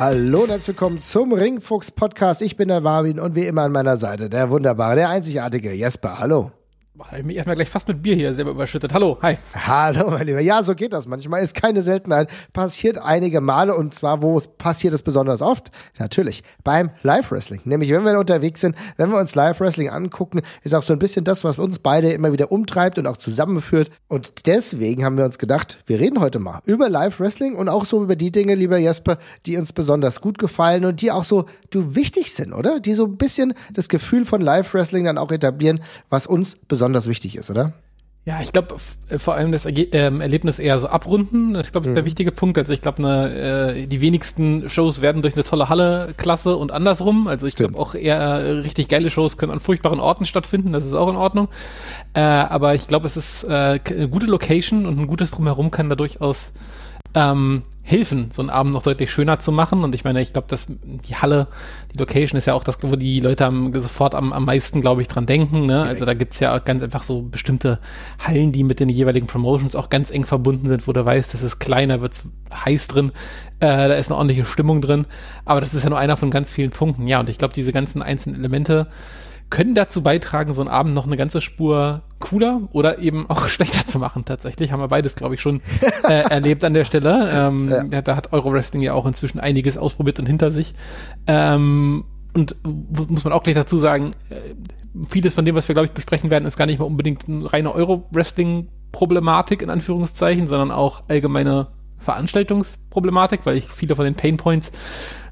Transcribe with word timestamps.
Hallo 0.00 0.44
und 0.44 0.50
herzlich 0.50 0.68
willkommen 0.68 1.00
zum 1.00 1.32
Ringfuchs 1.32 1.90
Podcast. 1.90 2.40
Ich 2.40 2.56
bin 2.56 2.68
der 2.68 2.80
Marvin 2.80 3.18
und 3.18 3.34
wie 3.34 3.46
immer 3.46 3.62
an 3.62 3.72
meiner 3.72 3.96
Seite 3.96 4.30
der 4.30 4.48
wunderbare, 4.48 4.94
der 4.94 5.08
einzigartige 5.08 5.72
Jesper. 5.72 6.20
Hallo. 6.20 6.52
Ich 7.16 7.24
mich 7.24 7.36
erstmal 7.36 7.54
gleich 7.54 7.68
fast 7.68 7.86
mit 7.86 8.02
Bier 8.02 8.16
hier 8.16 8.34
selber 8.34 8.50
überschüttet. 8.50 8.92
Hallo, 8.92 9.18
hi. 9.22 9.38
Hallo, 9.54 10.10
mein 10.10 10.26
Lieber. 10.26 10.40
Ja, 10.40 10.64
so 10.64 10.74
geht 10.74 10.92
das 10.92 11.06
manchmal. 11.06 11.42
Ist 11.42 11.54
keine 11.54 11.80
Seltenheit. 11.80 12.28
Passiert 12.52 12.98
einige 12.98 13.40
Male 13.40 13.74
und 13.76 13.94
zwar, 13.94 14.20
wo 14.20 14.40
passiert 14.40 14.94
es 14.94 15.02
besonders 15.02 15.40
oft? 15.40 15.70
Natürlich 15.98 16.42
beim 16.64 16.90
Live-Wrestling. 17.02 17.60
Nämlich, 17.64 17.90
wenn 17.90 18.04
wir 18.04 18.18
unterwegs 18.18 18.60
sind, 18.60 18.74
wenn 18.96 19.10
wir 19.10 19.18
uns 19.18 19.36
Live-Wrestling 19.36 19.90
angucken, 19.90 20.42
ist 20.64 20.74
auch 20.74 20.82
so 20.82 20.92
ein 20.92 20.98
bisschen 20.98 21.24
das, 21.24 21.44
was 21.44 21.58
uns 21.58 21.78
beide 21.78 22.10
immer 22.10 22.32
wieder 22.32 22.50
umtreibt 22.50 22.98
und 22.98 23.06
auch 23.06 23.16
zusammenführt. 23.16 23.90
Und 24.08 24.46
deswegen 24.46 25.04
haben 25.04 25.16
wir 25.16 25.24
uns 25.24 25.38
gedacht, 25.38 25.78
wir 25.86 26.00
reden 26.00 26.18
heute 26.20 26.40
mal 26.40 26.62
über 26.64 26.88
Live-Wrestling 26.88 27.54
und 27.54 27.68
auch 27.68 27.84
so 27.84 28.02
über 28.02 28.16
die 28.16 28.32
Dinge, 28.32 28.56
lieber 28.56 28.76
Jesper, 28.76 29.18
die 29.46 29.56
uns 29.56 29.72
besonders 29.72 30.20
gut 30.20 30.38
gefallen 30.38 30.84
und 30.84 31.00
die 31.00 31.12
auch 31.12 31.24
so, 31.24 31.46
du, 31.70 31.94
wichtig 31.94 32.34
sind, 32.34 32.52
oder? 32.52 32.80
Die 32.80 32.94
so 32.94 33.04
ein 33.04 33.16
bisschen 33.16 33.54
das 33.72 33.88
Gefühl 33.88 34.24
von 34.24 34.42
Live-Wrestling 34.42 35.04
dann 35.04 35.16
auch 35.16 35.30
etablieren, 35.30 35.80
was 36.10 36.26
uns 36.26 36.56
besonders 36.56 36.87
besonders 36.88 37.06
wichtig 37.06 37.36
ist, 37.36 37.50
oder? 37.50 37.72
Ja, 38.24 38.40
ich 38.42 38.52
glaube 38.52 38.76
äh, 39.08 39.18
vor 39.18 39.34
allem 39.34 39.52
das 39.52 39.64
Erge 39.64 39.84
ähm, 39.92 40.20
Erlebnis 40.20 40.58
eher 40.58 40.78
so 40.78 40.86
abrunden. 40.86 41.54
Ich 41.60 41.72
glaube, 41.72 41.84
das 41.84 41.86
ist 41.86 41.90
mhm. 41.90 41.94
der 41.96 42.04
wichtige 42.04 42.32
Punkt. 42.32 42.58
Also 42.58 42.72
ich 42.72 42.82
glaube, 42.82 43.02
äh, 43.02 43.86
die 43.86 44.00
wenigsten 44.00 44.68
Shows 44.68 45.00
werden 45.02 45.22
durch 45.22 45.34
eine 45.34 45.44
tolle 45.44 45.68
Halle 45.68 46.14
klasse 46.16 46.56
und 46.56 46.72
andersrum. 46.72 47.26
Also 47.26 47.46
ich 47.46 47.56
glaube 47.56 47.78
auch 47.78 47.94
eher 47.94 48.18
äh, 48.18 48.50
richtig 48.60 48.88
geile 48.88 49.10
Shows 49.10 49.38
können 49.38 49.52
an 49.52 49.60
furchtbaren 49.60 50.00
Orten 50.00 50.26
stattfinden. 50.26 50.72
Das 50.72 50.84
ist 50.84 50.94
auch 50.94 51.08
in 51.08 51.16
Ordnung. 51.16 51.48
Äh, 52.14 52.20
aber 52.20 52.74
ich 52.74 52.86
glaube, 52.86 53.06
es 53.06 53.16
ist 53.16 53.44
äh, 53.44 53.80
eine 53.84 54.08
gute 54.08 54.26
Location 54.26 54.86
und 54.86 54.98
ein 54.98 55.06
gutes 55.06 55.30
Drumherum 55.30 55.70
kann 55.70 55.88
da 55.88 55.94
durchaus 55.94 56.52
ähm, 57.14 57.62
helfen, 57.88 58.28
so 58.30 58.42
einen 58.42 58.50
Abend 58.50 58.74
noch 58.74 58.82
deutlich 58.82 59.10
schöner 59.10 59.38
zu 59.38 59.50
machen. 59.50 59.82
Und 59.82 59.94
ich 59.94 60.04
meine, 60.04 60.20
ich 60.20 60.34
glaube, 60.34 60.46
dass 60.48 60.66
die 60.68 61.16
Halle, 61.16 61.46
die 61.92 61.98
Location 61.98 62.36
ist 62.36 62.44
ja 62.44 62.52
auch 62.52 62.62
das, 62.62 62.78
wo 62.82 62.96
die 62.96 63.20
Leute 63.20 63.46
am, 63.46 63.72
sofort 63.72 64.14
am, 64.14 64.32
am 64.34 64.44
meisten, 64.44 64.82
glaube 64.82 65.00
ich, 65.00 65.08
dran 65.08 65.24
denken. 65.24 65.64
Ne? 65.64 65.82
Also 65.82 66.04
da 66.04 66.12
gibt's 66.12 66.38
ja 66.38 66.54
auch 66.54 66.64
ganz 66.64 66.82
einfach 66.82 67.02
so 67.02 67.22
bestimmte 67.22 67.78
Hallen, 68.18 68.52
die 68.52 68.62
mit 68.62 68.78
den 68.78 68.90
jeweiligen 68.90 69.26
Promotions 69.26 69.74
auch 69.74 69.88
ganz 69.88 70.10
eng 70.10 70.26
verbunden 70.26 70.68
sind, 70.68 70.86
wo 70.86 70.92
du 70.92 71.04
weißt, 71.04 71.32
das 71.32 71.42
ist 71.42 71.60
kleiner, 71.60 72.02
wird's 72.02 72.28
heiß 72.54 72.88
drin, 72.88 73.12
äh, 73.60 73.66
da 73.66 73.94
ist 73.94 74.10
eine 74.10 74.16
ordentliche 74.16 74.44
Stimmung 74.44 74.82
drin. 74.82 75.06
Aber 75.46 75.62
das 75.62 75.72
ist 75.72 75.82
ja 75.82 75.88
nur 75.88 75.98
einer 75.98 76.18
von 76.18 76.30
ganz 76.30 76.52
vielen 76.52 76.70
Punkten. 76.70 77.08
Ja, 77.08 77.20
und 77.20 77.30
ich 77.30 77.38
glaube, 77.38 77.54
diese 77.54 77.72
ganzen 77.72 78.02
einzelnen 78.02 78.38
Elemente, 78.38 78.88
können 79.50 79.74
dazu 79.74 80.02
beitragen, 80.02 80.52
so 80.52 80.60
einen 80.60 80.68
Abend 80.68 80.94
noch 80.94 81.06
eine 81.06 81.16
ganze 81.16 81.40
Spur 81.40 82.02
cooler 82.18 82.62
oder 82.72 82.98
eben 82.98 83.28
auch 83.30 83.48
schlechter 83.48 83.86
zu 83.86 83.98
machen. 83.98 84.24
Tatsächlich 84.24 84.72
haben 84.72 84.80
wir 84.80 84.88
beides, 84.88 85.14
glaube 85.14 85.34
ich, 85.34 85.40
schon 85.40 85.60
äh, 86.04 86.22
erlebt 86.30 86.64
an 86.64 86.74
der 86.74 86.84
Stelle. 86.84 87.30
Ähm, 87.32 87.90
ja. 87.90 88.02
Da 88.02 88.16
hat 88.16 88.32
Eurowrestling 88.32 88.82
ja 88.82 88.92
auch 88.92 89.06
inzwischen 89.06 89.40
einiges 89.40 89.78
ausprobiert 89.78 90.18
und 90.18 90.26
hinter 90.26 90.52
sich. 90.52 90.74
Ähm, 91.26 92.04
und 92.34 92.56
muss 92.62 93.24
man 93.24 93.32
auch 93.32 93.42
gleich 93.42 93.56
dazu 93.56 93.78
sagen, 93.78 94.12
äh, 94.30 94.36
vieles 95.08 95.34
von 95.34 95.44
dem, 95.44 95.54
was 95.54 95.68
wir, 95.68 95.74
glaube 95.74 95.86
ich, 95.86 95.92
besprechen 95.92 96.30
werden, 96.30 96.44
ist 96.44 96.56
gar 96.56 96.66
nicht 96.66 96.78
mal 96.78 96.84
unbedingt 96.84 97.28
eine 97.28 97.52
reine 97.52 97.74
Euro-Wrestling-Problematik 97.74 99.62
in 99.62 99.70
Anführungszeichen, 99.70 100.46
sondern 100.46 100.70
auch 100.70 101.04
allgemeine 101.08 101.68
Veranstaltungsproblematik, 101.98 103.44
weil 103.44 103.56
ich 103.56 103.66
viele 103.66 103.96
von 103.96 104.04
den 104.04 104.14
Painpoints 104.14 104.72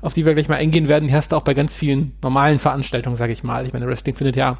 auf 0.06 0.14
die 0.14 0.24
wir 0.24 0.34
gleich 0.34 0.48
mal 0.48 0.56
eingehen 0.56 0.86
werden, 0.88 1.08
die 1.08 1.14
hast 1.14 1.32
du 1.32 1.36
auch 1.36 1.42
bei 1.42 1.52
ganz 1.52 1.74
vielen 1.74 2.12
normalen 2.22 2.58
Veranstaltungen, 2.58 3.16
sage 3.16 3.32
ich 3.32 3.42
mal. 3.42 3.66
Ich 3.66 3.72
meine, 3.72 3.86
Wrestling 3.86 4.14
findet 4.14 4.36
ja 4.36 4.58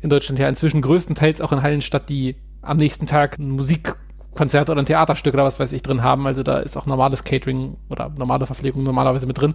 in 0.00 0.10
Deutschland 0.10 0.38
ja 0.40 0.48
inzwischen 0.48 0.82
größtenteils 0.82 1.40
auch 1.40 1.52
in 1.52 1.62
Hallen 1.62 1.80
statt, 1.82 2.08
die 2.08 2.34
am 2.62 2.76
nächsten 2.76 3.06
Tag 3.06 3.38
ein 3.38 3.50
Musikkonzert 3.50 4.68
oder 4.68 4.80
ein 4.80 4.86
Theaterstück 4.86 5.34
oder 5.34 5.44
was 5.44 5.60
weiß 5.60 5.72
ich 5.72 5.82
drin 5.82 6.02
haben. 6.02 6.26
Also 6.26 6.42
da 6.42 6.58
ist 6.58 6.76
auch 6.76 6.86
normales 6.86 7.22
Catering 7.24 7.76
oder 7.88 8.10
normale 8.16 8.46
Verpflegung 8.46 8.82
normalerweise 8.82 9.26
mit 9.26 9.38
drin. 9.38 9.54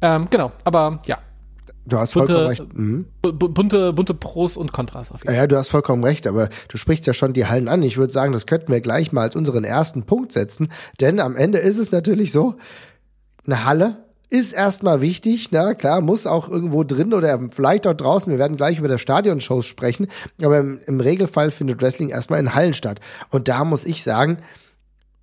Ähm, 0.00 0.26
genau, 0.30 0.50
aber 0.64 1.00
ja. 1.06 1.18
Du 1.86 1.98
hast 1.98 2.14
bunte, 2.14 2.32
vollkommen 2.32 2.48
recht. 2.48 2.76
Mhm. 2.76 3.06
Bunte, 3.22 3.92
bunte 3.92 4.14
Pros 4.14 4.56
und 4.56 4.72
Kontras 4.72 5.12
auf 5.12 5.20
jeden 5.20 5.28
Fall. 5.28 5.36
Ja, 5.36 5.46
du 5.46 5.56
hast 5.56 5.68
vollkommen 5.68 6.02
recht, 6.02 6.26
aber 6.26 6.48
du 6.68 6.76
sprichst 6.76 7.06
ja 7.06 7.14
schon 7.14 7.32
die 7.32 7.46
Hallen 7.46 7.68
an. 7.68 7.82
Ich 7.82 7.96
würde 7.96 8.12
sagen, 8.12 8.32
das 8.32 8.46
könnten 8.46 8.72
wir 8.72 8.80
gleich 8.80 9.12
mal 9.12 9.22
als 9.22 9.36
unseren 9.36 9.64
ersten 9.64 10.02
Punkt 10.02 10.32
setzen, 10.32 10.72
denn 11.00 11.20
am 11.20 11.36
Ende 11.36 11.58
ist 11.58 11.78
es 11.78 11.92
natürlich 11.92 12.32
so, 12.32 12.56
eine 13.46 13.64
Halle 13.64 13.98
ist 14.28 14.52
erstmal 14.52 15.00
wichtig, 15.00 15.50
na 15.52 15.74
klar, 15.74 16.00
muss 16.00 16.26
auch 16.26 16.48
irgendwo 16.48 16.82
drin 16.82 17.14
oder 17.14 17.38
vielleicht 17.50 17.86
auch 17.86 17.94
draußen. 17.94 18.30
Wir 18.30 18.40
werden 18.40 18.56
gleich 18.56 18.78
über 18.78 18.88
das 18.88 19.00
Stadionshows 19.00 19.66
sprechen, 19.66 20.08
aber 20.42 20.58
im, 20.58 20.80
im 20.84 20.98
Regelfall 20.98 21.52
findet 21.52 21.80
Wrestling 21.80 22.08
erstmal 22.08 22.40
in 22.40 22.52
Hallen 22.52 22.74
statt. 22.74 23.00
Und 23.30 23.46
da 23.46 23.64
muss 23.64 23.84
ich 23.84 24.02
sagen, 24.02 24.38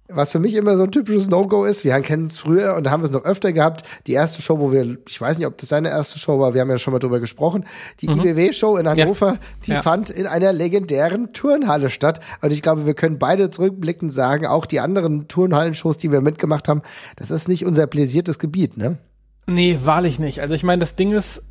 was 0.09 0.31
für 0.31 0.40
mich 0.40 0.53
immer 0.56 0.75
so 0.75 0.84
ein 0.84 0.91
typisches 0.91 1.30
No-Go 1.30 1.64
ist, 1.64 1.84
wir 1.84 2.00
kennen 2.02 2.25
es 2.25 2.38
früher 2.38 2.75
und 2.75 2.84
da 2.84 2.91
haben 2.91 3.02
wir 3.02 3.06
es 3.06 3.12
noch 3.12 3.24
öfter 3.24 3.53
gehabt, 3.53 3.86
die 4.06 4.14
erste 4.14 4.41
Show, 4.41 4.59
wo 4.59 4.72
wir, 4.72 4.97
ich 5.08 5.19
weiß 5.19 5.38
nicht, 5.38 5.47
ob 5.47 5.58
das 5.58 5.69
seine 5.69 5.90
erste 5.90 6.19
Show 6.19 6.40
war, 6.40 6.53
wir 6.53 6.62
haben 6.62 6.69
ja 6.69 6.78
schon 6.78 6.94
mal 6.94 7.00
drüber 7.00 7.19
gesprochen, 7.19 7.66
die 8.02 8.09
mhm. 8.09 8.19
IBW-Show 8.19 8.78
in 8.78 8.88
Hannover, 8.88 9.34
ja. 9.34 9.40
die 9.66 9.72
ja. 9.72 9.81
fand 9.81 10.09
in 10.09 10.28
einer 10.28 10.52
legendären 10.52 11.31
Turnhalle 11.34 11.90
statt 11.90 12.19
und 12.42 12.52
ich 12.52 12.62
glaube, 12.62 12.86
wir 12.86 12.94
können 12.94 13.18
beide 13.18 13.50
zurückblickend 13.50 14.12
sagen, 14.12 14.46
auch 14.46 14.66
die 14.66 14.81
anderen 14.81 15.28
Turnhallen-Shows, 15.28 15.97
die 15.97 16.12
wir 16.12 16.22
mitgemacht 16.22 16.68
haben, 16.68 16.81
das 17.16 17.31
ist 17.31 17.47
nicht 17.47 17.66
unser 17.66 17.88
pläsiertes 17.88 18.40
Gebiet, 18.40 18.78
ne? 18.78 18.97
Nee, 19.46 19.80
wahrlich 19.84 20.19
nicht. 20.19 20.40
Also 20.42 20.53
ich 20.53 20.63
meine, 20.63 20.80
das 20.80 20.96
Ding 20.96 21.12
ist, 21.12 21.44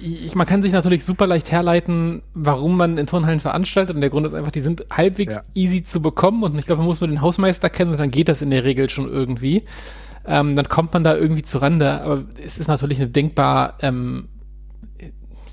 ich, 0.00 0.34
man 0.34 0.46
kann 0.46 0.62
sich 0.62 0.72
natürlich 0.72 1.04
super 1.04 1.26
leicht 1.26 1.50
herleiten, 1.50 2.22
warum 2.34 2.76
man 2.76 2.98
in 2.98 3.06
Turnhallen 3.06 3.40
veranstaltet. 3.40 3.94
Und 3.94 4.00
der 4.00 4.10
Grund 4.10 4.26
ist 4.26 4.34
einfach, 4.34 4.52
die 4.52 4.60
sind 4.60 4.84
halbwegs 4.90 5.34
ja. 5.34 5.42
easy 5.54 5.84
zu 5.84 6.02
bekommen. 6.02 6.42
Und 6.42 6.58
ich 6.58 6.66
glaube, 6.66 6.80
man 6.80 6.86
muss 6.86 7.00
nur 7.00 7.08
den 7.08 7.20
Hausmeister 7.20 7.70
kennen 7.70 7.92
und 7.92 8.00
dann 8.00 8.10
geht 8.10 8.28
das 8.28 8.42
in 8.42 8.50
der 8.50 8.64
Regel 8.64 8.90
schon 8.90 9.08
irgendwie. 9.08 9.64
Ähm, 10.26 10.56
dann 10.56 10.68
kommt 10.68 10.92
man 10.92 11.04
da 11.04 11.16
irgendwie 11.16 11.42
zu 11.42 11.58
Rande. 11.58 12.00
Aber 12.00 12.24
es 12.44 12.58
ist 12.58 12.68
natürlich 12.68 12.98
eine 12.98 13.08
denkbar 13.08 13.78
ähm, 13.80 14.28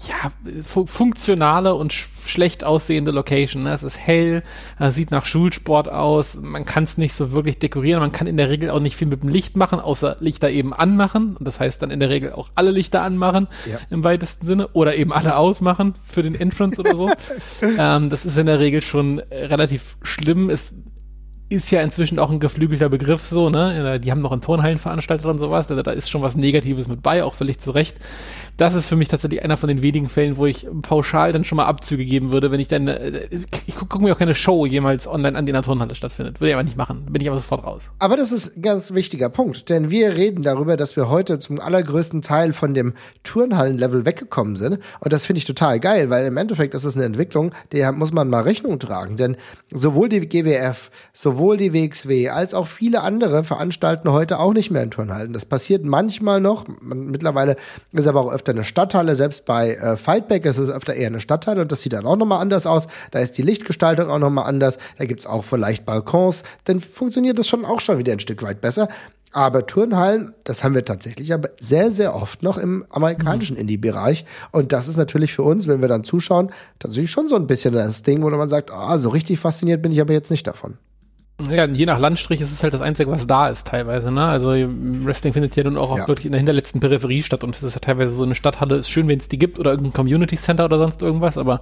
ja, 0.08 0.32
fu 0.64 0.86
funktionale 0.86 1.76
und 1.76 1.94
sch 1.94 2.08
schlecht 2.24 2.64
aussehende 2.64 3.12
Location. 3.12 3.64
Ne? 3.64 3.74
Es 3.74 3.84
ist 3.84 3.98
hell, 3.98 4.44
es 4.80 4.96
sieht 4.96 5.10
nach 5.10 5.26
Schulsport 5.26 5.90
aus, 5.90 6.36
man 6.36 6.66
kann 6.66 6.84
es 6.84 6.98
nicht 6.98 7.16
so 7.16 7.32
wirklich 7.32 7.58
dekorieren, 7.58 8.00
man 8.00 8.12
kann 8.12 8.28
in 8.28 8.38
der 8.38 8.50
Regel 8.50 8.70
auch 8.70 8.80
nicht 8.80 8.96
viel 8.96 9.08
mit 9.08 9.24
dem 9.24 9.30
Licht 9.30 9.58
machen, 9.58 9.80
außer 9.80 10.18
Lichter 10.20 10.50
eben 10.50 10.74
anmachen. 10.74 11.36
Und 11.36 11.48
das 11.48 11.60
heißt 11.60 11.82
dann 11.82 11.92
in 11.92 12.00
der 12.00 12.10
Regel 12.10 12.34
auch 12.34 12.50
alle 12.56 12.72
Lichter 12.72 13.02
anmachen, 13.02 13.48
ja. 13.70 13.80
im 13.90 14.04
weitesten 14.04 14.46
Sinne, 14.46 14.68
oder 14.70 14.96
eben 14.96 15.12
alle 15.12 15.36
ausmachen 15.36 15.96
für 16.04 16.24
den 16.24 16.36
Entrance 16.36 16.80
oder 16.80 16.96
so. 16.96 17.10
ähm, 17.62 18.10
das 18.10 18.26
ist 18.26 18.38
in 18.38 18.46
der 18.46 18.60
Regel 18.60 18.82
schon 18.82 19.20
relativ 19.20 19.98
schlimm. 20.04 20.50
Es 20.50 20.76
ist 21.52 21.70
ja 21.70 21.82
inzwischen 21.82 22.18
auch 22.18 22.32
ein 22.32 22.40
geflügelter 22.40 22.88
Begriff 22.88 23.28
so, 23.28 23.50
ne? 23.50 24.00
Die 24.00 24.10
haben 24.10 24.22
noch 24.22 24.32
einen 24.32 24.42
Turnhallen 24.42 24.78
veranstaltet 24.78 25.26
und 25.26 25.38
sowas, 25.38 25.70
also 25.70 25.82
da 25.82 25.92
ist 25.92 26.10
schon 26.10 26.22
was 26.22 26.36
Negatives 26.36 26.88
mit 26.88 27.02
bei, 27.02 27.26
auch 27.26 27.34
völlig 27.34 27.60
zu 27.60 27.72
Recht 27.72 27.98
das 28.62 28.76
ist 28.76 28.88
für 28.88 28.96
mich 28.96 29.08
tatsächlich 29.08 29.44
einer 29.44 29.58
von 29.58 29.70
den 29.70 29.82
wenigen 29.82 30.08
Fällen, 30.08 30.38
wo 30.38 30.46
ich 30.46 30.68
pauschal 30.84 31.32
dann 31.32 31.44
schon 31.44 31.56
mal 31.56 31.66
Abzüge 31.66 32.06
geben 32.06 32.32
würde, 32.32 32.52
wenn 32.52 32.60
ich 32.60 32.68
dann, 32.68 32.88
äh, 32.88 33.28
ich 33.66 33.74
gucke 33.74 33.88
guck 33.90 34.02
mir 34.04 34.14
auch 34.14 34.20
keine 34.20 34.36
Show 34.36 34.68
jemals 34.68 35.08
online 35.08 35.36
an, 35.36 35.48
die 35.48 35.50
in 35.50 35.56
der 35.56 35.64
Turnhalle 35.64 35.96
stattfindet. 35.96 36.40
Würde 36.40 36.50
ich 36.50 36.54
aber 36.54 36.64
nicht 36.64 36.78
machen. 36.78 37.08
Bin 37.10 37.24
ich 37.24 37.28
aber 37.28 37.38
sofort 37.38 37.64
raus. 37.64 37.90
Aber 37.98 38.18
das 38.18 38.32
ist 38.32 38.58
ein 38.58 38.62
ganz 38.62 38.94
wichtiger 38.94 39.30
Punkt, 39.30 39.70
denn 39.70 39.90
wir 39.90 40.16
reden 40.16 40.44
darüber, 40.44 40.78
dass 40.78 40.96
wir 40.96 41.10
heute 41.10 41.40
zum 41.40 41.60
allergrößten 41.60 42.22
Teil 42.22 42.54
von 42.54 42.76
dem 42.76 42.94
Turnhallen-Level 43.24 44.06
weggekommen 44.06 44.56
sind. 44.56 44.78
Und 45.00 45.12
das 45.12 45.26
finde 45.26 45.40
ich 45.40 45.46
total 45.46 45.80
geil, 45.80 46.12
weil 46.12 46.28
im 46.28 46.38
Endeffekt 46.38 46.76
ist 46.76 46.86
es 46.86 46.96
eine 46.96 47.06
Entwicklung, 47.06 47.54
der 47.72 47.92
muss 47.92 48.14
man 48.14 48.30
mal 48.30 48.44
Rechnung 48.44 48.78
tragen. 48.78 49.18
Denn 49.18 49.38
sowohl 49.74 50.08
die 50.08 50.20
GWF, 50.20 50.92
sowohl 51.14 51.58
die 51.58 51.74
WXW, 51.74 52.30
als 52.30 52.54
auch 52.54 52.68
viele 52.68 53.02
andere 53.02 53.44
veranstalten 53.44 54.12
heute 54.12 54.40
auch 54.40 54.54
nicht 54.54 54.70
mehr 54.70 54.84
in 54.84 54.92
Turnhallen. 54.92 55.34
Das 55.34 55.46
passiert 55.46 55.84
manchmal 55.84 56.42
noch. 56.42 56.68
Mittlerweile 56.80 57.56
ist 57.92 58.06
aber 58.06 58.22
auch 58.22 58.32
öfter 58.32 58.51
eine 58.52 58.64
Stadthalle. 58.64 59.16
Selbst 59.16 59.46
bei 59.46 59.76
äh, 59.76 59.98
Fightback 59.98 60.46
ist 60.46 60.58
es 60.58 60.70
öfter 60.70 60.94
eher 60.94 61.08
eine 61.08 61.20
Stadthalle 61.20 61.62
und 61.62 61.72
das 61.72 61.82
sieht 61.82 61.94
dann 61.94 62.06
auch 62.06 62.16
nochmal 62.16 62.42
anders 62.42 62.68
aus. 62.68 62.88
Da 63.12 63.20
ist 63.20 63.38
die 63.38 63.42
Lichtgestaltung 63.42 64.10
auch 64.10 64.20
nochmal 64.20 64.46
anders. 64.46 64.78
Da 64.98 65.06
gibt's 65.06 65.26
auch 65.26 65.44
vielleicht 65.44 65.86
Balkons. 65.86 66.44
Dann 66.66 66.80
funktioniert 66.82 67.40
das 67.40 67.48
schon 67.48 67.66
auch 67.66 67.80
schon 67.82 67.98
wieder 67.98 68.14
ein 68.14 68.20
Stück 68.20 68.44
weit 68.44 68.62
besser. 68.62 68.88
Aber 69.34 69.66
Turnhallen, 69.66 70.34
das 70.44 70.64
haben 70.64 70.76
wir 70.76 70.84
tatsächlich 70.84 71.34
aber 71.34 71.50
sehr, 71.60 71.90
sehr 71.90 72.14
oft 72.16 72.44
noch 72.44 72.58
im 72.58 72.86
amerikanischen 72.90 73.56
mhm. 73.56 73.62
Indie-Bereich. 73.62 74.26
Und 74.52 74.74
das 74.74 74.90
ist 74.90 74.98
natürlich 74.98 75.34
für 75.34 75.44
uns, 75.44 75.68
wenn 75.68 75.80
wir 75.80 75.88
dann 75.88 76.04
zuschauen, 76.04 76.52
tatsächlich 76.80 77.12
schon 77.12 77.30
so 77.30 77.38
ein 77.38 77.48
bisschen 77.48 77.74
das 77.74 78.04
Ding, 78.04 78.22
wo 78.22 78.30
man 78.30 78.50
sagt, 78.50 78.72
ah, 78.72 78.98
so 78.98 79.10
richtig 79.10 79.40
fasziniert 79.40 79.82
bin 79.82 79.94
ich 79.94 80.02
aber 80.02 80.14
jetzt 80.14 80.32
nicht 80.32 80.46
davon. 80.48 80.78
Ja, 81.50 81.66
je 81.66 81.86
nach 81.86 82.00
Landstrich 82.00 82.42
ist 82.42 82.52
es 82.52 82.62
halt 82.64 82.74
das 82.74 82.82
Einzige, 82.82 83.10
was 83.10 83.28
da 83.28 83.50
ist 83.50 83.68
teilweise. 83.68 84.12
Ne? 84.12 84.24
Also 84.24 84.50
Wrestling 84.50 85.34
findet 85.34 85.56
ja 85.56 85.64
nun 85.64 85.78
auch, 85.78 85.96
ja. 85.96 86.04
auch 86.04 86.08
wirklich 86.08 86.26
in 86.26 86.32
der 86.32 86.40
hinterletzten 86.40 86.80
Peripherie 86.80 87.24
statt 87.24 87.44
und 87.44 87.56
es 87.56 87.64
ist 87.64 87.74
ja 87.74 87.80
teilweise 87.80 88.12
so 88.12 88.24
eine 88.24 88.36
Stadthalle, 88.36 88.76
ist 88.76 88.90
schön, 88.90 89.08
wenn 89.08 89.20
es 89.20 89.28
die 89.28 89.40
gibt 89.40 89.60
oder 89.60 89.72
irgendein 89.72 89.94
Community 89.94 90.36
Center 90.36 90.66
oder 90.66 90.78
sonst 90.78 91.02
irgendwas, 91.02 91.38
aber 91.38 91.62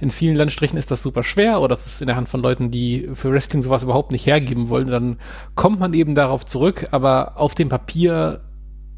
in 0.00 0.10
vielen 0.10 0.36
Landstrichen 0.36 0.78
ist 0.78 0.90
das 0.90 1.02
super 1.02 1.22
schwer 1.22 1.60
oder 1.60 1.68
das 1.68 1.86
ist 1.86 2.00
in 2.00 2.06
der 2.06 2.16
Hand 2.16 2.28
von 2.28 2.40
Leuten, 2.40 2.70
die 2.70 3.10
für 3.14 3.32
Wrestling 3.32 3.62
sowas 3.62 3.82
überhaupt 3.82 4.12
nicht 4.12 4.26
hergeben 4.26 4.68
wollen. 4.68 4.88
Dann 4.88 5.18
kommt 5.54 5.80
man 5.80 5.94
eben 5.94 6.14
darauf 6.14 6.44
zurück, 6.46 6.88
aber 6.90 7.32
auf 7.36 7.54
dem 7.54 7.68
Papier 7.68 8.40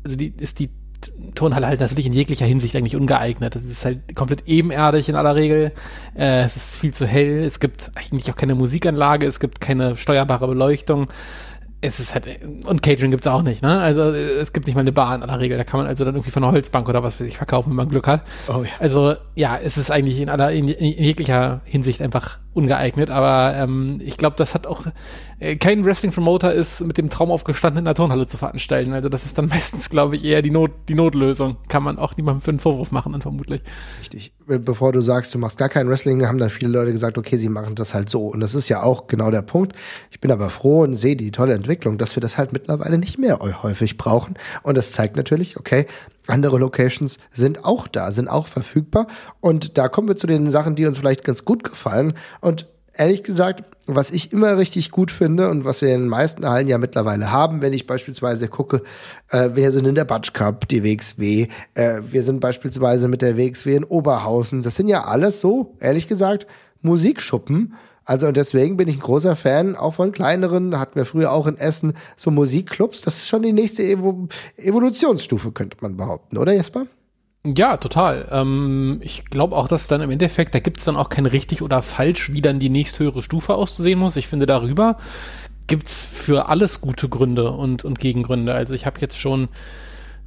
also 0.04 0.16
die, 0.16 0.34
ist 0.36 0.58
die 0.58 0.70
Turnhalle 1.34 1.66
halt 1.66 1.80
natürlich 1.80 2.06
in 2.06 2.12
jeglicher 2.12 2.46
Hinsicht 2.46 2.76
eigentlich 2.76 2.96
ungeeignet. 2.96 3.56
Es 3.56 3.64
ist 3.64 3.84
halt 3.84 4.14
komplett 4.14 4.46
ebenerdig 4.46 5.08
in 5.08 5.16
aller 5.16 5.34
Regel. 5.34 5.72
Äh, 6.16 6.44
es 6.44 6.56
ist 6.56 6.76
viel 6.76 6.94
zu 6.94 7.06
hell. 7.06 7.42
Es 7.44 7.60
gibt 7.60 7.90
eigentlich 7.94 8.30
auch 8.30 8.36
keine 8.36 8.54
Musikanlage. 8.54 9.26
Es 9.26 9.40
gibt 9.40 9.60
keine 9.60 9.96
steuerbare 9.96 10.46
Beleuchtung. 10.46 11.08
es 11.80 12.00
ist 12.00 12.14
halt, 12.14 12.26
und 12.66 12.82
Catering 12.82 13.10
gibt's 13.10 13.26
auch 13.26 13.42
nicht, 13.42 13.62
ne? 13.62 13.78
Also 13.78 14.02
es 14.10 14.52
gibt 14.52 14.66
nicht 14.66 14.74
mal 14.74 14.80
eine 14.80 14.92
Bar 14.92 15.14
in 15.14 15.22
aller 15.22 15.38
Regel. 15.38 15.58
Da 15.58 15.64
kann 15.64 15.78
man 15.78 15.86
also 15.86 16.04
dann 16.04 16.14
irgendwie 16.14 16.30
von 16.30 16.42
einer 16.42 16.52
Holzbank 16.52 16.88
oder 16.88 17.02
was 17.02 17.16
für 17.16 17.24
sich 17.24 17.36
verkaufen, 17.36 17.70
wenn 17.70 17.76
man 17.76 17.88
Glück 17.88 18.06
hat. 18.06 18.22
Oh, 18.48 18.62
ja. 18.62 18.70
Also 18.78 19.14
ja, 19.34 19.58
es 19.58 19.76
ist 19.76 19.90
eigentlich 19.90 20.20
in 20.20 20.28
aller, 20.28 20.52
in, 20.52 20.68
in 20.68 21.04
jeglicher 21.04 21.60
Hinsicht 21.64 22.00
einfach 22.00 22.38
ungeeignet, 22.54 23.10
aber 23.10 23.56
ähm, 23.56 24.00
ich 24.02 24.16
glaube, 24.16 24.36
das 24.36 24.54
hat 24.54 24.66
auch 24.66 24.86
äh, 25.40 25.56
kein 25.56 25.84
Wrestling-Promoter 25.84 26.52
ist 26.52 26.80
mit 26.80 26.96
dem 26.96 27.10
Traum 27.10 27.30
aufgestanden, 27.30 27.80
in 27.80 27.84
der 27.84 27.94
Turnhalle 27.94 28.26
zu 28.26 28.36
veranstalten. 28.36 28.92
Also 28.92 29.08
das 29.08 29.26
ist 29.26 29.36
dann 29.36 29.48
meistens, 29.48 29.90
glaube 29.90 30.16
ich, 30.16 30.24
eher 30.24 30.42
die 30.42 30.50
Not, 30.50 30.70
die 30.88 30.94
Notlösung. 30.94 31.56
Kann 31.68 31.82
man 31.82 31.98
auch 31.98 32.16
niemandem 32.16 32.40
für 32.40 32.50
einen 32.50 32.60
Vorwurf 32.60 32.92
machen, 32.92 33.12
dann 33.12 33.22
vermutlich. 33.22 33.62
Richtig. 34.00 34.32
Bevor 34.46 34.92
du 34.92 35.00
sagst, 35.00 35.34
du 35.34 35.38
machst 35.38 35.58
gar 35.58 35.68
kein 35.68 35.88
Wrestling, 35.88 36.26
haben 36.26 36.38
dann 36.38 36.50
viele 36.50 36.70
Leute 36.70 36.92
gesagt, 36.92 37.18
okay, 37.18 37.36
sie 37.36 37.48
machen 37.48 37.74
das 37.74 37.94
halt 37.94 38.08
so. 38.08 38.28
Und 38.28 38.40
das 38.40 38.54
ist 38.54 38.68
ja 38.68 38.82
auch 38.82 39.06
genau 39.06 39.30
der 39.30 39.42
Punkt. 39.42 39.74
Ich 40.10 40.20
bin 40.20 40.30
aber 40.30 40.50
froh 40.50 40.82
und 40.82 40.94
sehe 40.94 41.16
die 41.16 41.30
tolle 41.30 41.54
Entwicklung, 41.54 41.98
dass 41.98 42.16
wir 42.16 42.20
das 42.20 42.38
halt 42.38 42.52
mittlerweile 42.52 42.98
nicht 42.98 43.18
mehr 43.18 43.38
häufig 43.62 43.96
brauchen. 43.96 44.34
Und 44.62 44.76
das 44.76 44.92
zeigt 44.92 45.16
natürlich, 45.16 45.56
okay, 45.56 45.86
andere 46.26 46.58
Locations 46.58 47.18
sind 47.32 47.64
auch 47.64 47.88
da, 47.88 48.12
sind 48.12 48.28
auch 48.28 48.46
verfügbar. 48.46 49.06
Und 49.40 49.76
da 49.78 49.88
kommen 49.88 50.08
wir 50.08 50.16
zu 50.16 50.26
den 50.26 50.50
Sachen, 50.50 50.74
die 50.74 50.86
uns 50.86 50.98
vielleicht 50.98 51.24
ganz 51.24 51.44
gut 51.44 51.64
gefallen. 51.64 52.14
Und 52.40 52.66
ehrlich 52.94 53.22
gesagt, 53.22 53.64
was 53.86 54.10
ich 54.10 54.32
immer 54.32 54.56
richtig 54.56 54.90
gut 54.90 55.10
finde 55.10 55.50
und 55.50 55.64
was 55.64 55.82
wir 55.82 55.92
in 55.94 56.02
den 56.02 56.08
meisten 56.08 56.48
Hallen 56.48 56.68
ja 56.68 56.78
mittlerweile 56.78 57.30
haben, 57.30 57.60
wenn 57.60 57.72
ich 57.72 57.86
beispielsweise 57.86 58.48
gucke, 58.48 58.82
äh, 59.28 59.50
wir 59.54 59.72
sind 59.72 59.86
in 59.86 59.94
der 59.94 60.04
Batsch 60.04 60.32
Cup, 60.32 60.68
die 60.68 60.82
WXW, 60.82 61.48
äh, 61.74 62.00
wir 62.10 62.22
sind 62.22 62.40
beispielsweise 62.40 63.08
mit 63.08 63.20
der 63.20 63.36
WXW 63.36 63.76
in 63.76 63.84
Oberhausen. 63.84 64.62
Das 64.62 64.76
sind 64.76 64.88
ja 64.88 65.04
alles 65.04 65.40
so, 65.40 65.76
ehrlich 65.80 66.08
gesagt, 66.08 66.46
Musikschuppen. 66.80 67.74
Also 68.04 68.26
und 68.28 68.36
deswegen 68.36 68.76
bin 68.76 68.88
ich 68.88 68.96
ein 68.96 69.00
großer 69.00 69.34
Fan 69.36 69.76
auch 69.76 69.94
von 69.94 70.12
kleineren, 70.12 70.78
hatten 70.78 70.96
wir 70.96 71.06
früher 71.06 71.32
auch 71.32 71.46
in 71.46 71.56
Essen 71.56 71.94
so 72.16 72.30
Musikclubs. 72.30 73.02
Das 73.02 73.16
ist 73.18 73.28
schon 73.28 73.42
die 73.42 73.52
nächste 73.52 73.82
Evo 73.82 74.28
Evolutionsstufe, 74.56 75.52
könnte 75.52 75.78
man 75.80 75.96
behaupten, 75.96 76.36
oder 76.36 76.52
Jesper? 76.52 76.86
Ja, 77.46 77.76
total. 77.76 78.28
Ähm, 78.30 79.00
ich 79.02 79.26
glaube 79.26 79.54
auch, 79.56 79.68
dass 79.68 79.86
dann 79.86 80.00
im 80.00 80.10
Endeffekt, 80.10 80.54
da 80.54 80.60
gibt 80.60 80.78
es 80.78 80.84
dann 80.84 80.96
auch 80.96 81.10
kein 81.10 81.26
richtig 81.26 81.60
oder 81.60 81.82
falsch, 81.82 82.32
wie 82.32 82.40
dann 82.40 82.58
die 82.58 82.70
nächsthöhere 82.70 83.20
Stufe 83.20 83.54
auszusehen 83.54 83.98
muss. 83.98 84.16
Ich 84.16 84.28
finde, 84.28 84.46
darüber 84.46 84.96
gibt's 85.66 86.04
für 86.04 86.48
alles 86.48 86.80
gute 86.80 87.08
Gründe 87.08 87.50
und, 87.50 87.84
und 87.84 87.98
Gegengründe. 87.98 88.54
Also 88.54 88.72
ich 88.72 88.86
habe 88.86 89.00
jetzt 89.00 89.18
schon 89.18 89.48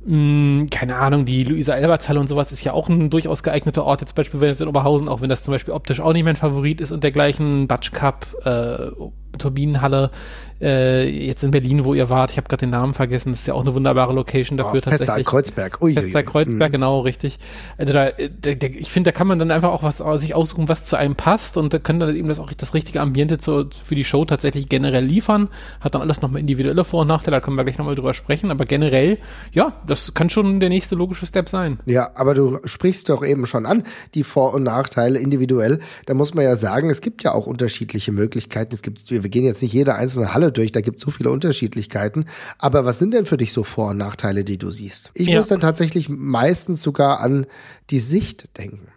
mh, 0.08 0.60
hm, 0.62 0.70
keine 0.70 0.96
Ahnung, 0.96 1.26
die 1.26 1.44
Luisa 1.44 1.76
Elbertshalle 1.76 2.20
und 2.20 2.28
sowas 2.28 2.52
ist 2.52 2.64
ja 2.64 2.74
auch 2.74 2.90
ein 2.90 3.10
durchaus 3.10 3.44
geeigneter 3.44 3.84
Ort, 3.84 4.02
jetzt 4.02 4.16
beispielsweise 4.16 4.64
in 4.64 4.70
Oberhausen, 4.70 5.08
auch 5.08 5.22
wenn 5.22 5.30
das 5.30 5.44
zum 5.44 5.54
Beispiel 5.54 5.74
optisch 5.74 6.00
auch 6.00 6.14
nicht 6.14 6.24
mein 6.24 6.36
Favorit 6.36 6.82
ist 6.82 6.92
und 6.92 7.04
dergleichen. 7.04 7.68
Batsch 7.68 7.92
Cup, 7.92 8.28
äh, 8.44 8.92
Turbinenhalle, 9.38 10.12
äh, 10.60 11.08
jetzt 11.08 11.44
in 11.44 11.52
Berlin, 11.52 11.86
wo 11.86 11.94
ihr 11.94 12.10
wart, 12.10 12.32
ich 12.32 12.38
habe 12.38 12.48
gerade 12.48 12.62
den 12.62 12.72
Namen 12.72 12.94
vergessen, 12.94 13.32
das 13.32 13.42
ist 13.42 13.48
ja 13.48 13.54
auch 13.54 13.62
eine 13.62 13.74
wunderbare 13.74 14.14
Location 14.14 14.58
dafür 14.58 14.82
oh, 14.86 14.90
tatsächlich. 14.90 15.26
Kreuzberg. 15.26 15.82
Ui, 15.82 15.94
Festsaal 15.94 16.24
Kreuzberg, 16.24 16.70
mhm. 16.70 16.74
genau, 16.74 17.02
richtig. 17.02 17.38
Also 17.78 17.94
da, 17.94 18.12
der, 18.12 18.56
der, 18.56 18.72
ich 18.72 18.90
finde, 18.90 19.12
da 19.12 19.18
kann 19.18 19.28
man 19.28 19.38
dann 19.38 19.52
einfach 19.52 19.70
auch 19.70 19.84
was 19.84 19.98
sich 20.20 20.34
aussuchen, 20.34 20.68
was 20.68 20.86
zu 20.86 20.96
einem 20.96 21.16
passt 21.16 21.58
und 21.58 21.74
da 21.74 21.80
können 21.80 22.00
dann 22.00 22.16
eben 22.16 22.28
das 22.28 22.40
auch 22.40 22.52
das 22.52 22.74
richtige 22.74 23.02
Ambiente 23.02 23.38
zu, 23.38 23.70
für 23.72 23.96
die 23.96 24.04
Show 24.04 24.26
tatsächlich 24.26 24.70
generell 24.70 25.06
liefern. 25.06 25.50
Hat 25.80 25.94
dann 25.94 26.02
alles 26.02 26.22
nochmal 26.22 26.42
individuelle 26.42 26.84
Vor- 26.84 27.02
und 27.02 27.08
Nachteile, 27.08 27.38
da 27.38 27.42
können 27.42 27.58
wir 27.58 27.64
gleich 27.64 27.78
nochmal 27.78 27.96
drüber 27.96 28.14
sprechen, 28.14 28.50
aber 28.50 28.66
generell, 28.66 29.20
ja, 29.52 29.74
das 29.86 30.14
kann 30.14 30.30
schon 30.30 30.60
der 30.60 30.70
nächste 30.70 30.96
logische 30.96 31.26
Step 31.26 31.50
sein. 31.50 31.80
Ja, 31.86 32.12
aber 32.16 32.34
du 32.34 32.60
sprichst 32.66 33.10
doch 33.10 33.24
eben 33.24 33.46
schon 33.46 33.66
an, 33.66 33.84
die 34.16 34.24
Vor- 34.24 34.54
und 34.54 34.64
Nachteile 34.64 35.20
individuell. 35.20 35.80
Da 36.08 36.16
muss 36.16 36.34
man 36.34 36.44
ja 36.44 36.56
sagen, 36.56 36.90
es 36.90 37.02
gibt 37.02 37.24
ja 37.24 37.34
auch 37.34 37.46
unterschiedliche 37.46 38.12
Möglichkeiten. 38.12 38.74
Es 38.74 38.82
gibt, 38.82 39.12
wir 39.12 39.27
gehen 39.30 39.46
jetzt 39.46 39.62
nicht 39.62 39.74
jede 39.74 39.96
einzelne 39.96 40.34
Halle 40.34 40.52
durch, 40.52 40.72
da 40.72 40.82
gibt 40.82 40.98
es 40.98 41.04
so 41.06 41.12
viele 41.12 41.32
Unterschiedlichkeiten. 41.32 42.26
Aber 42.58 42.86
was 42.86 43.00
sind 43.00 43.14
denn 43.14 43.26
für 43.26 43.38
dich 43.38 43.54
so 43.54 43.64
Vor- 43.64 43.90
und 43.90 43.98
Nachteile, 43.98 44.44
die 44.44 44.58
du 44.58 44.72
siehst? 44.72 45.12
Ich 45.14 45.28
ja. 45.28 45.38
muss 45.38 45.48
dann 45.48 45.60
tatsächlich 45.60 46.10
meistens 46.10 46.82
sogar 46.82 47.20
an 47.20 47.46
die 47.90 48.00
Sicht 48.00 48.58
denken. 48.58 48.88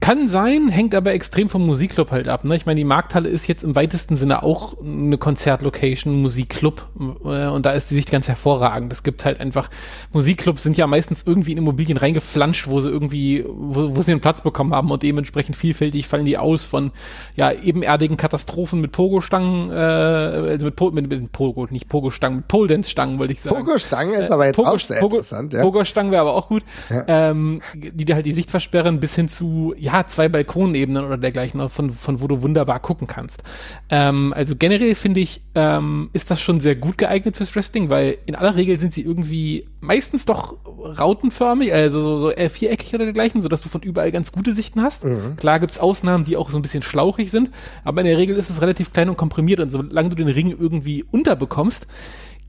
Kann 0.00 0.28
sein, 0.28 0.68
hängt 0.70 0.92
aber 0.92 1.12
extrem 1.12 1.48
vom 1.48 1.64
Musikclub 1.64 2.10
halt 2.10 2.26
ab. 2.26 2.42
Ne? 2.44 2.56
Ich 2.56 2.66
meine, 2.66 2.78
die 2.78 2.84
Markthalle 2.84 3.28
ist 3.28 3.46
jetzt 3.46 3.62
im 3.62 3.76
weitesten 3.76 4.16
Sinne 4.16 4.42
auch 4.42 4.76
eine 4.80 5.18
Konzertlocation, 5.18 6.20
Musikclub. 6.20 6.88
Äh, 7.24 7.46
und 7.46 7.64
da 7.64 7.70
ist 7.72 7.88
die 7.88 7.94
Sicht 7.94 8.10
ganz 8.10 8.26
hervorragend. 8.26 8.92
Es 8.92 9.04
gibt 9.04 9.24
halt 9.24 9.38
einfach, 9.40 9.70
Musikclubs 10.12 10.64
sind 10.64 10.76
ja 10.76 10.88
meistens 10.88 11.22
irgendwie 11.24 11.52
in 11.52 11.58
Immobilien 11.58 11.96
reingeflanscht, 11.96 12.66
wo 12.66 12.80
sie 12.80 12.88
irgendwie, 12.88 13.44
wo, 13.46 13.94
wo 13.94 14.02
sie 14.02 14.10
einen 14.10 14.20
Platz 14.20 14.40
bekommen 14.40 14.74
haben 14.74 14.90
und 14.90 15.04
dementsprechend 15.04 15.54
vielfältig 15.54 16.08
fallen 16.08 16.24
die 16.24 16.38
aus 16.38 16.64
von 16.64 16.90
ja 17.36 17.52
ebenerdigen 17.52 18.16
Katastrophen 18.16 18.80
mit 18.80 18.90
Pogo-Stangen, 18.90 19.70
äh, 19.70 19.74
also 19.74 20.66
mit, 20.66 20.74
po, 20.74 20.90
mit, 20.90 21.08
mit 21.08 21.30
Pogo, 21.30 21.68
nicht 21.70 21.88
Pogo-Stangen, 21.88 22.38
mit 22.38 22.48
Pole-Dance-Stangen, 22.48 23.20
wollte 23.20 23.32
ich 23.32 23.42
sagen. 23.42 23.64
Pogo-Stangen 23.64 24.14
ist 24.14 24.32
aber 24.32 24.46
jetzt 24.46 24.56
Pogo, 24.56 24.70
auch 24.70 24.80
sehr 24.80 24.98
Pogo, 24.98 25.16
interessant, 25.16 25.52
ja. 25.52 25.62
Pogo-Stangen 25.62 26.10
wäre 26.10 26.22
aber 26.22 26.34
auch 26.34 26.48
gut, 26.48 26.64
ja. 26.90 27.04
ähm, 27.06 27.60
die 27.74 28.04
dir 28.04 28.16
halt 28.16 28.26
die 28.26 28.32
Sicht 28.32 28.50
versperren 28.50 28.98
bis 28.98 29.14
hin 29.14 29.28
zu 29.28 29.67
ja, 29.76 30.06
zwei 30.06 30.28
Balkonebenen 30.28 31.04
oder 31.04 31.16
dergleichen, 31.16 31.68
von, 31.68 31.90
von 31.90 32.20
wo 32.20 32.26
du 32.26 32.42
wunderbar 32.42 32.80
gucken 32.80 33.06
kannst. 33.06 33.42
Ähm, 33.90 34.32
also 34.36 34.56
generell 34.56 34.94
finde 34.94 35.20
ich, 35.20 35.42
ähm, 35.54 36.10
ist 36.12 36.30
das 36.30 36.40
schon 36.40 36.60
sehr 36.60 36.76
gut 36.76 36.98
geeignet 36.98 37.36
fürs 37.36 37.54
Wrestling, 37.54 37.90
weil 37.90 38.18
in 38.26 38.34
aller 38.34 38.56
Regel 38.56 38.78
sind 38.78 38.92
sie 38.92 39.02
irgendwie 39.02 39.66
meistens 39.80 40.24
doch 40.24 40.56
rautenförmig, 40.66 41.72
also 41.72 42.00
so, 42.00 42.20
so 42.20 42.30
eher 42.30 42.50
viereckig 42.50 42.94
oder 42.94 43.04
dergleichen, 43.04 43.42
sodass 43.42 43.62
du 43.62 43.68
von 43.68 43.82
überall 43.82 44.12
ganz 44.12 44.32
gute 44.32 44.54
Sichten 44.54 44.82
hast. 44.82 45.04
Mhm. 45.04 45.36
Klar 45.36 45.60
gibt's 45.60 45.78
Ausnahmen, 45.78 46.24
die 46.24 46.36
auch 46.36 46.50
so 46.50 46.58
ein 46.58 46.62
bisschen 46.62 46.82
schlauchig 46.82 47.30
sind, 47.30 47.50
aber 47.84 48.00
in 48.00 48.06
der 48.06 48.18
Regel 48.18 48.36
ist 48.36 48.50
es 48.50 48.60
relativ 48.60 48.92
klein 48.92 49.08
und 49.08 49.16
komprimiert 49.16 49.60
und 49.60 49.70
solange 49.70 50.10
du 50.10 50.16
den 50.16 50.28
Ring 50.28 50.50
irgendwie 50.50 51.04
unterbekommst, 51.10 51.86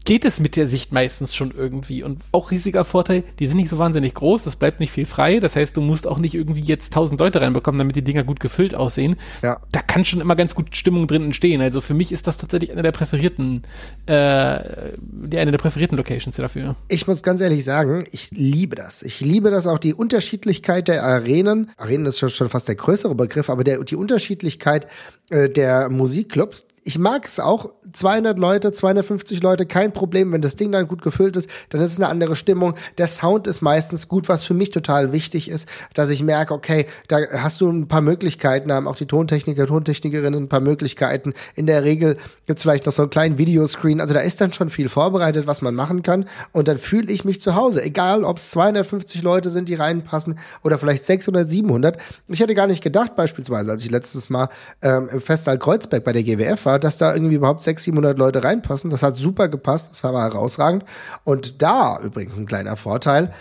geht 0.06 0.26
es 0.26 0.40
mit 0.40 0.56
der 0.56 0.68
Sicht 0.68 0.92
meistens 0.92 1.36
schon 1.36 1.52
irgendwie. 1.56 2.04
Und 2.04 2.22
auch 2.32 2.52
riesiger 2.52 2.86
Vorteil, 2.86 3.24
die 3.40 3.48
sind 3.48 3.58
nicht 3.58 3.70
so 3.70 3.78
wahnsinnig 3.78 4.14
groß, 4.14 4.44
das 4.44 4.56
bleibt 4.56 4.80
nicht 4.80 4.92
viel 4.92 5.06
frei. 5.06 5.40
Das 5.40 5.56
heißt, 5.56 5.76
du 5.78 5.82
musst 5.82 6.08
auch 6.08 6.18
nicht 6.18 6.34
irgendwie 6.34 6.62
jetzt 6.62 6.94
tausend 6.94 7.20
Leute 7.20 7.42
reinbekommen, 7.42 7.80
damit 7.80 7.96
die 7.96 8.02
Dinger 8.02 8.24
gut 8.24 8.40
gefüllt 8.40 8.76
aussehen. 8.76 9.18
Ja. 9.42 9.60
Da 9.72 9.82
kann 9.82 10.06
schon 10.06 10.22
immer 10.22 10.36
ganz 10.36 10.56
gut 10.56 10.76
Stimmung 10.76 11.08
drin 11.08 11.24
entstehen. 11.24 11.62
Also 11.62 11.82
für 11.82 11.94
mich 11.94 12.12
ist 12.12 12.28
das 12.28 12.38
tatsächlich 12.38 12.72
eine 12.72 12.82
der 12.82 12.92
präferierten, 12.92 13.64
äh, 14.06 14.14
eine 14.14 15.52
der 15.52 15.58
präferierten 15.58 15.98
Locations 15.98 16.36
dafür. 16.36 16.76
Ich 16.88 17.08
muss 17.08 17.24
ganz 17.24 17.42
ehrlich 17.42 17.64
sagen, 17.64 18.08
ich 18.12 18.32
liebe 18.32 18.76
das. 18.76 19.04
Ich 19.04 19.20
liebe 19.20 19.52
das 19.52 19.68
auch, 19.68 19.80
die 19.80 19.94
Unterschiedlichkeit 19.94 20.88
der 20.88 21.04
Arenen. 21.04 21.72
Arenen 21.78 22.08
ist 22.08 22.20
schon, 22.20 22.30
schon 22.30 22.50
fast 22.50 22.68
der 22.68 22.76
größere 22.76 23.16
Begriff, 23.16 23.50
aber 23.50 23.64
der, 23.64 23.84
die 23.84 23.96
Unterschiedlichkeit 23.96 24.88
äh, 25.30 25.50
der 25.50 25.90
Musikclubs, 25.90 26.66
ich 26.84 26.98
mag 26.98 27.26
es 27.26 27.40
auch, 27.40 27.72
200 27.92 28.38
Leute, 28.38 28.72
250 28.72 29.42
Leute, 29.42 29.66
kein 29.66 29.92
Problem, 29.92 30.32
wenn 30.32 30.42
das 30.42 30.56
Ding 30.56 30.72
dann 30.72 30.88
gut 30.88 31.02
gefüllt 31.02 31.36
ist, 31.38 31.50
dann 31.70 31.82
ist 31.82 31.92
es 31.92 31.98
eine 31.98 32.08
andere 32.08 32.36
Stimmung. 32.36 32.76
Der 32.98 33.08
Sound 33.08 33.48
ist 33.48 33.62
meistens 33.62 34.08
gut, 34.08 34.30
was 34.30 34.44
für 34.44 34.54
mich 34.54 34.70
total 34.70 35.12
wichtig 35.12 35.50
ist, 35.50 35.68
dass 35.94 36.10
ich 36.10 36.24
merke, 36.24 36.54
okay, 36.54 36.86
da 37.08 37.20
hast 37.34 37.62
du 37.62 37.70
ein 37.70 37.88
paar 37.88 38.02
Möglichkeiten, 38.02 38.72
haben 38.72 38.88
auch 38.88 38.96
die 38.96 39.06
Tontechniker, 39.06 39.66
Tontechnikerinnen 39.66 40.44
ein 40.44 40.50
paar 40.50 40.60
Möglichkeiten. 40.60 41.34
In 41.56 41.66
der 41.66 41.84
Regel 41.84 42.18
gibt's 42.46 42.62
vielleicht 42.62 42.86
noch 42.86 42.94
so 42.94 43.04
einen 43.04 43.12
kleinen 43.12 43.38
Videoscreen, 43.38 44.02
also 44.02 44.14
da 44.14 44.22
ist 44.22 44.40
dann 44.42 44.54
schon 44.54 44.70
viel 44.70 44.90
vorbereitet, 44.90 45.48
was 45.48 45.62
man 45.62 45.76
machen 45.76 46.04
kann 46.04 46.26
und 46.52 46.68
dann 46.68 46.78
fühle 46.78 47.12
ich 47.12 47.26
mich 47.26 47.42
zu 47.42 47.56
Hause, 47.56 47.84
egal 47.84 48.24
ob 48.24 48.38
es 48.38 48.52
250 48.52 49.22
Leute 49.22 49.50
sind, 49.50 49.70
die 49.70 49.76
reinpassen 49.76 50.40
oder 50.64 50.78
vielleicht 50.78 51.06
600, 51.06 51.50
700. 51.50 51.98
Ich 52.28 52.40
hätte 52.40 52.56
gar 52.56 52.68
nicht 52.68 52.84
gedacht, 52.84 53.16
beispielsweise, 53.16 53.72
als 53.72 53.84
ich 53.84 53.92
letztes 53.92 54.30
Mal 54.30 54.50
ähm, 54.82 55.10
im 55.12 55.22
Festsaal 55.22 55.58
Kreuzberg 55.58 56.04
bei 56.04 56.14
der 56.14 56.24
GWF 56.24 56.66
war, 56.66 56.69
dass 56.78 56.98
da 56.98 57.14
irgendwie 57.14 57.36
überhaupt 57.36 57.64
600, 57.64 57.84
700 57.86 58.20
Leute 58.20 58.44
reinpassen. 58.44 58.90
Das 58.90 59.02
hat 59.02 59.16
super 59.16 59.48
gepasst, 59.48 59.88
das 59.90 60.04
war 60.04 60.12
aber 60.12 60.22
herausragend. 60.22 60.84
Und 61.24 61.62
da 61.62 62.00
übrigens 62.04 62.38
ein 62.38 62.46
kleiner 62.46 62.76
Vorteil, 62.76 63.34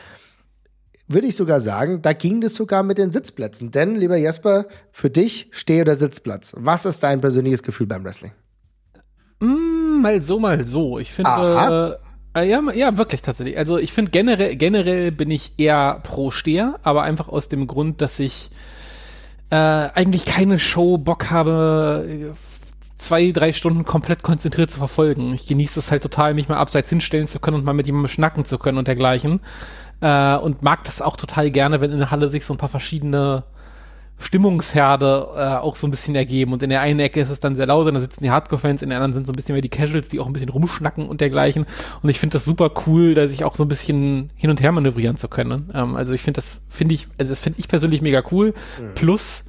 würde 1.08 1.26
ich 1.26 1.36
sogar 1.36 1.60
sagen, 1.60 2.02
da 2.02 2.12
ging 2.12 2.42
es 2.42 2.54
sogar 2.54 2.82
mit 2.82 2.98
den 2.98 3.12
Sitzplätzen. 3.12 3.70
Denn, 3.70 3.96
lieber 3.96 4.16
Jesper, 4.16 4.66
für 4.92 5.10
dich 5.10 5.48
Steh- 5.52 5.80
oder 5.80 5.96
Sitzplatz. 5.96 6.54
Was 6.56 6.84
ist 6.84 7.02
dein 7.02 7.20
persönliches 7.20 7.62
Gefühl 7.62 7.86
beim 7.86 8.04
Wrestling? 8.04 8.32
Mm, 9.40 10.02
mal 10.02 10.22
so, 10.22 10.38
mal 10.38 10.66
so. 10.66 10.98
Ich 10.98 11.12
finde, 11.12 11.98
äh, 12.34 12.48
ja, 12.48 12.62
ja, 12.72 12.96
wirklich 12.98 13.22
tatsächlich. 13.22 13.56
Also 13.56 13.78
ich 13.78 13.92
finde 13.92 14.10
generell, 14.10 14.56
generell 14.56 15.10
bin 15.10 15.30
ich 15.30 15.54
eher 15.56 16.00
pro 16.02 16.30
Steher, 16.30 16.78
aber 16.82 17.02
einfach 17.02 17.28
aus 17.28 17.48
dem 17.48 17.66
Grund, 17.66 18.00
dass 18.00 18.18
ich 18.18 18.50
äh, 19.50 19.56
eigentlich 19.56 20.24
keine 20.24 20.58
Show 20.58 20.98
Bock 20.98 21.30
habe, 21.30 22.34
zwei, 22.98 23.30
drei 23.32 23.52
Stunden 23.52 23.84
komplett 23.84 24.22
konzentriert 24.22 24.70
zu 24.70 24.78
verfolgen. 24.78 25.32
Ich 25.32 25.46
genieße 25.46 25.78
es 25.78 25.90
halt 25.90 26.02
total, 26.02 26.34
mich 26.34 26.48
mal 26.48 26.56
abseits 26.56 26.90
hinstellen 26.90 27.26
zu 27.26 27.38
können 27.38 27.56
und 27.56 27.64
mal 27.64 27.72
mit 27.72 27.86
jemandem 27.86 28.08
schnacken 28.08 28.44
zu 28.44 28.58
können 28.58 28.78
und 28.78 28.88
dergleichen. 28.88 29.40
Äh, 30.00 30.36
und 30.36 30.62
mag 30.62 30.84
das 30.84 31.00
auch 31.00 31.16
total 31.16 31.50
gerne, 31.50 31.80
wenn 31.80 31.92
in 31.92 31.98
der 31.98 32.10
Halle 32.10 32.28
sich 32.28 32.44
so 32.44 32.54
ein 32.54 32.58
paar 32.58 32.68
verschiedene 32.68 33.44
Stimmungsherde 34.20 35.28
äh, 35.36 35.40
auch 35.58 35.76
so 35.76 35.86
ein 35.86 35.90
bisschen 35.90 36.16
ergeben. 36.16 36.52
Und 36.52 36.62
in 36.62 36.70
der 36.70 36.80
einen 36.80 36.98
Ecke 36.98 37.20
ist 37.20 37.30
es 37.30 37.40
dann 37.40 37.54
sehr 37.54 37.66
laut, 37.66 37.86
und 37.86 37.94
dann 37.94 38.02
sitzen 38.02 38.24
die 38.24 38.30
Hardcore-Fans, 38.30 38.82
in 38.82 38.88
der 38.88 38.98
anderen 38.98 39.14
sind 39.14 39.26
so 39.26 39.32
ein 39.32 39.36
bisschen 39.36 39.54
mehr 39.54 39.62
die 39.62 39.68
Casuals, 39.68 40.08
die 40.08 40.18
auch 40.18 40.26
ein 40.26 40.32
bisschen 40.32 40.48
rumschnacken 40.48 41.08
und 41.08 41.20
dergleichen. 41.20 41.66
Und 42.02 42.08
ich 42.08 42.18
finde 42.18 42.34
das 42.34 42.44
super 42.44 42.70
cool, 42.86 43.14
da 43.14 43.28
sich 43.28 43.44
auch 43.44 43.54
so 43.54 43.64
ein 43.64 43.68
bisschen 43.68 44.30
hin 44.34 44.50
und 44.50 44.60
her 44.60 44.72
manövrieren 44.72 45.16
zu 45.16 45.28
können. 45.28 45.70
Ähm, 45.72 45.94
also 45.94 46.12
ich 46.12 46.22
finde 46.22 46.38
das, 46.38 46.62
finde 46.68 46.94
ich, 46.94 47.06
also 47.16 47.30
das 47.30 47.38
finde 47.38 47.60
ich 47.60 47.68
persönlich 47.68 48.02
mega 48.02 48.22
cool. 48.32 48.54
Mhm. 48.80 48.94
Plus, 48.94 49.47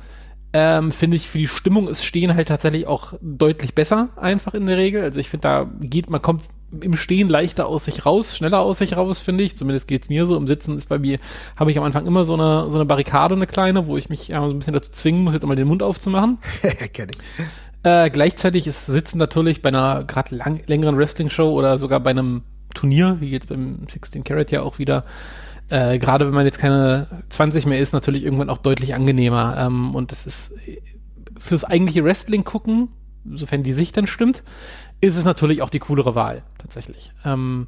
ähm, 0.52 0.92
finde 0.92 1.18
ich, 1.18 1.30
für 1.30 1.38
die 1.38 1.48
Stimmung 1.48 1.88
ist 1.88 2.04
Stehen 2.04 2.34
halt 2.34 2.48
tatsächlich 2.48 2.88
auch 2.88 3.14
deutlich 3.22 3.76
besser, 3.76 4.10
einfach 4.16 4.54
in 4.54 4.66
der 4.66 4.78
Regel. 4.78 5.04
Also 5.04 5.20
ich 5.20 5.30
finde, 5.30 5.44
da 5.44 5.70
geht, 5.82 6.10
man 6.10 6.22
kommt 6.22 6.44
im 6.82 6.96
Stehen 6.96 7.30
leichter 7.30 7.68
aus 7.68 7.86
sich 7.86 8.06
raus, 8.06 8.36
schneller 8.36 8.60
aus 8.60 8.80
sich 8.80 8.96
raus, 8.96 9.20
finde 9.20 9.44
ich. 9.44 9.56
Zumindest 9.56 9.88
geht's 9.88 10.10
mir 10.10 10.26
so. 10.26 10.36
Im 10.36 10.48
Sitzen 10.48 10.78
ist 10.78 10.90
bei 10.90 10.98
mir, 10.98 11.20
habe 11.56 11.72
ich 11.72 11.78
am 11.78 11.84
Anfang 11.84 12.06
immer 12.06 12.26
so 12.26 12.34
eine, 12.34 12.70
so 12.70 12.78
eine 12.78 12.86
Barrikade, 12.86 13.36
eine 13.36 13.48
kleine, 13.48 13.88
wo 13.88 13.98
ich 13.98 14.10
mich 14.10 14.28
ja, 14.30 14.42
so 14.42 14.54
ein 14.54 14.60
bisschen 14.60 14.74
dazu 14.74 14.92
zwingen 14.92 15.24
muss, 15.24 15.34
jetzt 15.34 15.46
mal 15.46 15.56
den 15.56 15.68
Mund 15.68 15.84
aufzumachen. 15.84 16.40
Kenn 16.94 17.10
ich. 17.10 17.46
Äh, 17.84 18.10
gleichzeitig 18.10 18.68
ist 18.68 18.88
Sitzen 18.88 19.18
natürlich 19.18 19.62
bei 19.62 19.70
einer 19.70 20.04
gerade 20.04 20.36
längeren 20.68 20.98
Wrestling-Show 20.98 21.50
oder 21.50 21.78
sogar 21.78 22.00
bei 22.00 22.10
einem 22.10 22.44
Turnier, 22.74 23.18
wie 23.20 23.30
jetzt 23.30 23.50
beim 23.50 23.88
16 23.88 24.24
Carat 24.24 24.52
ja 24.52 24.62
auch 24.62 24.80
wieder, 24.80 25.06
äh, 25.70 26.00
gerade 26.00 26.26
wenn 26.26 26.34
man 26.34 26.46
jetzt 26.46 26.60
keine 26.60 27.08
20 27.30 27.66
mehr 27.66 27.80
ist, 27.80 27.94
natürlich 27.94 28.24
irgendwann 28.24 28.50
auch 28.50 28.58
deutlich 28.58 28.96
angenehmer. 28.96 29.56
Ähm, 29.58 29.96
und 29.96 30.12
das 30.12 30.26
ist 30.26 30.56
fürs 31.38 31.64
eigentliche 31.64 32.04
Wrestling 32.04 32.44
gucken, 32.44 32.90
sofern 33.34 33.64
die 33.64 33.74
Sicht 33.74 33.96
dann 33.98 34.08
stimmt, 34.08 34.44
ist 35.02 35.16
es 35.16 35.24
natürlich 35.24 35.62
auch 35.62 35.70
die 35.70 35.80
coolere 35.80 36.16
Wahl, 36.16 36.44
tatsächlich. 36.58 37.14
Ähm, 37.24 37.68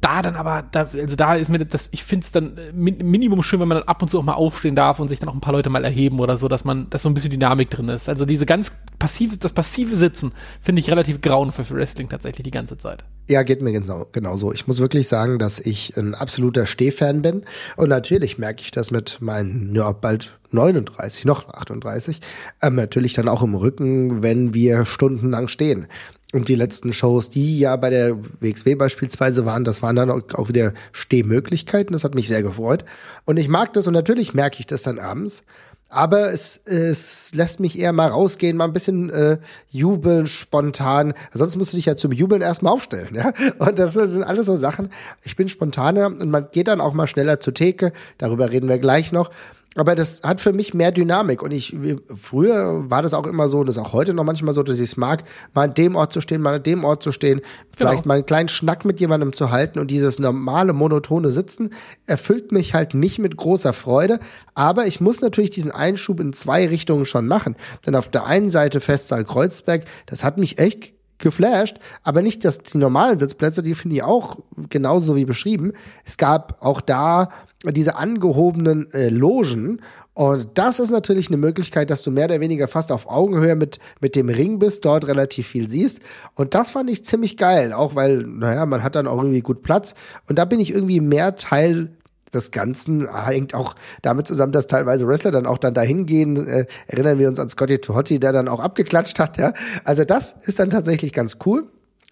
da 0.00 0.22
dann 0.22 0.36
aber, 0.36 0.62
da, 0.70 0.88
also 0.92 1.16
da 1.16 1.34
ist 1.34 1.48
mir 1.48 1.64
das, 1.64 1.88
ich 1.90 2.04
finde 2.04 2.24
es 2.24 2.30
dann 2.30 2.56
äh, 2.58 2.72
Minimum 2.72 3.42
schön, 3.42 3.58
wenn 3.60 3.68
man 3.68 3.78
dann 3.78 3.88
ab 3.88 4.02
und 4.02 4.08
zu 4.08 4.18
auch 4.18 4.22
mal 4.22 4.34
aufstehen 4.34 4.76
darf 4.76 5.00
und 5.00 5.08
sich 5.08 5.18
dann 5.18 5.28
auch 5.28 5.34
ein 5.34 5.40
paar 5.40 5.52
Leute 5.52 5.70
mal 5.70 5.84
erheben 5.84 6.20
oder 6.20 6.36
so, 6.36 6.46
dass 6.46 6.64
man, 6.64 6.88
dass 6.90 7.02
so 7.02 7.08
ein 7.08 7.14
bisschen 7.14 7.30
Dynamik 7.30 7.70
drin 7.70 7.88
ist. 7.88 8.08
Also 8.08 8.24
diese 8.24 8.46
ganz 8.46 8.72
passive, 8.98 9.36
das 9.36 9.52
passive 9.52 9.96
Sitzen 9.96 10.32
finde 10.60 10.80
ich 10.80 10.90
relativ 10.90 11.20
grauenvoll 11.20 11.64
für 11.64 11.74
Wrestling 11.74 12.08
tatsächlich 12.08 12.44
die 12.44 12.50
ganze 12.50 12.78
Zeit. 12.78 13.04
Ja, 13.26 13.42
geht 13.42 13.62
mir 13.62 13.72
genau, 13.72 14.06
genauso. 14.12 14.52
Ich 14.52 14.66
muss 14.66 14.80
wirklich 14.80 15.08
sagen, 15.08 15.38
dass 15.38 15.58
ich 15.58 15.96
ein 15.96 16.14
absoluter 16.14 16.66
Stehfan 16.66 17.22
bin. 17.22 17.44
Und 17.76 17.88
natürlich 17.88 18.36
merke 18.36 18.60
ich 18.60 18.70
das 18.70 18.90
mit 18.90 19.22
meinen, 19.22 19.74
ja, 19.74 19.92
bald 19.92 20.38
39, 20.50 21.24
noch 21.24 21.48
38, 21.48 22.20
ähm, 22.60 22.74
natürlich 22.74 23.14
dann 23.14 23.28
auch 23.28 23.42
im 23.42 23.54
Rücken, 23.54 24.22
wenn 24.22 24.52
wir 24.52 24.84
stundenlang 24.84 25.48
stehen. 25.48 25.86
Und 26.34 26.48
die 26.48 26.54
letzten 26.54 26.92
Shows, 26.92 27.30
die 27.30 27.58
ja 27.58 27.76
bei 27.76 27.90
der 27.90 28.18
WXW 28.40 28.74
beispielsweise 28.74 29.46
waren, 29.46 29.64
das 29.64 29.80
waren 29.82 29.96
dann 29.96 30.10
auch 30.10 30.48
wieder 30.48 30.74
Stehmöglichkeiten. 30.92 31.92
Das 31.92 32.04
hat 32.04 32.14
mich 32.14 32.28
sehr 32.28 32.42
gefreut. 32.42 32.84
Und 33.24 33.38
ich 33.38 33.48
mag 33.48 33.72
das 33.72 33.86
und 33.86 33.94
natürlich 33.94 34.34
merke 34.34 34.58
ich 34.58 34.66
das 34.66 34.82
dann 34.82 34.98
abends. 34.98 35.44
Aber 35.94 36.32
es, 36.32 36.60
es 36.64 37.32
lässt 37.34 37.60
mich 37.60 37.78
eher 37.78 37.92
mal 37.92 38.08
rausgehen, 38.08 38.56
mal 38.56 38.64
ein 38.64 38.72
bisschen 38.72 39.10
äh, 39.10 39.38
jubeln, 39.70 40.26
spontan. 40.26 41.14
Sonst 41.32 41.54
musst 41.54 41.72
du 41.72 41.76
dich 41.76 41.86
ja 41.86 41.96
zum 41.96 42.10
Jubeln 42.10 42.42
erstmal 42.42 42.72
aufstellen, 42.72 43.14
ja. 43.14 43.32
Und 43.58 43.78
das 43.78 43.92
sind 43.92 44.24
alles 44.24 44.46
so 44.46 44.56
Sachen. 44.56 44.90
Ich 45.22 45.36
bin 45.36 45.48
spontaner 45.48 46.06
und 46.06 46.30
man 46.30 46.48
geht 46.50 46.66
dann 46.66 46.80
auch 46.80 46.94
mal 46.94 47.06
schneller 47.06 47.38
zur 47.38 47.54
Theke. 47.54 47.92
Darüber 48.18 48.50
reden 48.50 48.68
wir 48.68 48.78
gleich 48.78 49.12
noch 49.12 49.30
aber 49.74 49.94
das 49.94 50.22
hat 50.22 50.40
für 50.40 50.52
mich 50.52 50.74
mehr 50.74 50.92
Dynamik. 50.92 51.42
Und 51.42 51.52
ich, 51.52 51.76
früher 52.14 52.90
war 52.90 53.02
das 53.02 53.14
auch 53.14 53.26
immer 53.26 53.48
so, 53.48 53.60
und 53.60 53.66
das 53.66 53.76
ist 53.76 53.82
auch 53.82 53.92
heute 53.92 54.14
noch 54.14 54.24
manchmal 54.24 54.54
so, 54.54 54.62
dass 54.62 54.78
ich 54.78 54.90
es 54.90 54.96
mag, 54.96 55.24
mal 55.52 55.64
an 55.64 55.74
dem 55.74 55.96
Ort 55.96 56.12
zu 56.12 56.20
stehen, 56.20 56.40
mal 56.40 56.54
an 56.54 56.62
dem 56.62 56.84
Ort 56.84 57.02
zu 57.02 57.12
stehen, 57.12 57.40
vielleicht 57.76 58.02
genau. 58.02 58.08
mal 58.08 58.14
einen 58.14 58.26
kleinen 58.26 58.48
Schnack 58.48 58.84
mit 58.84 59.00
jemandem 59.00 59.32
zu 59.32 59.50
halten 59.50 59.78
und 59.78 59.90
dieses 59.90 60.18
normale, 60.18 60.72
monotone 60.72 61.30
Sitzen 61.30 61.70
erfüllt 62.06 62.52
mich 62.52 62.74
halt 62.74 62.94
nicht 62.94 63.18
mit 63.18 63.36
großer 63.36 63.72
Freude. 63.72 64.20
Aber 64.54 64.86
ich 64.86 65.00
muss 65.00 65.20
natürlich 65.20 65.50
diesen 65.50 65.70
Einschub 65.70 66.20
in 66.20 66.32
zwei 66.32 66.66
Richtungen 66.66 67.04
schon 67.04 67.26
machen. 67.26 67.56
Denn 67.86 67.94
auf 67.96 68.08
der 68.08 68.26
einen 68.26 68.50
Seite 68.50 68.80
Festsaal 68.80 69.24
Kreuzberg, 69.24 69.84
das 70.06 70.24
hat 70.24 70.38
mich 70.38 70.58
echt 70.58 70.94
geflasht, 71.18 71.78
aber 72.02 72.22
nicht, 72.22 72.44
dass 72.44 72.58
die 72.58 72.78
normalen 72.78 73.18
Sitzplätze, 73.18 73.62
die 73.62 73.74
finde 73.74 73.96
ich 73.96 74.02
auch 74.02 74.38
genauso 74.68 75.16
wie 75.16 75.24
beschrieben. 75.24 75.72
Es 76.04 76.16
gab 76.16 76.58
auch 76.60 76.80
da 76.80 77.28
diese 77.64 77.96
angehobenen 77.96 78.92
äh, 78.92 79.08
Logen 79.08 79.80
und 80.14 80.50
das 80.54 80.78
ist 80.78 80.92
natürlich 80.92 81.26
eine 81.28 81.36
Möglichkeit, 81.36 81.90
dass 81.90 82.02
du 82.02 82.12
mehr 82.12 82.26
oder 82.26 82.40
weniger 82.40 82.68
fast 82.68 82.92
auf 82.92 83.10
Augenhöhe 83.10 83.56
mit, 83.56 83.80
mit 84.00 84.14
dem 84.14 84.28
Ring 84.28 84.60
bist, 84.60 84.84
dort 84.84 85.08
relativ 85.08 85.48
viel 85.48 85.68
siehst. 85.68 85.98
Und 86.36 86.54
das 86.54 86.70
fand 86.70 86.88
ich 86.88 87.04
ziemlich 87.04 87.36
geil, 87.36 87.72
auch 87.72 87.96
weil, 87.96 88.18
naja, 88.18 88.64
man 88.64 88.84
hat 88.84 88.94
dann 88.94 89.08
auch 89.08 89.18
irgendwie 89.18 89.40
gut 89.40 89.62
Platz. 89.62 89.94
Und 90.28 90.38
da 90.38 90.44
bin 90.44 90.60
ich 90.60 90.70
irgendwie 90.70 91.00
mehr 91.00 91.34
Teil 91.34 91.90
des 92.34 92.50
Ganzen 92.50 93.08
hängt 93.26 93.54
auch 93.54 93.74
damit 94.02 94.26
zusammen, 94.26 94.52
dass 94.52 94.66
teilweise 94.66 95.06
Wrestler 95.06 95.30
dann 95.30 95.46
auch 95.46 95.58
dann 95.58 95.74
dahin 95.74 96.06
gehen. 96.06 96.46
Äh, 96.46 96.66
erinnern 96.86 97.18
wir 97.18 97.28
uns 97.28 97.38
an 97.38 97.48
Scotty 97.48 97.78
Tohotti, 97.78 98.20
der 98.20 98.32
dann 98.32 98.48
auch 98.48 98.60
abgeklatscht 98.60 99.18
hat. 99.18 99.38
Ja, 99.38 99.52
also 99.84 100.04
das 100.04 100.34
ist 100.42 100.58
dann 100.58 100.70
tatsächlich 100.70 101.12
ganz 101.12 101.38
cool. 101.46 101.64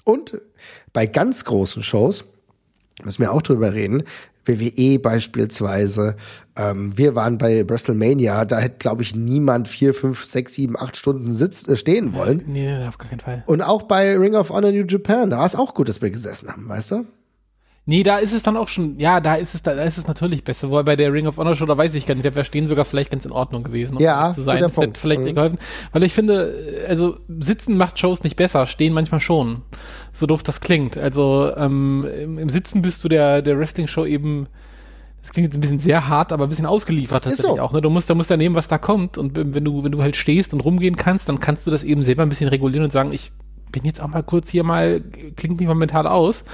Und 0.04 0.40
bei 0.92 1.06
ganz 1.06 1.44
großen 1.44 1.82
Shows 1.82 2.24
müssen 3.04 3.20
wir 3.20 3.32
auch 3.32 3.42
drüber 3.42 3.72
reden. 3.72 4.04
WWE 4.44 4.98
beispielsweise. 4.98 6.16
Ähm, 6.56 6.96
wir 6.96 7.14
waren 7.14 7.38
bei 7.38 7.68
WrestleMania, 7.68 8.44
da 8.44 8.58
hätte, 8.58 8.76
glaube 8.78 9.02
ich, 9.02 9.14
niemand 9.14 9.68
vier, 9.68 9.94
fünf, 9.94 10.24
sechs, 10.24 10.54
sieben, 10.54 10.76
acht 10.76 10.96
Stunden 10.96 11.30
sitz, 11.30 11.68
äh, 11.68 11.76
stehen 11.76 12.12
wollen. 12.14 12.42
Nee, 12.46 12.66
nee, 12.66 12.86
auf 12.88 12.98
gar 12.98 13.08
keinen 13.08 13.20
Fall. 13.20 13.44
Und 13.46 13.62
auch 13.62 13.82
bei 13.82 14.16
Ring 14.16 14.34
of 14.34 14.50
Honor 14.50 14.72
New 14.72 14.84
Japan, 14.84 15.30
da 15.30 15.38
war 15.38 15.46
es 15.46 15.56
auch 15.56 15.74
gut, 15.74 15.88
dass 15.88 16.02
wir 16.02 16.10
gesessen 16.10 16.48
haben, 16.48 16.68
weißt 16.68 16.90
du? 16.90 17.06
Nee, 17.84 18.04
da 18.04 18.18
ist 18.18 18.32
es 18.32 18.44
dann 18.44 18.56
auch 18.56 18.68
schon, 18.68 19.00
ja, 19.00 19.18
da 19.20 19.34
ist 19.34 19.56
es, 19.56 19.62
da 19.62 19.72
ist 19.72 19.98
es 19.98 20.06
natürlich 20.06 20.44
besser. 20.44 20.70
Wobei 20.70 20.84
bei 20.84 20.96
der 20.96 21.12
Ring 21.12 21.26
of 21.26 21.36
Honor 21.36 21.56
Show, 21.56 21.66
da 21.66 21.76
weiß 21.76 21.96
ich 21.96 22.06
gar 22.06 22.14
nicht, 22.14 22.24
der 22.24 22.32
Verstehen 22.32 22.68
sogar 22.68 22.84
vielleicht 22.84 23.10
ganz 23.10 23.24
in 23.24 23.32
Ordnung 23.32 23.64
gewesen. 23.64 23.96
Um 23.96 24.02
ja, 24.02 24.32
zu 24.32 24.42
sein. 24.42 24.60
Das 24.60 24.76
hätte 24.76 25.00
vielleicht 25.00 25.22
mhm. 25.22 25.34
geholfen. 25.34 25.58
Weil 25.90 26.04
ich 26.04 26.12
finde, 26.12 26.84
also 26.86 27.18
Sitzen 27.40 27.76
macht 27.76 27.98
Shows 27.98 28.22
nicht 28.22 28.36
besser, 28.36 28.66
Stehen 28.66 28.92
manchmal 28.92 29.18
schon. 29.18 29.62
So 30.12 30.26
doof 30.26 30.44
das 30.44 30.60
klingt. 30.60 30.96
Also 30.96 31.50
ähm, 31.56 32.06
im, 32.20 32.38
im 32.38 32.50
Sitzen 32.50 32.82
bist 32.82 33.02
du 33.02 33.08
der, 33.08 33.42
der 33.42 33.58
Wrestling-Show 33.58 34.06
eben, 34.06 34.46
das 35.22 35.32
klingt 35.32 35.48
jetzt 35.48 35.56
ein 35.56 35.60
bisschen 35.60 35.80
sehr 35.80 36.06
hart, 36.06 36.30
aber 36.30 36.44
ein 36.44 36.50
bisschen 36.50 36.66
ausgeliefert 36.66 37.24
tatsächlich 37.24 37.56
so. 37.56 37.60
auch. 37.60 37.72
Ne? 37.72 37.82
Du 37.82 37.90
musst, 37.90 38.08
da 38.08 38.14
musst 38.14 38.30
ja 38.30 38.36
nehmen, 38.36 38.54
was 38.54 38.68
da 38.68 38.78
kommt. 38.78 39.18
Und 39.18 39.34
wenn 39.34 39.64
du, 39.64 39.82
wenn 39.82 39.90
du 39.92 40.00
halt 40.02 40.14
stehst 40.14 40.54
und 40.54 40.60
rumgehen 40.60 40.94
kannst, 40.94 41.28
dann 41.28 41.40
kannst 41.40 41.66
du 41.66 41.72
das 41.72 41.82
eben 41.82 42.02
selber 42.02 42.22
ein 42.22 42.28
bisschen 42.28 42.48
regulieren 42.48 42.84
und 42.84 42.92
sagen, 42.92 43.10
ich 43.10 43.32
bin 43.72 43.84
jetzt 43.84 44.00
auch 44.00 44.08
mal 44.08 44.22
kurz 44.22 44.48
hier 44.48 44.62
mal, 44.62 45.02
klingt 45.34 45.58
mich 45.58 45.66
momentan 45.66 46.06
aus. 46.06 46.44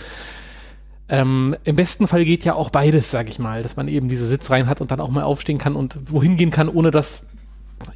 Ähm, 1.08 1.56
Im 1.64 1.76
besten 1.76 2.06
Fall 2.06 2.24
geht 2.24 2.44
ja 2.44 2.54
auch 2.54 2.70
beides, 2.70 3.10
sag 3.10 3.28
ich 3.28 3.38
mal, 3.38 3.62
dass 3.62 3.76
man 3.76 3.88
eben 3.88 4.08
diese 4.08 4.26
Sitzreihen 4.26 4.68
hat 4.68 4.80
und 4.80 4.90
dann 4.90 5.00
auch 5.00 5.08
mal 5.08 5.22
aufstehen 5.22 5.58
kann 5.58 5.74
und 5.74 5.96
wohin 6.12 6.36
gehen 6.36 6.50
kann, 6.50 6.68
ohne 6.68 6.90
dass 6.90 7.22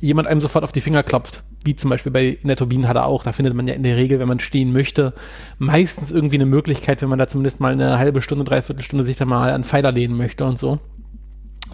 jemand 0.01 0.29
einem 0.29 0.41
sofort 0.41 0.65
auf 0.65 0.73
die 0.73 0.81
Finger 0.81 1.03
klopft. 1.03 1.43
Wie 1.65 1.77
zum 1.77 1.91
Beispiel 1.91 2.11
bei 2.11 2.27
in 2.27 2.49
der 2.49 2.57
Turbinen 2.57 2.89
hat 2.89 2.97
er 2.97 3.07
auch. 3.07 3.23
Da 3.23 3.33
findet 3.33 3.55
man 3.55 3.67
ja 3.67 3.75
in 3.75 3.83
der 3.83 3.97
Regel, 3.97 4.19
wenn 4.19 4.29
man 4.29 4.41
stehen 4.41 4.73
möchte, 4.73 5.13
meistens 5.59 6.11
irgendwie 6.11 6.37
eine 6.37 6.47
Möglichkeit, 6.47 7.03
wenn 7.03 7.09
man 7.09 7.19
da 7.19 7.29
zumindest 7.29 7.61
mal 7.61 7.73
eine 7.73 7.99
halbe 7.99 8.23
Stunde, 8.23 8.45
dreiviertel 8.45 8.83
Stunde 8.83 9.05
sich 9.05 9.17
da 9.17 9.25
mal 9.25 9.53
an 9.53 9.65
Pfeiler 9.65 9.93
lehnen 9.93 10.17
möchte 10.17 10.45
und 10.45 10.59
so. 10.59 10.79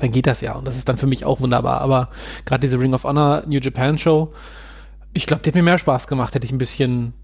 Dann 0.01 0.11
geht 0.11 0.27
das 0.27 0.41
ja. 0.41 0.57
Und 0.57 0.67
das 0.67 0.77
ist 0.77 0.89
dann 0.89 0.99
für 0.99 1.07
mich 1.07 1.25
auch 1.25 1.41
wunderbar. 1.41 1.81
Aber 1.81 2.11
gerade 2.45 2.61
diese 2.61 2.79
Ring 2.79 2.95
of 2.95 3.05
Honor 3.05 3.45
New 3.47 3.61
Japan 3.61 3.99
Show, 3.99 4.33
ich 5.13 5.27
glaube, 5.27 5.43
die 5.43 5.51
hat 5.51 5.55
mir 5.55 5.63
mehr 5.63 5.79
Spaß 5.79 6.07
gemacht, 6.07 6.35
hätte 6.35 6.47
ich 6.47 6.53
ein 6.53 6.59
bisschen 6.59 7.15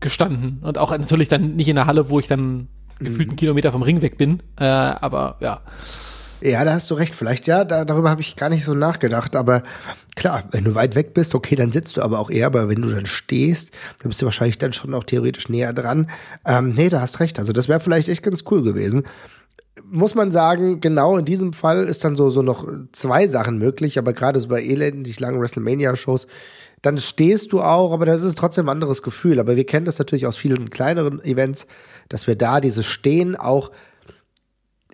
gestanden. 0.00 0.58
Und 0.62 0.78
auch 0.78 0.90
natürlich 0.90 1.28
dann 1.28 1.56
nicht 1.56 1.68
in 1.68 1.76
der 1.76 1.86
Halle, 1.86 2.10
wo 2.10 2.18
ich 2.18 2.26
dann 2.26 2.68
gefühlt 3.04 3.28
einen 3.28 3.36
Kilometer 3.36 3.72
vom 3.72 3.82
Ring 3.82 4.02
weg 4.02 4.18
bin. 4.18 4.42
Äh, 4.58 4.64
aber 4.64 5.36
ja. 5.40 5.60
Ja, 6.42 6.64
da 6.64 6.72
hast 6.72 6.90
du 6.90 6.94
recht. 6.94 7.14
Vielleicht 7.14 7.46
ja, 7.46 7.64
da, 7.64 7.84
darüber 7.84 8.10
habe 8.10 8.20
ich 8.20 8.34
gar 8.34 8.48
nicht 8.48 8.64
so 8.64 8.74
nachgedacht. 8.74 9.36
Aber 9.36 9.62
klar, 10.16 10.44
wenn 10.50 10.64
du 10.64 10.74
weit 10.74 10.96
weg 10.96 11.14
bist, 11.14 11.34
okay, 11.34 11.54
dann 11.54 11.70
sitzt 11.70 11.96
du 11.96 12.02
aber 12.02 12.18
auch 12.18 12.30
eher. 12.30 12.46
Aber 12.46 12.68
wenn 12.68 12.82
du 12.82 12.88
dann 12.88 13.06
stehst, 13.06 13.70
dann 14.00 14.08
bist 14.08 14.20
du 14.20 14.26
wahrscheinlich 14.26 14.58
dann 14.58 14.72
schon 14.72 14.92
auch 14.94 15.04
theoretisch 15.04 15.48
näher 15.48 15.72
dran. 15.72 16.10
Ähm, 16.44 16.70
nee, 16.70 16.88
da 16.88 17.00
hast 17.00 17.20
recht. 17.20 17.38
Also 17.38 17.52
das 17.52 17.68
wäre 17.68 17.78
vielleicht 17.78 18.08
echt 18.08 18.24
ganz 18.24 18.42
cool 18.50 18.62
gewesen. 18.62 19.04
Muss 19.84 20.14
man 20.14 20.32
sagen, 20.32 20.80
genau 20.80 21.16
in 21.16 21.24
diesem 21.24 21.52
Fall 21.52 21.84
ist 21.84 22.04
dann 22.04 22.16
so, 22.16 22.30
so 22.30 22.42
noch 22.42 22.66
zwei 22.90 23.28
Sachen 23.28 23.58
möglich. 23.58 23.96
Aber 23.98 24.12
gerade 24.12 24.40
so 24.40 24.48
bei 24.48 24.64
elendig 24.64 25.20
langen 25.20 25.40
WrestleMania-Shows, 25.40 26.26
dann 26.82 26.98
stehst 26.98 27.52
du 27.52 27.62
auch, 27.62 27.92
aber 27.92 28.06
das 28.06 28.22
ist 28.22 28.36
trotzdem 28.36 28.66
ein 28.66 28.72
anderes 28.72 29.02
Gefühl. 29.02 29.38
Aber 29.40 29.56
wir 29.56 29.64
kennen 29.64 29.86
das 29.86 29.98
natürlich 29.98 30.26
aus 30.26 30.36
vielen 30.36 30.70
kleineren 30.70 31.22
Events 31.24 31.66
dass 32.12 32.26
wir 32.26 32.36
da 32.36 32.60
dieses 32.60 32.86
Stehen 32.86 33.36
auch 33.36 33.70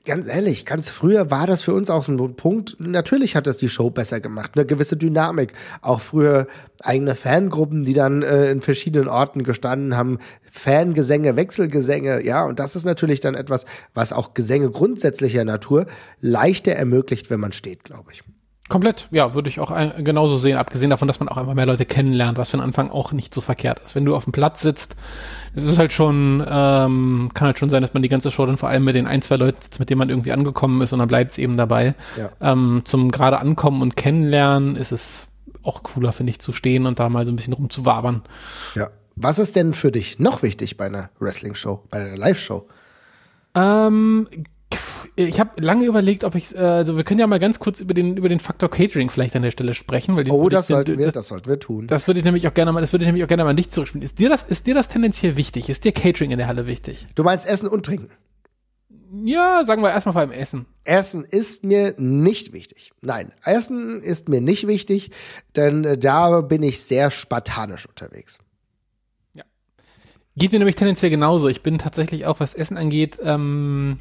ganz 0.04 0.26
ehrlich, 0.26 0.64
ganz 0.64 0.88
früher 0.88 1.30
war 1.30 1.47
das 1.47 1.61
für 1.61 1.75
uns 1.75 1.90
auch 1.90 2.09
ein 2.09 2.37
Punkt. 2.37 2.76
Natürlich 2.78 3.37
hat 3.37 3.47
das 3.47 3.59
die 3.59 3.68
Show 3.68 3.90
besser 3.90 4.21
gemacht, 4.21 4.52
eine 4.54 4.64
gewisse 4.64 4.97
Dynamik. 4.97 5.52
Auch 5.83 6.00
früher 6.00 6.47
eigene 6.83 7.14
Fangruppen, 7.14 7.85
die 7.85 7.92
dann 7.92 8.23
äh, 8.23 8.50
in 8.50 8.62
verschiedenen 8.62 9.09
Orten 9.09 9.42
gestanden 9.42 9.97
haben, 9.97 10.18
Fangesänge, 10.50 11.37
Wechselgesänge, 11.37 12.25
ja, 12.25 12.45
und 12.47 12.59
das 12.59 12.75
ist 12.75 12.87
natürlich 12.87 13.21
dann 13.21 13.35
etwas, 13.35 13.66
was 13.92 14.14
auch 14.14 14.33
Gesänge 14.33 14.71
grundsätzlicher 14.71 15.45
Natur 15.45 15.87
leichter 16.21 16.73
ermöglicht, 16.73 17.28
wenn 17.28 17.40
man 17.40 17.52
steht, 17.52 17.85
glaube 17.85 18.12
ich. 18.12 18.23
Komplett, 18.69 19.09
ja, 19.11 19.33
würde 19.33 19.49
ich 19.49 19.61
auch 19.61 19.71
ein, 19.71 20.05
genauso 20.05 20.37
sehen, 20.37 20.59
abgesehen 20.59 20.91
davon, 20.91 21.09
dass 21.09 21.21
man 21.21 21.29
auch 21.31 21.39
einfach 21.39 21.55
mehr 21.55 21.65
Leute 21.65 21.87
kennenlernt, 21.87 22.37
was 22.37 22.51
für 22.51 22.59
den 22.59 22.63
Anfang 22.63 22.91
auch 22.91 23.13
nicht 23.13 23.33
so 23.33 23.41
verkehrt 23.41 23.81
ist. 23.81 23.95
Wenn 23.95 24.05
du 24.05 24.15
auf 24.15 24.25
dem 24.25 24.33
Platz 24.33 24.61
sitzt, 24.61 24.95
es 25.55 25.65
ist 25.65 25.79
halt 25.79 25.93
schon, 25.93 26.45
ähm, 26.47 27.31
kann 27.33 27.47
halt 27.47 27.59
schon 27.59 27.71
sein, 27.71 27.81
dass 27.81 27.95
man 27.95 28.03
die 28.03 28.11
ganze 28.11 28.31
Show 28.31 28.45
dann 28.45 28.59
vor 28.59 28.69
allem 28.69 28.85
mit 28.85 28.95
den 28.95 29.07
ein, 29.07 29.23
zwei 29.23 29.37
Leuten 29.37 29.63
sitzt, 29.63 29.81
mit 29.81 29.89
denen 29.89 29.99
man 29.99 30.11
irgendwie 30.11 30.33
angekommen 30.33 30.83
ist 30.83 30.93
und 30.93 30.99
dann 30.99 31.09
bleibt 31.09 31.33
es 31.33 31.39
eben 31.39 31.57
dabei. 31.57 31.95
Ja. 32.19 32.31
Ähm, 32.41 32.83
zum 32.85 33.11
gerade 33.11 33.39
Ankommen 33.39 33.81
und 33.81 33.97
Kennenlernen 33.97 34.77
ist 34.77 34.93
es 34.93 35.29
auch 35.63 35.83
cooler, 35.83 36.13
finde 36.13 36.31
ich, 36.31 36.41
zu 36.41 36.53
stehen 36.53 36.85
und 36.85 36.99
da 36.99 37.09
mal 37.09 37.25
so 37.25 37.33
ein 37.33 37.37
bisschen 37.37 37.55
rumzuwabern. 37.55 38.23
Ja. 38.75 38.91
Was 39.17 39.39
ist 39.39 39.57
denn 39.57 39.73
für 39.73 39.91
dich 39.91 40.19
noch 40.19 40.43
wichtig 40.43 40.77
bei 40.77 40.87
einer 40.87 41.11
Wrestling-Show, 41.19 41.85
bei 41.91 41.99
einer 41.99 42.17
Live-Show? 42.17 42.69
Ähm, 43.55 44.29
ich 45.16 45.40
habe 45.40 45.61
lange 45.61 45.85
überlegt, 45.85 46.23
ob 46.25 46.35
ich, 46.35 46.54
äh, 46.54 46.58
also 46.58 46.97
wir 46.97 47.04
können 47.04 47.18
ja 47.18 47.26
mal 47.26 47.40
ganz 47.40 47.58
kurz 47.58 47.80
über 47.80 47.94
den 47.94 48.16
über 48.16 48.28
den 48.28 48.40
Faktor 48.40 48.70
Catering 48.70 49.11
vielleicht 49.11 49.35
an 49.35 49.42
der 49.42 49.50
Stelle 49.50 49.75
sprechen, 49.75 50.14
weil 50.16 50.30
oh, 50.30 50.49
das 50.49 50.68
sollten 50.68 50.99
wir, 50.99 51.11
das, 51.11 51.28
sollten 51.28 51.49
wir 51.49 51.58
tun. 51.58 51.87
Das 51.88 52.06
würde 52.06 52.20
ich 52.20 52.25
nämlich 52.25 52.47
auch 52.47 52.54
gerne 52.54 52.73
mal, 52.73 52.80
das 52.80 52.92
würde 52.92 53.04
ich 53.04 53.08
nämlich 53.08 53.25
auch 53.25 53.28
gerne 53.28 53.44
mal 53.44 53.54
nicht 53.54 53.73
zurückspielen. 53.73 54.04
Ist 54.04 54.18
dir 54.18 54.28
das, 54.28 54.44
ist 54.44 54.66
dir 54.66 54.75
das 54.75 54.88
tendenziell 54.88 55.37
wichtig? 55.37 55.68
Ist 55.68 55.85
dir 55.85 55.92
Catering 55.92 56.30
in 56.30 56.38
der 56.38 56.47
Halle 56.47 56.66
wichtig? 56.66 57.06
Du 57.14 57.25
meinst 57.25 57.47
Essen 57.47 57.68
und 57.68 57.85
Trinken? 57.85 58.11
Ja, 59.11 59.64
sagen 59.64 59.82
wir 59.82 59.90
erstmal 59.90 60.12
vor 60.12 60.20
allem 60.20 60.32
Essen. 60.32 60.66
Essen 60.85 61.25
ist 61.25 61.64
mir 61.64 61.94
nicht 61.97 62.52
wichtig. 62.52 62.92
Nein, 63.00 63.32
Essen 63.42 64.02
ist 64.02 64.28
mir 64.28 64.40
nicht 64.40 64.66
wichtig, 64.66 65.11
denn 65.56 65.85
äh, 65.85 65.99
da 65.99 66.42
bin 66.42 66.62
ich 66.62 66.80
sehr 66.80 67.11
spartanisch 67.11 67.87
unterwegs. 67.87 68.38
Ja. 69.35 69.44
Geht 70.37 70.52
mir 70.52 70.58
nämlich 70.58 70.76
tendenziell 70.76 71.11
genauso. 71.11 71.49
Ich 71.49 71.62
bin 71.62 71.78
tatsächlich 71.78 72.26
auch, 72.26 72.40
was 72.40 72.52
Essen 72.52 72.76
angeht, 72.76 73.18
ähm, 73.23 73.99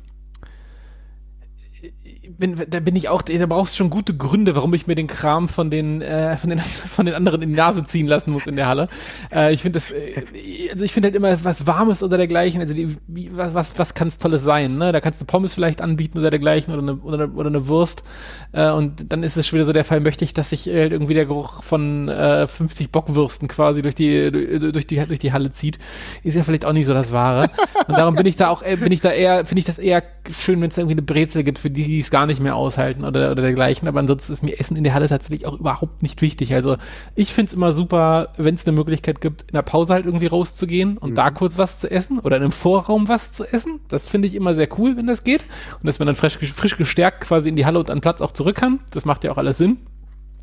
bin, 2.38 2.62
da 2.70 2.80
bin 2.80 2.96
ich 2.96 3.10
auch, 3.10 3.22
da 3.22 3.46
brauchst 3.46 3.74
du 3.74 3.78
schon 3.78 3.90
gute 3.90 4.16
Gründe, 4.16 4.56
warum 4.56 4.74
ich 4.74 4.88
mir 4.88 4.96
den 4.96 5.08
Kram 5.08 5.48
von 5.48 5.70
den, 5.70 6.02
äh, 6.02 6.38
von 6.38 6.50
den, 6.50 6.60
von 6.60 7.06
den 7.06 7.16
anderen 7.16 7.42
in 7.42 7.50
die 7.50 7.56
Nase 7.56 7.86
ziehen 7.86 8.08
lassen 8.08 8.32
muss 8.32 8.48
in 8.48 8.56
der 8.56 8.68
Halle. 8.68 8.88
Äh, 9.34 9.54
ich 9.54 9.62
finde 9.62 9.80
das, 9.80 9.92
äh, 9.92 10.70
also 10.72 10.84
ich 10.84 10.94
finde 10.94 11.08
halt 11.08 11.16
immer 11.16 11.44
was 11.44 11.68
Warmes 11.68 12.04
oder 12.04 12.18
dergleichen, 12.18 12.62
also 12.62 12.74
die, 12.74 12.98
was, 13.32 13.54
was, 13.54 13.78
was 13.78 13.94
kann 13.94 14.08
es 14.08 14.18
Tolles 14.18 14.44
sein, 14.44 14.78
ne? 14.78 14.92
Da 14.92 15.02
kannst 15.02 15.22
du 15.22 15.26
Pommes 15.26 15.54
vielleicht 15.54 15.82
anbieten 15.82 16.20
oder 16.20 16.30
dergleichen 16.30 16.74
oder 16.74 16.82
eine, 16.84 16.96
oder 16.96 17.24
eine, 17.24 17.34
oder 17.34 17.50
eine 17.50 17.68
Wurst. 17.68 18.04
Äh, 18.52 18.72
und 18.72 19.12
dann 19.12 19.24
ist 19.24 19.38
es 19.38 19.48
schon 19.48 19.58
wieder 19.58 19.66
so 19.66 19.74
der 19.74 19.84
Fall, 19.84 20.00
möchte 20.00 20.24
ich, 20.24 20.34
dass 20.34 20.50
sich 20.50 20.68
äh, 20.68 20.88
irgendwie 20.88 21.14
der 21.14 21.26
Geruch 21.26 21.64
von 21.64 22.08
äh, 22.10 22.48
50 22.48 22.92
Bockwürsten 22.92 23.48
quasi 23.48 23.82
durch 23.82 23.96
die, 23.96 24.32
durch 24.32 24.88
die, 24.88 25.06
durch 25.06 25.20
die 25.20 25.32
Halle 25.32 25.52
zieht. 25.52 25.80
Ist 26.24 26.36
ja 26.36 26.44
vielleicht 26.44 26.66
auch 26.66 26.74
nicht 26.74 26.86
so 26.86 26.94
das 26.94 27.12
Wahre. 27.12 27.50
Und 27.88 27.98
darum 27.98 28.16
bin 28.16 28.26
ich 28.26 28.36
da 28.36 28.50
auch, 28.50 28.62
äh, 28.64 28.78
bin 28.78 28.92
ich 28.92 29.02
da 29.02 29.12
eher, 29.12 29.46
finde 29.46 29.60
ich 29.60 29.66
das 29.66 29.80
eher 29.80 30.04
schön, 30.32 30.62
wenn 30.62 30.70
es 30.70 30.78
irgendwie 30.78 30.94
eine 30.94 31.02
Brezel 31.02 31.44
gibt, 31.44 31.60
für 31.60 31.70
die, 31.70 31.84
die 31.84 32.00
es 32.00 32.10
gar 32.18 32.26
nicht 32.26 32.42
mehr 32.42 32.56
aushalten 32.56 33.06
oder, 33.06 33.30
oder 33.32 33.44
dergleichen. 33.44 33.88
Aber 33.88 34.00
ansonsten 34.00 34.34
ist 34.34 34.42
mir 34.42 34.60
Essen 34.60 34.76
in 34.76 34.84
der 34.84 34.96
Halle 34.96 35.08
tatsächlich 35.08 35.46
auch 35.46 35.54
überhaupt 35.54 36.02
nicht 36.02 36.24
wichtig. 36.24 36.52
Also 36.56 36.78
ich 37.14 37.32
finde 37.32 37.52
es 37.52 37.54
immer 37.54 37.72
super, 37.72 38.30
wenn 38.38 38.56
es 38.56 38.66
eine 38.66 38.76
Möglichkeit 38.76 39.22
gibt, 39.22 39.44
in 39.44 39.54
der 39.54 39.62
Pause 39.62 39.94
halt 39.94 40.08
irgendwie 40.08 40.26
rauszugehen 40.26 40.98
und 40.98 41.12
mhm. 41.12 41.16
da 41.16 41.30
kurz 41.30 41.60
was 41.60 41.80
zu 41.80 41.92
essen 41.92 42.18
oder 42.18 42.38
in 42.38 42.42
einem 42.42 42.52
Vorraum 42.52 43.08
was 43.08 43.34
zu 43.34 43.46
essen. 43.46 43.82
Das 43.88 44.08
finde 44.08 44.28
ich 44.28 44.34
immer 44.34 44.56
sehr 44.56 44.68
cool, 44.80 44.98
wenn 44.98 45.06
das 45.06 45.24
geht. 45.24 45.46
Und 45.80 45.86
dass 45.86 46.00
man 46.00 46.08
dann 46.08 46.16
frisch, 46.16 46.40
frisch 46.40 46.76
gestärkt 46.76 47.22
quasi 47.22 47.50
in 47.50 47.56
die 47.56 47.68
Halle 47.68 47.78
und 47.78 47.92
an 47.92 48.02
Platz 48.02 48.22
auch 48.22 48.32
zurück 48.32 48.56
kann. 48.56 48.80
Das 48.90 49.06
macht 49.06 49.24
ja 49.24 49.32
auch 49.32 49.38
alles 49.38 49.60
Sinn. 49.60 49.78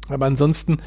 Aber 0.09 0.27
ansonsten 0.27 0.79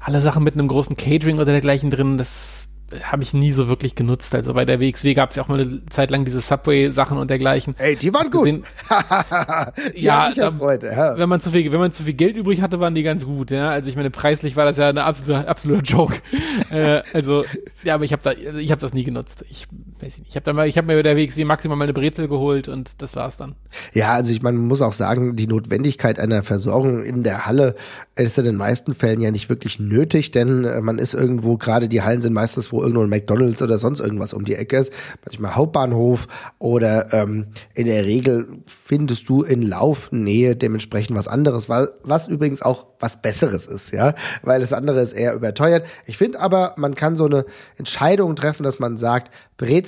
alle 0.00 0.20
Sachen 0.20 0.44
mit 0.44 0.54
einem 0.54 0.68
großen 0.68 0.96
Catering 0.96 1.38
oder 1.38 1.46
dergleichen 1.46 1.90
drin, 1.90 2.16
das 2.16 2.67
habe 3.02 3.22
ich 3.22 3.34
nie 3.34 3.52
so 3.52 3.68
wirklich 3.68 3.94
genutzt. 3.94 4.34
Also 4.34 4.54
bei 4.54 4.64
der 4.64 4.80
WXW 4.80 5.14
gab 5.14 5.30
es 5.30 5.36
ja 5.36 5.42
auch 5.42 5.48
mal 5.48 5.60
eine 5.60 5.84
Zeit 5.86 6.10
lang 6.10 6.24
diese 6.24 6.40
Subway-Sachen 6.40 7.18
und 7.18 7.28
dergleichen. 7.28 7.74
Ey, 7.78 7.96
die 7.96 8.12
waren 8.14 8.30
gut. 8.30 8.46
Den, 8.46 8.64
die 9.96 10.04
ja, 10.04 10.30
ja 10.30 10.50
Freude, 10.50 10.88
ja. 10.88 11.16
Wenn 11.16 11.28
man 11.28 11.40
zu 11.40 11.50
viel, 11.50 11.70
wenn 11.70 11.80
man 11.80 11.92
zu 11.92 12.04
viel 12.04 12.14
Geld 12.14 12.36
übrig 12.36 12.62
hatte, 12.62 12.80
waren 12.80 12.94
die 12.94 13.02
ganz 13.02 13.26
gut. 13.26 13.50
Ja, 13.50 13.70
also 13.70 13.88
ich 13.88 13.96
meine, 13.96 14.10
preislich 14.10 14.56
war 14.56 14.64
das 14.64 14.78
ja 14.78 14.88
eine 14.88 15.04
absolute, 15.04 15.48
absoluter 15.48 15.82
Joke. 15.82 16.16
äh, 16.70 17.02
also 17.12 17.44
ja, 17.84 17.94
aber 17.94 18.04
ich 18.04 18.12
habe 18.12 18.22
da, 18.22 18.32
ich 18.32 18.70
habe 18.70 18.80
das 18.80 18.92
nie 18.92 19.04
genutzt. 19.04 19.44
Ich 19.50 19.66
weiß 20.00 20.18
nicht. 20.18 20.28
Ich 20.28 20.36
habe 20.36 20.52
mal, 20.52 20.68
ich 20.68 20.76
habe 20.76 20.86
mir 20.86 21.02
der 21.02 21.16
WXW 21.16 21.44
maximal 21.44 21.76
meine 21.76 21.92
Brezel 21.92 22.28
geholt 22.28 22.68
und 22.68 22.90
das 22.98 23.16
war's 23.16 23.36
dann. 23.36 23.54
Ja, 23.92 24.12
also 24.12 24.32
ich 24.32 24.42
man 24.42 24.56
muss 24.56 24.82
auch 24.82 24.92
sagen, 24.92 25.36
die 25.36 25.46
Notwendigkeit 25.46 26.18
einer 26.18 26.42
Versorgung 26.42 27.04
in 27.04 27.22
der 27.22 27.46
Halle 27.46 27.74
ist 28.16 28.38
in 28.38 28.44
den 28.44 28.56
meisten 28.56 28.94
Fällen 28.94 29.20
ja 29.20 29.30
nicht 29.30 29.48
wirklich 29.48 29.78
nötig, 29.78 30.30
denn 30.30 30.64
äh, 30.64 30.80
man 30.80 30.98
ist 30.98 31.14
irgendwo 31.14 31.56
gerade 31.56 31.88
die 31.88 32.02
Hallen 32.02 32.20
sind 32.20 32.32
meistens 32.32 32.72
wo 32.72 32.80
irgendwo 32.82 33.02
ein 33.02 33.10
McDonalds 33.10 33.62
oder 33.62 33.78
sonst 33.78 34.00
irgendwas 34.00 34.34
um 34.34 34.44
die 34.44 34.54
Ecke 34.54 34.76
ist, 34.76 34.92
manchmal 35.24 35.54
Hauptbahnhof 35.54 36.28
oder 36.58 37.12
ähm, 37.12 37.46
in 37.74 37.86
der 37.86 38.04
Regel 38.04 38.48
findest 38.66 39.28
du 39.28 39.42
in 39.42 39.62
Laufnähe 39.62 40.56
dementsprechend 40.56 41.16
was 41.16 41.28
anderes, 41.28 41.68
weil, 41.68 41.88
was 42.02 42.28
übrigens 42.28 42.62
auch 42.62 42.86
was 43.00 43.22
Besseres 43.22 43.66
ist, 43.66 43.92
ja, 43.92 44.14
weil 44.42 44.60
das 44.60 44.72
andere 44.72 45.00
ist 45.00 45.12
eher 45.12 45.34
überteuert. 45.34 45.86
Ich 46.06 46.18
finde 46.18 46.40
aber, 46.40 46.74
man 46.76 46.94
kann 46.94 47.16
so 47.16 47.26
eine 47.26 47.44
Entscheidung 47.76 48.34
treffen, 48.36 48.62
dass 48.62 48.78
man 48.78 48.96
sagt, 48.96 49.30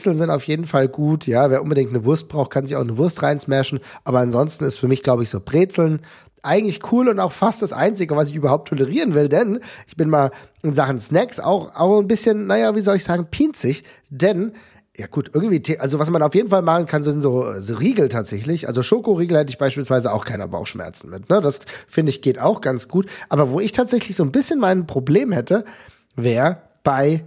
Brezeln 0.00 0.16
sind 0.16 0.30
auf 0.30 0.44
jeden 0.44 0.64
Fall 0.64 0.88
gut, 0.88 1.26
ja, 1.26 1.50
wer 1.50 1.60
unbedingt 1.60 1.90
eine 1.90 2.06
Wurst 2.06 2.28
braucht, 2.28 2.50
kann 2.50 2.66
sich 2.66 2.74
auch 2.74 2.80
eine 2.80 2.96
Wurst 2.96 3.22
reinsmashen, 3.22 3.80
aber 4.02 4.20
ansonsten 4.20 4.64
ist 4.64 4.78
für 4.78 4.88
mich, 4.88 5.02
glaube 5.02 5.24
ich, 5.24 5.28
so 5.28 5.40
Brezeln, 5.40 6.00
eigentlich 6.42 6.90
cool 6.90 7.10
und 7.10 7.20
auch 7.20 7.32
fast 7.32 7.60
das 7.60 7.74
Einzige, 7.74 8.16
was 8.16 8.30
ich 8.30 8.34
überhaupt 8.34 8.68
tolerieren 8.68 9.12
will, 9.14 9.28
denn 9.28 9.60
ich 9.86 9.96
bin 9.96 10.08
mal 10.08 10.30
in 10.62 10.72
Sachen 10.72 10.98
Snacks 10.98 11.38
auch, 11.38 11.74
auch 11.74 11.98
ein 11.98 12.08
bisschen, 12.08 12.46
naja, 12.46 12.74
wie 12.74 12.80
soll 12.80 12.96
ich 12.96 13.04
sagen, 13.04 13.26
pinzig, 13.30 13.84
denn 14.08 14.52
ja 14.96 15.06
gut, 15.06 15.32
irgendwie, 15.34 15.78
also 15.78 15.98
was 15.98 16.08
man 16.08 16.22
auf 16.22 16.34
jeden 16.34 16.48
Fall 16.48 16.62
machen 16.62 16.86
kann, 16.86 17.02
sind 17.02 17.20
so, 17.20 17.58
so 17.58 17.74
Riegel 17.74 18.08
tatsächlich. 18.08 18.68
Also 18.68 18.82
Schokoriegel 18.82 19.36
hätte 19.36 19.50
ich 19.50 19.58
beispielsweise 19.58 20.12
auch 20.12 20.24
keine 20.24 20.48
Bauchschmerzen 20.48 21.10
mit. 21.10 21.30
Ne? 21.30 21.40
Das 21.40 21.60
finde 21.86 22.10
ich 22.10 22.22
geht 22.22 22.40
auch 22.40 22.60
ganz 22.60 22.88
gut. 22.88 23.06
Aber 23.28 23.50
wo 23.50 23.60
ich 23.60 23.72
tatsächlich 23.72 24.16
so 24.16 24.24
ein 24.24 24.32
bisschen 24.32 24.58
mein 24.58 24.86
Problem 24.86 25.32
hätte, 25.32 25.64
wäre 26.16 26.56
bei 26.82 27.24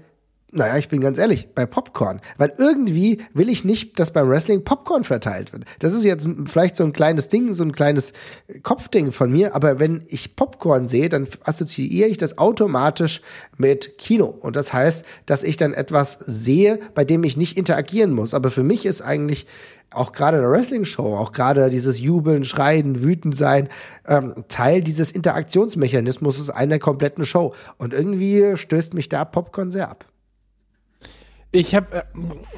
naja, 0.54 0.78
ich 0.78 0.88
bin 0.88 1.02
ganz 1.02 1.18
ehrlich, 1.18 1.50
bei 1.54 1.66
Popcorn. 1.66 2.22
Weil 2.38 2.54
irgendwie 2.58 3.22
will 3.34 3.50
ich 3.50 3.63
nicht, 3.63 4.00
dass 4.00 4.12
beim 4.12 4.30
Wrestling 4.30 4.63
Popcorn 4.63 5.04
verteilt 5.04 5.52
wird. 5.52 5.66
Das 5.80 5.94
ist 5.94 6.04
jetzt 6.04 6.28
vielleicht 6.46 6.76
so 6.76 6.84
ein 6.84 6.94
kleines 6.94 7.28
Ding, 7.30 7.54
so 7.54 7.63
ein 7.63 7.72
kleines 7.72 8.13
Kopfding 8.62 9.12
von 9.12 9.32
mir, 9.32 9.56
aber 9.56 9.80
wenn 9.80 10.04
ich 10.08 10.36
Popcorn 10.36 10.88
sehe, 10.88 11.10
dann 11.10 11.28
assoziiere 11.44 12.08
ich 12.08 12.18
das 12.18 12.38
automatisch 12.38 13.22
mit 13.58 13.98
Kino. 13.98 14.26
Und 14.26 14.56
das 14.56 14.74
heißt, 14.74 15.06
dass 15.26 15.44
ich 15.44 15.58
dann 15.58 15.74
etwas 15.74 16.20
sehe, 16.20 16.80
bei 16.94 17.04
dem 17.04 17.24
ich 17.24 17.38
nicht 17.38 17.58
interagieren 17.58 18.12
muss. 18.12 18.34
Aber 18.34 18.52
für 18.52 18.63
mich 18.63 18.86
ist 18.86 19.02
eigentlich 19.02 19.48
auch 19.92 20.12
gerade 20.12 20.39
der 20.39 20.50
Wrestling-Show, 20.50 21.16
auch 21.16 21.32
gerade 21.32 21.70
dieses 21.70 22.00
Jubeln, 22.00 22.44
Schreien, 22.44 23.04
Wütend 23.04 23.36
sein, 23.36 23.70
ähm, 24.08 24.44
Teil 24.48 24.82
dieses 24.82 25.12
Interaktionsmechanismus 25.12 26.39
ist 26.39 26.50
einer 26.50 26.80
kompletten 26.80 27.26
Show. 27.26 27.54
Und 27.78 27.94
irgendwie 27.94 28.58
stößt 28.58 28.94
mich 28.94 29.10
da 29.10 29.26
Popcorn 29.26 29.72
sehr 29.72 29.89
ab. 29.89 30.06
Ich 31.56 31.76
habe, 31.76 31.96
äh, 31.96 32.04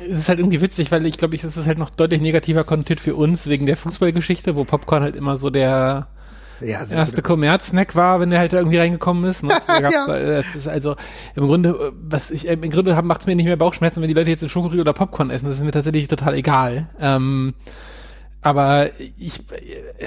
es 0.10 0.20
ist 0.22 0.30
halt 0.30 0.40
irgendwie 0.40 0.62
witzig, 0.62 0.90
weil 0.90 1.06
ich 1.06 1.18
glaube, 1.18 1.36
ich, 1.36 1.44
es 1.44 1.58
ist 1.58 1.68
halt 1.68 1.78
noch 1.78 1.90
deutlich 1.90 2.22
negativer 2.22 2.64
konnotiert 2.64 3.02
für 3.02 3.14
uns 3.14 3.48
wegen 3.48 3.66
der 3.66 3.76
Fußballgeschichte, 3.76 4.56
wo 4.56 4.64
Popcorn 4.64 5.04
halt 5.04 5.18
immer 5.18 5.36
so 5.36 5.50
der 5.50 6.08
ja, 6.62 6.86
erste 6.86 7.22
Kommerz-Snack 7.22 7.96
war, 7.96 8.22
wenn 8.22 8.30
der 8.30 8.40
halt 8.40 8.54
irgendwie 8.54 8.78
reingekommen 8.78 9.30
ist. 9.30 9.44
Ne? 9.44 9.50
ja. 9.68 10.08
das 10.08 10.56
ist 10.56 10.70
also 10.70 10.96
im 11.36 11.46
Grunde, 11.46 11.92
was 12.02 12.32
ich 12.32 12.48
im 12.48 12.70
Grunde 12.70 13.00
macht 13.04 13.22
es 13.22 13.28
mir 13.28 13.36
nicht 13.36 13.46
mehr 13.46 13.58
Bauchschmerzen, 13.58 14.02
wenn 14.02 14.08
die 14.08 14.14
Leute 14.14 14.30
jetzt 14.30 14.44
einen 14.44 14.50
Schokoriegel 14.50 14.82
oder 14.82 14.94
Popcorn 14.94 15.30
essen. 15.30 15.46
Das 15.46 15.56
ist 15.56 15.64
mir 15.64 15.72
tatsächlich 15.72 16.08
total 16.08 16.34
egal. 16.36 16.88
Ähm, 17.00 17.54
aber 18.46 18.92
ich 19.18 19.42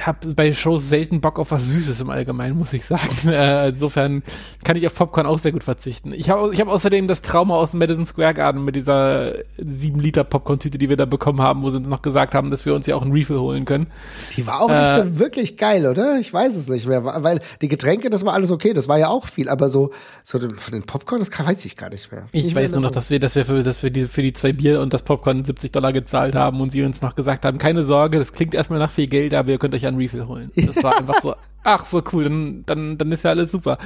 habe 0.01 0.29
bei 0.33 0.53
Shows 0.53 0.89
selten 0.89 1.21
Bock 1.21 1.41
auf 1.41 1.51
was 1.51 1.67
Süßes 1.67 1.99
im 1.99 2.09
Allgemeinen, 2.09 2.57
muss 2.57 2.73
ich 2.73 2.85
sagen. 2.85 3.09
Äh, 3.39 3.69
insofern 3.71 4.23
kann 4.65 4.77
ich 4.77 4.87
auf 4.87 4.95
Popcorn 4.95 5.27
auch 5.27 5.39
sehr 5.39 5.53
gut 5.53 5.63
verzichten. 5.63 6.13
Ich 6.13 6.31
habe 6.31 6.53
ich 6.53 6.61
hab 6.61 6.69
außerdem 6.69 7.09
das 7.09 7.23
Trauma 7.23 7.55
aus 7.57 7.73
dem 7.73 7.79
Madison 7.79 8.07
Square 8.07 8.35
Garden 8.35 8.65
mit 8.65 8.75
dieser 8.75 9.35
7 9.59 10.01
Liter 10.01 10.25
Popcorn-Tüte, 10.25 10.79
die 10.79 10.89
wir 10.89 10.97
da 10.97 11.05
bekommen 11.05 11.41
haben, 11.41 11.63
wo 11.63 11.71
sie 11.71 11.77
uns 11.77 11.89
noch 11.89 12.03
gesagt 12.03 12.35
haben, 12.35 12.51
dass 12.51 12.65
wir 12.65 12.75
uns 12.75 12.87
ja 12.87 12.97
auch 12.97 13.03
einen 13.03 13.13
Refill 13.13 13.39
holen 13.39 13.65
können. 13.65 13.89
Die 14.37 14.47
war 14.47 14.61
auch 14.61 14.71
äh, 14.71 14.81
nicht 14.81 14.93
so 14.93 15.01
äh, 15.01 15.19
wirklich 15.19 15.57
geil, 15.57 15.87
oder? 15.87 16.19
Ich 16.19 16.33
weiß 16.33 16.55
es 16.57 16.69
nicht 16.69 16.87
mehr, 16.87 17.05
weil 17.05 17.41
die 17.61 17.69
Getränke, 17.69 18.09
das 18.09 18.25
war 18.25 18.35
alles 18.35 18.51
okay, 18.51 18.73
das 18.73 18.89
war 18.89 18.99
ja 18.99 19.09
auch 19.09 19.27
viel, 19.27 19.49
aber 19.49 19.69
so, 19.69 19.91
so 20.25 20.39
von 20.39 20.73
den 20.73 20.85
Popcorn, 20.85 21.21
das 21.21 21.31
weiß 21.31 21.65
ich 21.65 21.77
gar 21.77 21.91
nicht 21.91 22.11
mehr. 22.11 22.27
Ich 22.33 22.45
nicht 22.45 22.55
weiß 22.55 22.73
nur 22.73 22.81
noch, 22.81 22.93
dass 22.93 23.11
wir, 23.11 23.21
dass 23.21 23.35
wir 23.35 23.45
für, 23.45 23.63
dass 23.63 23.83
wir 23.83 23.91
die, 23.91 24.07
für 24.07 24.23
die 24.23 24.33
zwei 24.33 24.53
Bier 24.53 24.81
und 24.81 24.93
das 24.93 25.03
Popcorn 25.03 25.45
70 25.45 25.73
Dollar 25.73 25.93
gezahlt 25.93 26.35
haben 26.35 26.61
und 26.61 26.71
sie 26.71 26.83
uns 26.83 27.03
noch 27.03 27.15
gesagt 27.15 27.45
haben, 27.45 27.59
keine 27.59 27.85
Sorge, 27.85 28.19
das 28.29 28.37
klingt 28.37 28.55
erstmal 28.55 28.79
nach 28.79 28.91
viel 28.91 29.07
Geld, 29.07 29.33
aber 29.33 29.51
ihr 29.51 29.59
könnt 29.59 29.75
euch 29.75 29.87
einen 29.87 29.97
Refill 29.97 30.27
holen. 30.27 30.51
Das 30.55 30.83
war 30.83 30.99
einfach 30.99 31.23
so, 31.23 31.35
ach 31.65 31.87
so 31.87 32.03
cool, 32.13 32.25
dann, 32.25 32.63
dann, 32.67 32.99
dann 32.99 33.13
ist 33.13 33.25
ja 33.25 33.31
alles 33.31 33.51
super. 33.51 33.79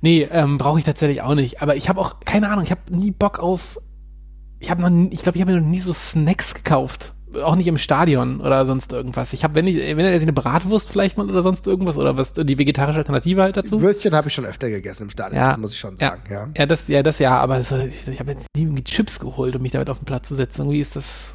Nee, 0.00 0.28
ähm, 0.30 0.58
brauche 0.58 0.78
ich 0.78 0.84
tatsächlich 0.84 1.22
auch 1.22 1.34
nicht. 1.34 1.60
Aber 1.60 1.76
ich 1.76 1.88
habe 1.88 2.00
auch, 2.00 2.20
keine 2.24 2.50
Ahnung, 2.50 2.64
ich 2.64 2.70
habe 2.70 2.82
nie 2.90 3.10
Bock 3.10 3.38
auf, 3.38 3.80
ich 4.60 4.70
habe 4.70 4.80
noch, 4.80 4.90
nie, 4.90 5.08
ich 5.12 5.22
glaube, 5.22 5.36
ich 5.36 5.42
habe 5.42 5.52
mir 5.52 5.60
noch 5.60 5.66
nie 5.66 5.80
so 5.80 5.92
Snacks 5.92 6.54
gekauft. 6.54 7.14
Auch 7.42 7.56
nicht 7.56 7.66
im 7.66 7.78
Stadion 7.78 8.40
oder 8.40 8.64
sonst 8.64 8.92
irgendwas. 8.92 9.32
Ich 9.32 9.42
habe, 9.42 9.56
wenn 9.56 9.66
ich, 9.66 9.76
wenn 9.76 9.98
er 9.98 10.12
eine 10.12 10.32
Bratwurst 10.32 10.88
vielleicht 10.88 11.18
mal 11.18 11.28
oder 11.28 11.42
sonst 11.42 11.66
irgendwas 11.66 11.96
oder 11.96 12.16
was, 12.16 12.32
die 12.32 12.58
vegetarische 12.58 12.98
Alternative 12.98 13.42
halt 13.42 13.56
dazu. 13.56 13.80
Würstchen 13.80 14.14
habe 14.14 14.28
ich 14.28 14.34
schon 14.34 14.46
öfter 14.46 14.70
gegessen 14.70 15.04
im 15.04 15.10
Stadion, 15.10 15.40
ja, 15.40 15.48
das 15.48 15.58
muss 15.58 15.72
ich 15.72 15.80
schon 15.80 15.96
sagen, 15.96 16.22
ja. 16.30 16.42
Ja, 16.42 16.48
ja 16.56 16.66
das, 16.66 16.86
ja, 16.86 17.02
das 17.02 17.18
ja, 17.18 17.36
aber 17.38 17.58
das, 17.58 17.72
ich, 17.72 18.06
ich 18.06 18.20
habe 18.20 18.30
jetzt 18.30 18.46
nie 18.56 18.62
irgendwie 18.62 18.84
Chips 18.84 19.18
geholt, 19.18 19.56
um 19.56 19.62
mich 19.62 19.72
damit 19.72 19.90
auf 19.90 19.98
den 19.98 20.04
Platz 20.04 20.28
zu 20.28 20.36
setzen. 20.36 20.62
Irgendwie 20.62 20.80
ist 20.80 20.94
das, 20.94 21.34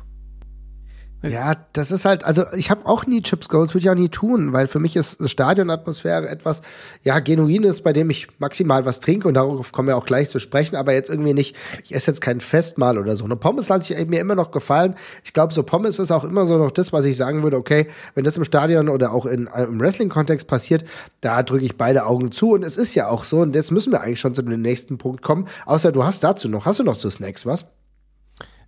ja, 1.22 1.56
das 1.74 1.92
ist 1.92 2.06
halt, 2.06 2.24
also 2.24 2.44
ich 2.56 2.72
habe 2.72 2.86
auch 2.86 3.06
nie 3.06 3.22
Chips 3.22 3.50
Goals, 3.50 3.74
würde 3.74 3.84
ich 3.84 3.90
auch 3.90 3.96
nie 3.96 4.08
tun, 4.08 4.54
weil 4.54 4.68
für 4.68 4.80
mich 4.80 4.96
ist 4.96 5.30
Stadionatmosphäre 5.30 6.30
etwas, 6.30 6.62
ja, 7.04 7.20
genuines, 7.20 7.82
bei 7.82 7.92
dem 7.92 8.10
ich 8.10 8.28
maximal 8.40 8.86
was 8.86 9.02
trinke 9.02 9.28
und 9.28 9.34
darauf 9.34 9.74
kommen 9.74 9.90
wir 9.90 9.98
auch 9.98 10.06
gleich 10.06 10.30
zu 10.30 10.40
sprechen, 10.40 10.78
aber 10.78 10.94
jetzt 10.94 11.10
irgendwie 11.10 11.34
nicht, 11.34 11.58
ich 11.84 11.94
esse 11.94 12.12
jetzt 12.12 12.22
kein 12.22 12.40
Festmahl 12.40 12.98
oder 12.98 13.18
so. 13.18 13.26
Eine 13.26 13.36
Pommes 13.36 13.68
lasse 13.68 13.94
ich 13.94 14.08
mir 14.08 14.22
immer 14.22 14.36
noch 14.36 14.52
gefallen. 14.52 14.96
Ich 15.26 15.34
glaube, 15.34 15.54
so 15.54 15.64
Pommes 15.64 16.00
ist 16.00 16.12
auch 16.12 16.24
immer 16.24 16.46
so 16.46 16.58
noch 16.58 16.72
das, 16.72 16.94
was 16.94 17.04
ich 17.04 17.18
sagen 17.18 17.44
würde, 17.44 17.58
okay, 17.58 17.88
wenn 18.16 18.24
das 18.24 18.38
im 18.38 18.46
Stadion 18.46 18.88
oder 18.88 19.12
auch 19.12 19.26
in, 19.26 19.48
im 19.48 19.82
Wrestling-Kontext 19.82 20.48
passiert, 20.48 20.86
da 21.20 21.44
drücke 21.44 21.66
ich 21.66 21.76
beide 21.76 22.06
Augen 22.06 22.32
zu 22.32 22.52
und 22.54 22.64
es 22.64 22.78
ist 22.78 22.96
ja 22.96 23.10
auch 23.10 23.26
so 23.26 23.40
und 23.40 23.56
jetzt 23.56 23.72
müssen 23.72 23.92
wir 23.92 24.02
eigentlich 24.02 24.22
schon 24.22 24.36
zu 24.36 24.42
dem 24.42 24.62
nächsten 24.62 24.98
Punkt 24.98 25.22
kommen, 25.22 25.48
außer 25.66 25.92
du 25.92 26.06
hast 26.06 26.24
dazu 26.24 26.48
noch, 26.48 26.66
hast 26.66 26.80
du 26.80 26.84
noch 26.84 26.96
so 26.96 27.10
Snacks, 27.10 27.46
was? 27.46 27.66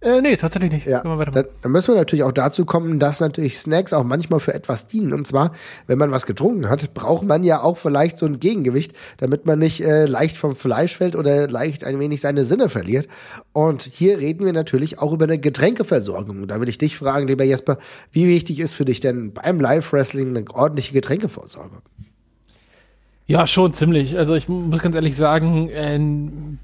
Äh, 0.03 0.19
nee, 0.21 0.35
tatsächlich 0.35 0.71
nicht. 0.71 0.87
Ja. 0.87 1.03
Dann, 1.03 1.45
dann 1.61 1.71
müssen 1.71 1.93
wir 1.93 1.95
natürlich 1.95 2.23
auch 2.23 2.31
dazu 2.31 2.65
kommen, 2.65 2.97
dass 2.97 3.19
natürlich 3.19 3.59
Snacks 3.59 3.93
auch 3.93 4.03
manchmal 4.03 4.39
für 4.39 4.51
etwas 4.51 4.87
dienen. 4.87 5.13
Und 5.13 5.27
zwar, 5.27 5.51
wenn 5.85 5.99
man 5.99 6.09
was 6.09 6.25
getrunken 6.25 6.69
hat, 6.69 6.95
braucht 6.95 7.23
man 7.23 7.43
ja 7.43 7.61
auch 7.61 7.77
vielleicht 7.77 8.17
so 8.17 8.25
ein 8.25 8.39
Gegengewicht, 8.39 8.93
damit 9.17 9.45
man 9.45 9.59
nicht 9.59 9.81
äh, 9.81 10.05
leicht 10.05 10.37
vom 10.37 10.55
Fleisch 10.55 10.97
fällt 10.97 11.15
oder 11.15 11.47
leicht 11.47 11.83
ein 11.83 11.99
wenig 11.99 12.19
seine 12.19 12.45
Sinne 12.45 12.67
verliert. 12.67 13.07
Und 13.53 13.83
hier 13.83 14.17
reden 14.17 14.43
wir 14.43 14.53
natürlich 14.53 14.97
auch 14.97 15.13
über 15.13 15.25
eine 15.25 15.37
Getränkeversorgung. 15.37 16.41
Und 16.41 16.47
da 16.47 16.59
will 16.59 16.69
ich 16.69 16.79
dich 16.79 16.97
fragen, 16.97 17.27
lieber 17.27 17.43
Jesper, 17.43 17.77
wie 18.11 18.27
wichtig 18.27 18.59
ist 18.59 18.73
für 18.73 18.85
dich 18.85 19.01
denn 19.01 19.33
beim 19.33 19.59
Live-Wrestling 19.59 20.35
eine 20.35 20.49
ordentliche 20.51 20.93
Getränkeversorgung? 20.93 21.83
Ja, 23.27 23.47
schon 23.47 23.73
ziemlich. 23.73 24.17
Also 24.17 24.35
ich 24.35 24.49
muss 24.49 24.81
ganz 24.81 24.95
ehrlich 24.95 25.15
sagen, 25.15 25.69
äh, 25.69 25.97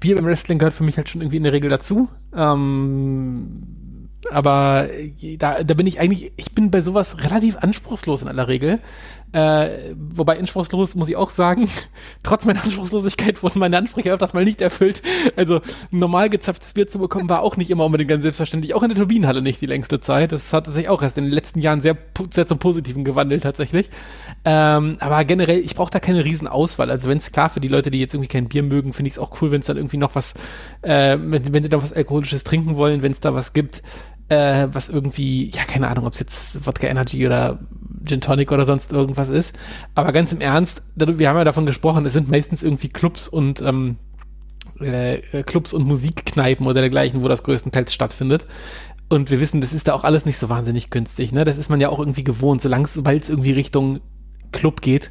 Bier 0.00 0.16
beim 0.16 0.26
Wrestling 0.26 0.58
gehört 0.58 0.74
für 0.74 0.84
mich 0.84 0.96
halt 0.96 1.08
schon 1.08 1.22
irgendwie 1.22 1.38
in 1.38 1.44
der 1.44 1.52
Regel 1.52 1.70
dazu. 1.70 2.08
Ähm, 2.36 4.08
aber 4.30 4.88
äh, 4.92 5.36
da, 5.36 5.62
da 5.62 5.74
bin 5.74 5.86
ich 5.86 6.00
eigentlich, 6.00 6.32
ich 6.36 6.52
bin 6.52 6.70
bei 6.70 6.80
sowas 6.80 7.22
relativ 7.22 7.56
anspruchslos 7.56 8.22
in 8.22 8.28
aller 8.28 8.48
Regel. 8.48 8.80
Äh, 9.32 9.94
wobei 9.94 10.38
anspruchslos, 10.38 10.94
muss 10.94 11.08
ich 11.08 11.16
auch 11.16 11.28
sagen, 11.30 11.68
trotz 12.22 12.46
meiner 12.46 12.64
Anspruchslosigkeit 12.64 13.42
wurden 13.42 13.58
meine 13.58 13.76
Ansprüche 13.76 14.12
öfters 14.12 14.32
mal 14.32 14.44
nicht 14.44 14.60
erfüllt. 14.60 15.02
Also 15.36 15.60
normal 15.90 16.30
gezapftes 16.30 16.72
Bier 16.72 16.88
zu 16.88 16.98
bekommen 16.98 17.28
war 17.28 17.42
auch 17.42 17.56
nicht 17.56 17.70
immer 17.70 17.84
unbedingt 17.84 18.08
ganz 18.08 18.22
selbstverständlich. 18.22 18.74
Auch 18.74 18.82
in 18.82 18.88
der 18.88 18.96
Turbinenhalle 18.96 19.42
nicht 19.42 19.60
die 19.60 19.66
längste 19.66 20.00
Zeit. 20.00 20.32
Das 20.32 20.52
hat 20.52 20.66
sich 20.66 20.88
auch 20.88 21.02
erst 21.02 21.18
in 21.18 21.24
den 21.24 21.32
letzten 21.32 21.60
Jahren 21.60 21.80
sehr, 21.80 21.96
sehr 22.30 22.46
zum 22.46 22.58
Positiven 22.58 23.04
gewandelt 23.04 23.42
tatsächlich. 23.42 23.90
Ähm, 24.46 24.96
aber 25.00 25.24
generell, 25.24 25.58
ich 25.58 25.74
brauche 25.74 25.90
da 25.90 26.00
keine 26.00 26.24
Riesenauswahl. 26.24 26.90
Also 26.90 27.08
wenn 27.08 27.18
es 27.18 27.30
klar 27.30 27.50
für 27.50 27.60
die 27.60 27.68
Leute, 27.68 27.90
die 27.90 28.00
jetzt 28.00 28.14
irgendwie 28.14 28.28
kein 28.28 28.48
Bier 28.48 28.62
mögen, 28.62 28.94
finde 28.94 29.08
ich 29.08 29.14
es 29.14 29.18
auch 29.18 29.42
cool, 29.42 29.50
wenn 29.50 29.60
es 29.60 29.66
dann 29.66 29.76
irgendwie 29.76 29.98
noch 29.98 30.14
was, 30.14 30.34
äh, 30.80 31.18
wenn, 31.20 31.52
wenn 31.52 31.62
sie 31.62 31.68
da 31.68 31.82
was 31.82 31.92
Alkoholisches 31.92 32.44
trinken 32.44 32.76
wollen, 32.76 33.02
wenn 33.02 33.12
es 33.12 33.20
da 33.20 33.34
was 33.34 33.52
gibt 33.52 33.82
äh, 34.28 34.68
was 34.72 34.88
irgendwie, 34.88 35.50
ja, 35.50 35.64
keine 35.64 35.88
Ahnung, 35.88 36.06
ob 36.06 36.12
es 36.12 36.18
jetzt 36.18 36.66
Wodka 36.66 36.86
Energy 36.86 37.26
oder 37.26 37.58
Gin 38.06 38.20
Tonic 38.20 38.52
oder 38.52 38.66
sonst 38.66 38.92
irgendwas 38.92 39.28
ist. 39.28 39.54
Aber 39.94 40.12
ganz 40.12 40.32
im 40.32 40.40
Ernst, 40.40 40.82
wir 40.94 41.28
haben 41.28 41.36
ja 41.36 41.44
davon 41.44 41.66
gesprochen, 41.66 42.06
es 42.06 42.12
sind 42.12 42.28
meistens 42.28 42.62
irgendwie 42.62 42.88
Clubs 42.88 43.28
und 43.28 43.60
ähm, 43.62 43.96
äh, 44.80 45.42
Clubs 45.44 45.72
und 45.72 45.86
Musikkneipen 45.86 46.66
oder 46.66 46.80
dergleichen, 46.80 47.22
wo 47.22 47.28
das 47.28 47.42
größtenteils 47.42 47.92
stattfindet. 47.92 48.46
Und 49.08 49.30
wir 49.30 49.40
wissen, 49.40 49.62
das 49.62 49.72
ist 49.72 49.88
da 49.88 49.94
auch 49.94 50.04
alles 50.04 50.26
nicht 50.26 50.38
so 50.38 50.50
wahnsinnig 50.50 50.90
günstig. 50.90 51.32
Ne? 51.32 51.44
Das 51.44 51.56
ist 51.56 51.70
man 51.70 51.80
ja 51.80 51.88
auch 51.88 51.98
irgendwie 51.98 52.24
gewohnt, 52.24 52.60
solange 52.60 52.84
es 52.86 52.96
irgendwie 53.28 53.52
Richtung 53.52 54.00
Club 54.52 54.82
geht 54.82 55.10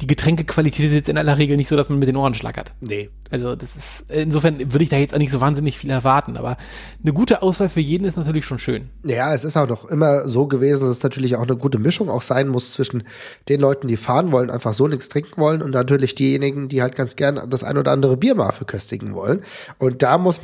die 0.00 0.06
Getränkequalität 0.06 0.86
ist 0.86 0.92
jetzt 0.92 1.08
in 1.08 1.18
aller 1.18 1.38
Regel 1.38 1.56
nicht 1.56 1.68
so, 1.68 1.76
dass 1.76 1.88
man 1.88 1.98
mit 1.98 2.08
den 2.08 2.16
Ohren 2.16 2.34
schlackert. 2.34 2.72
Nee. 2.80 3.10
Also 3.30 3.54
das 3.54 3.76
ist, 3.76 4.10
insofern 4.10 4.72
würde 4.72 4.82
ich 4.82 4.90
da 4.90 4.96
jetzt 4.96 5.14
auch 5.14 5.18
nicht 5.18 5.30
so 5.30 5.40
wahnsinnig 5.40 5.78
viel 5.78 5.90
erwarten, 5.90 6.36
aber 6.36 6.56
eine 7.02 7.12
gute 7.12 7.42
Auswahl 7.42 7.68
für 7.68 7.80
jeden 7.80 8.04
ist 8.04 8.16
natürlich 8.16 8.44
schon 8.44 8.58
schön. 8.58 8.90
Ja, 9.04 9.32
es 9.32 9.44
ist 9.44 9.56
auch 9.56 9.66
doch 9.66 9.84
immer 9.84 10.28
so 10.28 10.46
gewesen, 10.46 10.86
dass 10.86 10.98
es 10.98 11.02
natürlich 11.02 11.36
auch 11.36 11.42
eine 11.42 11.56
gute 11.56 11.78
Mischung 11.78 12.10
auch 12.10 12.22
sein 12.22 12.48
muss 12.48 12.72
zwischen 12.72 13.04
den 13.48 13.60
Leuten, 13.60 13.88
die 13.88 13.96
fahren 13.96 14.32
wollen, 14.32 14.50
einfach 14.50 14.74
so 14.74 14.88
nichts 14.88 15.08
trinken 15.08 15.40
wollen 15.40 15.62
und 15.62 15.70
natürlich 15.70 16.14
diejenigen, 16.14 16.68
die 16.68 16.82
halt 16.82 16.96
ganz 16.96 17.16
gern 17.16 17.48
das 17.48 17.64
ein 17.64 17.78
oder 17.78 17.92
andere 17.92 18.16
Bier 18.16 18.34
mal 18.34 18.52
verköstigen 18.52 19.14
wollen. 19.14 19.42
Und 19.78 20.02
da 20.02 20.18
muss 20.18 20.40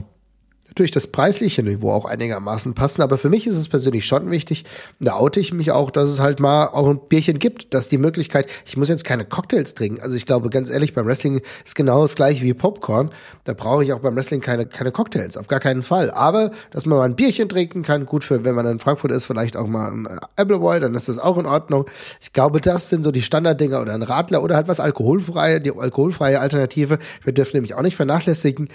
natürlich 0.79 0.93
das 0.93 1.09
preisliche 1.09 1.65
Niveau 1.65 1.91
auch 1.91 2.05
einigermaßen 2.05 2.75
passen. 2.75 3.03
Aber 3.03 3.19
für 3.19 3.29
mich 3.29 3.49
ist 3.49 3.57
es 3.57 3.69
persönlich 3.69 4.07
schon 4.07 4.31
wichtig, 4.31 4.65
da 5.01 5.15
oute 5.15 5.41
ich 5.41 5.53
mich 5.53 5.73
auch, 5.73 5.91
dass 5.91 6.09
es 6.09 6.21
halt 6.21 6.39
mal 6.39 6.67
auch 6.67 6.89
ein 6.89 7.01
Bierchen 7.09 7.41
gibt, 7.41 7.75
dass 7.75 7.89
die 7.89 7.99
Möglichkeit, 7.99 8.47
ich 8.65 8.77
muss 8.77 8.89
jetzt 8.89 9.05
keine 9.05 9.25
Cocktails 9.25 9.75
trinken. 9.75 10.01
Also 10.01 10.17
ich 10.17 10.25
glaube, 10.25 10.51
ganz 10.51 10.71
ehrlich, 10.71 10.95
beim 10.95 11.07
Wrestling 11.07 11.43
ist 11.65 11.75
genau 11.75 12.03
das 12.03 12.15
gleiche 12.15 12.45
wie 12.45 12.55
Popcorn. 12.55 13.11
Da 13.43 13.55
brauche 13.55 13.83
ich 13.83 13.93
auch 13.93 13.99
beim 13.99 14.15
Wrestling 14.15 14.41
keine, 14.41 14.67
keine 14.67 14.93
Cocktails, 14.93 15.37
auf 15.37 15.49
gar 15.49 15.59
keinen 15.59 15.83
Fall. 15.83 16.13
Aber, 16.13 16.53
dass 16.71 16.87
man 16.87 16.99
mal 16.99 17.05
ein 17.05 17.17
Bierchen 17.17 17.49
trinken 17.49 17.83
kann, 17.83 18.07
gut 18.07 18.23
für, 18.23 18.45
wenn 18.45 18.55
man 18.55 18.67
in 18.67 18.79
Frankfurt 18.79 19.11
ist, 19.11 19.25
vielleicht 19.25 19.57
auch 19.57 19.67
mal 19.67 19.91
ein 19.91 20.07
Appleboy, 20.37 20.79
dann 20.79 20.95
ist 20.95 21.09
das 21.09 21.19
auch 21.19 21.39
in 21.39 21.47
Ordnung. 21.47 21.87
Ich 22.21 22.33
glaube, 22.33 22.61
das 22.61 22.89
sind 22.89 23.03
so 23.03 23.11
die 23.11 23.23
Standarddinger 23.23 23.81
oder 23.81 23.95
ein 23.95 24.05
Radler 24.05 24.45
oder 24.45 24.55
halt 24.55 24.69
was 24.69 24.79
alkoholfreie, 24.79 25.61
die 25.61 25.73
alkoholfreie 25.77 26.39
Alternative. 26.39 26.99
Wir 27.25 27.33
dürfen 27.33 27.57
nämlich 27.57 27.75
auch 27.75 27.83
nicht 27.83 27.97
vernachlässigen, 27.97 28.69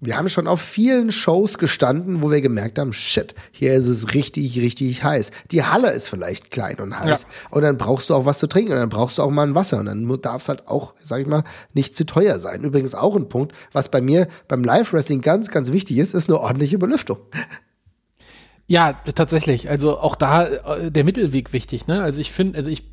wir 0.00 0.16
haben 0.16 0.28
schon 0.28 0.46
auf 0.46 0.60
vielen 0.60 1.12
Shows 1.12 1.58
gestanden, 1.58 2.22
wo 2.22 2.30
wir 2.30 2.40
gemerkt 2.40 2.78
haben, 2.78 2.92
shit, 2.92 3.34
hier 3.52 3.74
ist 3.74 3.86
es 3.86 4.14
richtig, 4.14 4.58
richtig 4.58 5.04
heiß. 5.04 5.30
Die 5.50 5.64
Halle 5.64 5.90
ist 5.92 6.08
vielleicht 6.08 6.50
klein 6.50 6.76
und 6.76 6.98
heiß. 6.98 7.22
Ja. 7.22 7.28
Und 7.50 7.62
dann 7.62 7.76
brauchst 7.76 8.08
du 8.08 8.14
auch 8.14 8.24
was 8.24 8.38
zu 8.38 8.46
trinken 8.46 8.72
und 8.72 8.78
dann 8.78 8.88
brauchst 8.88 9.18
du 9.18 9.22
auch 9.22 9.30
mal 9.30 9.46
ein 9.46 9.54
Wasser. 9.54 9.78
Und 9.78 9.86
dann 9.86 10.20
darf 10.22 10.42
es 10.42 10.48
halt 10.48 10.68
auch, 10.68 10.94
sag 11.02 11.20
ich 11.20 11.26
mal, 11.26 11.44
nicht 11.74 11.94
zu 11.94 12.06
teuer 12.06 12.38
sein. 12.38 12.64
Übrigens 12.64 12.94
auch 12.94 13.14
ein 13.14 13.28
Punkt, 13.28 13.52
was 13.72 13.90
bei 13.90 14.00
mir 14.00 14.28
beim 14.48 14.64
Live-Wrestling 14.64 15.20
ganz, 15.20 15.50
ganz 15.50 15.70
wichtig 15.70 15.98
ist, 15.98 16.14
ist 16.14 16.30
eine 16.30 16.40
ordentliche 16.40 16.78
Belüftung. 16.78 17.18
Ja, 18.66 18.92
tatsächlich. 18.92 19.68
Also 19.68 19.98
auch 19.98 20.14
da 20.14 20.46
äh, 20.46 20.90
der 20.92 21.04
Mittelweg 21.04 21.52
wichtig. 21.52 21.88
Ne? 21.88 22.02
Also 22.02 22.20
ich 22.20 22.30
finde, 22.30 22.56
also 22.56 22.70
ich 22.70 22.84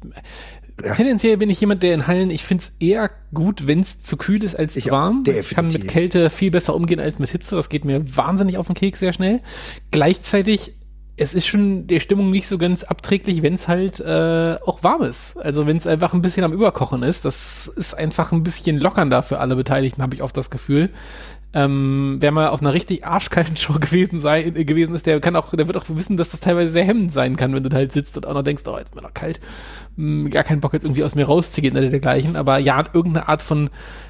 ja. 0.83 0.93
Tendenziell 0.93 1.37
bin 1.37 1.49
ich 1.49 1.59
jemand, 1.59 1.81
der 1.81 1.93
in 1.93 2.07
Hallen, 2.07 2.29
ich 2.29 2.43
finde 2.43 2.63
es 2.63 2.71
eher 2.79 3.09
gut, 3.33 3.67
wenn 3.67 3.79
es 3.79 4.03
zu 4.03 4.15
kühl 4.15 4.43
ist 4.43 4.55
als 4.55 4.75
ich 4.75 4.85
zu 4.85 4.91
warm. 4.91 5.23
Ich 5.27 5.49
kann 5.49 5.67
mit 5.67 5.87
Kälte 5.87 6.29
viel 6.29 6.51
besser 6.51 6.75
umgehen 6.75 6.99
als 6.99 7.17
mit 7.19 7.29
Hitze. 7.29 7.55
Das 7.55 7.69
geht 7.69 7.83
mir 7.83 8.15
wahnsinnig 8.15 8.57
auf 8.57 8.67
den 8.67 8.75
Keks 8.75 8.99
sehr 8.99 9.13
schnell. 9.13 9.41
Gleichzeitig, 9.89 10.73
es 11.15 11.33
ist 11.33 11.47
schon 11.47 11.87
der 11.87 11.99
Stimmung 11.99 12.29
nicht 12.29 12.47
so 12.47 12.59
ganz 12.59 12.83
abträglich, 12.83 13.41
wenn 13.41 13.55
es 13.55 13.67
halt 13.67 13.99
äh, 13.99 14.57
auch 14.65 14.83
warm 14.83 15.01
ist. 15.01 15.35
Also 15.37 15.65
wenn 15.65 15.77
es 15.77 15.87
einfach 15.87 16.13
ein 16.13 16.21
bisschen 16.21 16.43
am 16.43 16.53
Überkochen 16.53 17.01
ist. 17.01 17.25
Das 17.25 17.67
ist 17.67 17.95
einfach 17.95 18.31
ein 18.31 18.43
bisschen 18.43 18.77
lockernder 18.77 19.23
für 19.23 19.39
alle 19.39 19.55
Beteiligten, 19.55 20.03
habe 20.03 20.13
ich 20.13 20.21
oft 20.21 20.37
das 20.37 20.51
Gefühl. 20.51 20.91
Ähm, 21.57 22.17
wer 22.19 22.31
mal 22.31 22.49
auf 22.49 22.61
einer 22.61 22.73
richtig 22.73 23.05
arschkalten 23.05 23.57
Show 23.57 23.73
gewesen 23.79 24.19
sei, 24.19 24.43
äh, 24.43 24.63
gewesen 24.63 24.93
ist, 24.93 25.07
der 25.07 25.19
kann 25.19 25.35
auch, 25.35 25.53
der 25.53 25.67
wird 25.67 25.77
auch 25.77 25.85
wissen, 25.89 26.17
dass 26.17 26.29
das 26.29 26.39
teilweise 26.39 26.69
sehr 26.69 26.85
hemmend 26.85 27.11
sein 27.11 27.35
kann, 27.35 27.53
wenn 27.53 27.63
du 27.63 27.69
da 27.69 27.77
halt 27.77 27.93
sitzt 27.93 28.15
und 28.15 28.27
auch 28.27 28.33
noch 28.33 28.43
denkst, 28.43 28.63
oh, 28.67 28.77
jetzt 28.77 28.89
ist 28.89 28.95
mir 28.95 29.01
noch 29.01 29.13
kalt 29.13 29.39
mh, 29.97 30.29
gar 30.29 30.43
keinen 30.43 30.61
Bock 30.61 30.73
jetzt 30.73 30.83
irgendwie 30.83 31.03
aus 31.03 31.15
mir 31.15 31.25
rauszugehen 31.25 31.75
oder 31.75 31.89
dergleichen, 31.89 32.35
aber 32.35 32.59
ja, 32.59 32.83
irgendeine 32.93 33.27
Art 33.27 33.41
von 33.41 33.69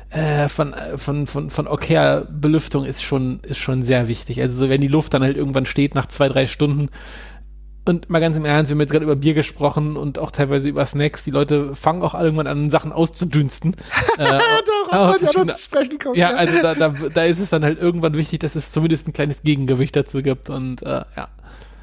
äh, 0.09 0.47
von, 0.47 0.73
äh, 0.73 0.97
von, 0.97 1.27
von, 1.27 1.49
von 1.49 1.67
okayer 1.67 2.25
Belüftung 2.29 2.85
ist 2.85 3.03
schon, 3.03 3.41
ist 3.41 3.57
schon 3.57 3.81
sehr 3.83 4.07
wichtig. 4.07 4.41
Also 4.41 4.55
so, 4.55 4.69
wenn 4.69 4.79
die 4.79 4.87
Luft 4.87 5.13
dann 5.13 5.21
halt 5.21 5.35
irgendwann 5.35 5.65
steht 5.65 5.95
nach 5.95 6.05
zwei, 6.05 6.29
drei 6.29 6.47
Stunden, 6.47 6.87
und 7.87 8.09
mal 8.09 8.19
ganz 8.19 8.37
im 8.37 8.45
Ernst, 8.45 8.69
wir 8.69 8.75
haben 8.75 8.81
jetzt 8.81 8.91
gerade 8.91 9.05
über 9.05 9.15
Bier 9.15 9.33
gesprochen 9.33 9.97
und 9.97 10.19
auch 10.19 10.31
teilweise 10.31 10.67
über 10.67 10.85
Snacks. 10.85 11.23
Die 11.23 11.31
Leute 11.31 11.75
fangen 11.75 12.01
auch 12.01 12.13
irgendwann 12.13 12.47
an, 12.47 12.69
Sachen 12.69 12.91
auszudünsten. 12.91 13.75
äh, 14.17 14.37
Doch, 14.91 15.13
oh, 15.13 15.45
zu 15.45 15.57
sprechen 15.57 15.99
kommen. 15.99 16.15
Ja, 16.15 16.31
ja, 16.31 16.37
also 16.37 16.61
da, 16.61 16.75
da, 16.75 16.89
da 17.13 17.23
ist 17.25 17.39
es 17.39 17.49
dann 17.49 17.63
halt 17.63 17.79
irgendwann 17.79 18.13
wichtig, 18.13 18.39
dass 18.39 18.55
es 18.55 18.71
zumindest 18.71 19.07
ein 19.07 19.13
kleines 19.13 19.43
Gegengewicht 19.43 19.95
dazu 19.95 20.21
gibt. 20.21 20.49
Und 20.49 20.81
äh, 20.83 21.03
ja. 21.15 21.27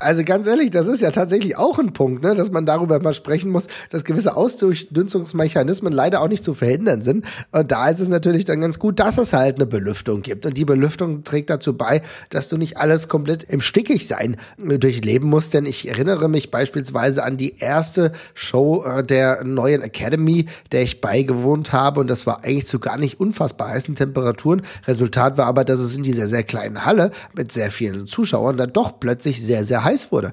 Also 0.05 0.23
ganz 0.23 0.47
ehrlich, 0.47 0.71
das 0.71 0.87
ist 0.87 1.01
ja 1.01 1.11
tatsächlich 1.11 1.57
auch 1.57 1.79
ein 1.79 1.95
Punkt, 1.95 2.23
ne, 2.23 2.35
dass 2.35 2.51
man 2.51 2.67
darüber 2.67 3.01
mal 3.01 3.15
sprechen 3.15 3.51
muss, 3.51 3.69
dass 3.89 4.05
gewisse 4.05 4.37
Ausdünsungsmechanismen 4.37 5.95
leider 5.95 6.21
auch 6.21 6.29
nicht 6.29 6.45
zu 6.45 6.53
verhindern 6.53 7.01
sind. 7.01 7.25
Und 7.53 7.73
da 7.73 7.89
ist 7.89 8.01
es 8.01 8.09
natürlich 8.11 8.45
dann 8.45 8.61
ganz 8.61 8.79
gut, 8.79 9.01
dass 9.01 9.17
es 9.17 9.33
halt 9.33 9.57
eine 9.57 9.65
Belüftung 9.65 10.21
gibt. 10.21 10.45
Und 10.45 10.59
die 10.59 10.67
Belüftung 10.67 11.25
trägt 11.25 11.49
dazu 11.49 11.75
bei, 11.75 12.03
dass 12.29 12.51
du 12.51 12.59
nicht 12.59 12.77
alles 12.77 13.09
komplett 13.09 13.45
im 13.45 13.63
Stickigsein 13.63 14.37
durchleben 14.59 15.31
musst. 15.31 15.55
Denn 15.55 15.65
ich 15.65 15.89
erinnere 15.89 16.29
mich 16.29 16.51
beispielsweise 16.51 17.25
an 17.25 17.39
die 17.39 17.57
erste 17.59 18.13
Show 18.35 18.85
äh, 18.85 19.03
der 19.03 19.43
neuen 19.43 19.81
Academy, 19.81 20.47
der 20.71 20.83
ich 20.83 21.01
beigewohnt 21.01 21.73
habe. 21.73 22.01
Und 22.01 22.11
das 22.11 22.27
war 22.27 22.45
eigentlich 22.45 22.67
zu 22.67 22.79
gar 22.79 22.99
nicht 22.99 23.21
unfassbar 23.21 23.71
heißen 23.71 23.95
Temperaturen. 23.95 24.61
Resultat 24.87 25.39
war 25.39 25.47
aber, 25.47 25.65
dass 25.65 25.81
es 25.81 25.97
in 25.97 26.03
dieser 26.03 26.29
sehr 26.29 26.45
kleinen 26.45 26.85
Halle 26.85 27.11
mit 27.33 27.53
sehr 27.53 27.71
vielen 27.71 28.07
Zuschauern 28.07 28.59
dann 28.59 28.75
doch 28.75 29.01
plötzlich 29.01 29.41
sehr, 29.41 29.65
sehr 29.65 29.83
heiß 29.83 29.94
wurde. 30.13 30.33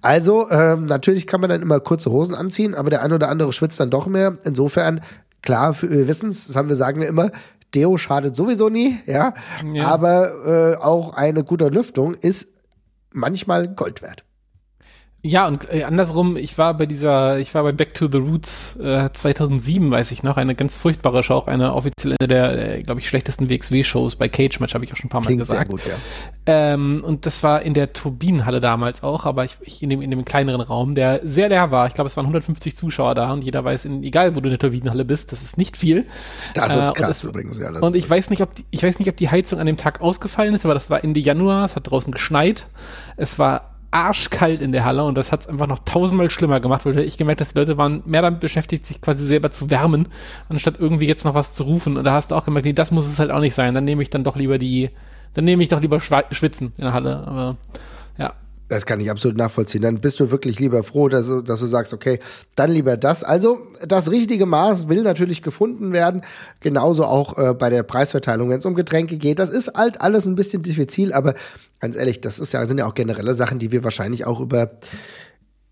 Also 0.00 0.50
ähm, 0.50 0.86
natürlich 0.86 1.26
kann 1.26 1.40
man 1.40 1.50
dann 1.50 1.62
immer 1.62 1.80
kurze 1.80 2.10
Hosen 2.10 2.34
anziehen, 2.34 2.74
aber 2.74 2.90
der 2.90 3.02
ein 3.02 3.12
oder 3.12 3.28
andere 3.28 3.52
schwitzt 3.52 3.78
dann 3.80 3.90
doch 3.90 4.06
mehr. 4.06 4.38
Insofern, 4.44 5.00
klar, 5.42 5.80
wir 5.82 6.08
wissen 6.08 6.30
es, 6.30 6.46
das 6.46 6.56
haben 6.56 6.68
wir 6.68 6.76
sagen 6.76 7.00
wir 7.00 7.08
immer, 7.08 7.30
Deo 7.74 7.96
schadet 7.96 8.36
sowieso 8.36 8.68
nie, 8.68 8.98
ja. 9.06 9.34
ja. 9.72 9.86
Aber 9.86 10.74
äh, 10.74 10.76
auch 10.76 11.14
eine 11.14 11.44
gute 11.44 11.68
Lüftung 11.68 12.14
ist 12.14 12.48
manchmal 13.12 13.68
Gold 13.68 14.02
wert. 14.02 14.24
Ja, 15.24 15.46
und 15.46 15.72
äh, 15.72 15.84
andersrum, 15.84 16.36
ich 16.36 16.58
war 16.58 16.76
bei 16.76 16.84
dieser, 16.84 17.38
ich 17.38 17.54
war 17.54 17.62
bei 17.62 17.70
Back 17.70 17.94
to 17.94 18.08
the 18.10 18.18
Roots 18.18 18.76
äh, 18.80 19.08
2007, 19.12 19.88
weiß 19.88 20.10
ich 20.10 20.24
noch, 20.24 20.36
eine 20.36 20.56
ganz 20.56 20.74
furchtbare 20.74 21.22
Show, 21.22 21.34
auch 21.34 21.46
eine 21.46 21.74
offizielle 21.74 22.16
der, 22.20 22.78
äh, 22.78 22.82
glaube 22.82 23.00
ich, 23.00 23.08
schlechtesten 23.08 23.48
WXW-Shows 23.48 24.16
bei 24.16 24.28
Cage 24.28 24.58
Match, 24.58 24.74
habe 24.74 24.84
ich 24.84 24.92
auch 24.92 24.96
schon 24.96 25.06
ein 25.06 25.10
paar 25.10 25.20
Mal 25.20 25.28
Klingt 25.28 25.42
gesagt. 25.42 25.60
Sehr 25.60 25.66
gut, 25.68 25.86
ja. 25.86 25.94
Ähm, 26.46 27.04
und 27.06 27.24
das 27.24 27.44
war 27.44 27.62
in 27.62 27.72
der 27.72 27.92
Turbinenhalle 27.92 28.60
damals 28.60 29.04
auch, 29.04 29.24
aber 29.24 29.44
ich, 29.44 29.58
ich 29.60 29.80
in, 29.80 29.90
dem, 29.90 30.02
in 30.02 30.10
dem 30.10 30.24
kleineren 30.24 30.60
Raum, 30.60 30.96
der 30.96 31.20
sehr 31.22 31.48
leer 31.48 31.70
war. 31.70 31.86
Ich 31.86 31.94
glaube, 31.94 32.08
es 32.08 32.16
waren 32.16 32.24
150 32.24 32.76
Zuschauer 32.76 33.14
da 33.14 33.32
und 33.32 33.44
jeder 33.44 33.62
weiß, 33.62 33.84
in, 33.84 34.02
egal 34.02 34.34
wo 34.34 34.40
du 34.40 34.46
in 34.46 34.50
der 34.50 34.58
Turbinenhalle 34.58 35.04
bist, 35.04 35.30
das 35.30 35.44
ist 35.44 35.56
nicht 35.56 35.76
viel. 35.76 36.04
Das 36.54 36.74
ist 36.74 36.88
äh, 36.88 36.92
krass 36.94 37.08
das, 37.08 37.24
übrigens, 37.24 37.60
ja. 37.60 37.70
und 37.70 37.94
ich 37.94 38.10
weiß 38.10 38.30
nicht, 38.30 38.42
ob 38.42 38.56
die, 38.56 38.64
ich 38.72 38.82
weiß 38.82 38.98
nicht, 38.98 39.08
ob 39.08 39.16
die 39.16 39.30
Heizung 39.30 39.60
an 39.60 39.66
dem 39.66 39.76
Tag 39.76 40.00
ausgefallen 40.00 40.52
ist, 40.56 40.64
aber 40.64 40.74
das 40.74 40.90
war 40.90 41.04
Ende 41.04 41.20
Januar, 41.20 41.64
es 41.64 41.76
hat 41.76 41.88
draußen 41.88 42.12
geschneit. 42.12 42.66
Es 43.16 43.38
war 43.38 43.71
arschkalt 43.92 44.60
in 44.60 44.72
der 44.72 44.84
Halle 44.84 45.04
und 45.04 45.14
das 45.16 45.32
hat 45.32 45.42
es 45.42 45.48
einfach 45.48 45.66
noch 45.66 45.80
tausendmal 45.84 46.30
schlimmer 46.30 46.60
gemacht, 46.60 46.84
weil 46.86 46.98
ich 47.00 47.18
gemerkt, 47.18 47.40
dass 47.40 47.52
die 47.52 47.58
Leute 47.58 47.76
waren 47.78 48.02
mehr 48.06 48.22
damit 48.22 48.40
beschäftigt, 48.40 48.86
sich 48.86 49.00
quasi 49.00 49.24
selber 49.24 49.50
zu 49.50 49.70
wärmen, 49.70 50.08
anstatt 50.48 50.76
irgendwie 50.78 51.06
jetzt 51.06 51.24
noch 51.24 51.34
was 51.34 51.52
zu 51.52 51.64
rufen. 51.64 51.96
Und 51.96 52.04
da 52.04 52.14
hast 52.14 52.30
du 52.30 52.34
auch 52.34 52.44
gemerkt, 52.44 52.66
nee, 52.66 52.72
das 52.72 52.90
muss 52.90 53.06
es 53.06 53.18
halt 53.18 53.30
auch 53.30 53.40
nicht 53.40 53.54
sein. 53.54 53.74
Dann 53.74 53.84
nehme 53.84 54.02
ich 54.02 54.10
dann 54.10 54.24
doch 54.24 54.36
lieber 54.36 54.58
die, 54.58 54.90
dann 55.34 55.44
nehme 55.44 55.62
ich 55.62 55.68
doch 55.68 55.80
lieber 55.80 56.00
schwitzen 56.00 56.72
in 56.78 56.84
der 56.84 56.92
Halle. 56.94 57.26
Aber 57.26 57.56
Das 58.72 58.86
kann 58.86 59.00
ich 59.00 59.10
absolut 59.10 59.36
nachvollziehen. 59.36 59.82
Dann 59.82 60.00
bist 60.00 60.18
du 60.18 60.30
wirklich 60.30 60.58
lieber 60.58 60.82
froh, 60.82 61.10
dass 61.10 61.26
du, 61.26 61.42
dass 61.42 61.60
du 61.60 61.66
sagst, 61.66 61.92
okay, 61.92 62.20
dann 62.54 62.72
lieber 62.72 62.96
das. 62.96 63.22
Also 63.22 63.58
das 63.86 64.10
richtige 64.10 64.46
Maß 64.46 64.88
will 64.88 65.02
natürlich 65.02 65.42
gefunden 65.42 65.92
werden. 65.92 66.22
Genauso 66.60 67.04
auch 67.04 67.36
äh, 67.36 67.52
bei 67.52 67.68
der 67.68 67.82
Preisverteilung, 67.82 68.48
wenn 68.48 68.60
es 68.60 68.64
um 68.64 68.74
Getränke 68.74 69.18
geht. 69.18 69.38
Das 69.38 69.50
ist 69.50 69.74
halt 69.74 70.00
alles 70.00 70.24
ein 70.24 70.36
bisschen 70.36 70.62
diffizil, 70.62 71.12
aber 71.12 71.34
ganz 71.80 71.96
ehrlich, 71.96 72.22
das 72.22 72.38
ist 72.38 72.52
ja, 72.52 72.64
sind 72.64 72.78
ja 72.78 72.86
auch 72.86 72.94
generelle 72.94 73.34
Sachen, 73.34 73.58
die 73.58 73.72
wir 73.72 73.84
wahrscheinlich 73.84 74.24
auch 74.24 74.40
über 74.40 74.70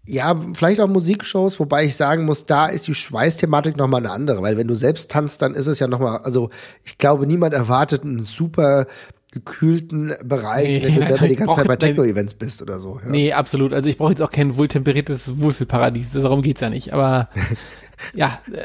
ja, 0.05 0.39
vielleicht 0.55 0.81
auch 0.81 0.89
Musikshows, 0.89 1.59
wobei 1.59 1.85
ich 1.85 1.97
sagen 1.97 2.25
muss, 2.25 2.45
da 2.45 2.67
ist 2.67 2.87
die 2.87 2.95
Schweißthematik 2.95 3.79
nochmal 3.79 4.01
eine 4.01 4.11
andere, 4.11 4.43
weil 4.43 4.59
wenn 4.59 4.67
du 4.67 4.75
selbst 4.75 5.11
tanzt, 5.11 5.41
dann 5.41 5.55
ist 5.55 5.69
es 5.69 5.79
ja 5.79 5.87
nochmal, 5.87 6.19
also 6.19 6.51
ich 6.85 6.99
glaube, 6.99 7.27
niemand 7.27 7.55
erwartet 7.55 8.03
einen 8.03 8.21
super 8.21 8.87
gekühlten 9.33 10.15
Bereich, 10.25 10.69
nee, 10.69 10.85
wenn 10.85 10.95
du 10.97 11.07
selber 11.07 11.29
die 11.29 11.37
ganze 11.37 11.57
Zeit 11.57 11.69
bei 11.69 11.77
Techno-Events 11.77 12.35
bist 12.35 12.63
oder 12.63 12.79
so. 12.79 13.01
Ja. 13.03 13.11
Nee, 13.11 13.33
absolut. 13.33 13.73
Also 13.73 13.89
ich 13.89 13.97
brauche 13.97 14.11
jetzt 14.11 14.23
auch 14.23 14.31
kein 14.31 14.57
wohltemperiertes 14.57 15.41
Wohlfühlparadies. 15.41 16.13
Darum 16.13 16.43
geht's 16.43 16.61
ja 16.61 16.71
nicht. 16.71 16.93
Aber 16.93 17.29
ja, 18.15 18.41
äh, 18.53 18.63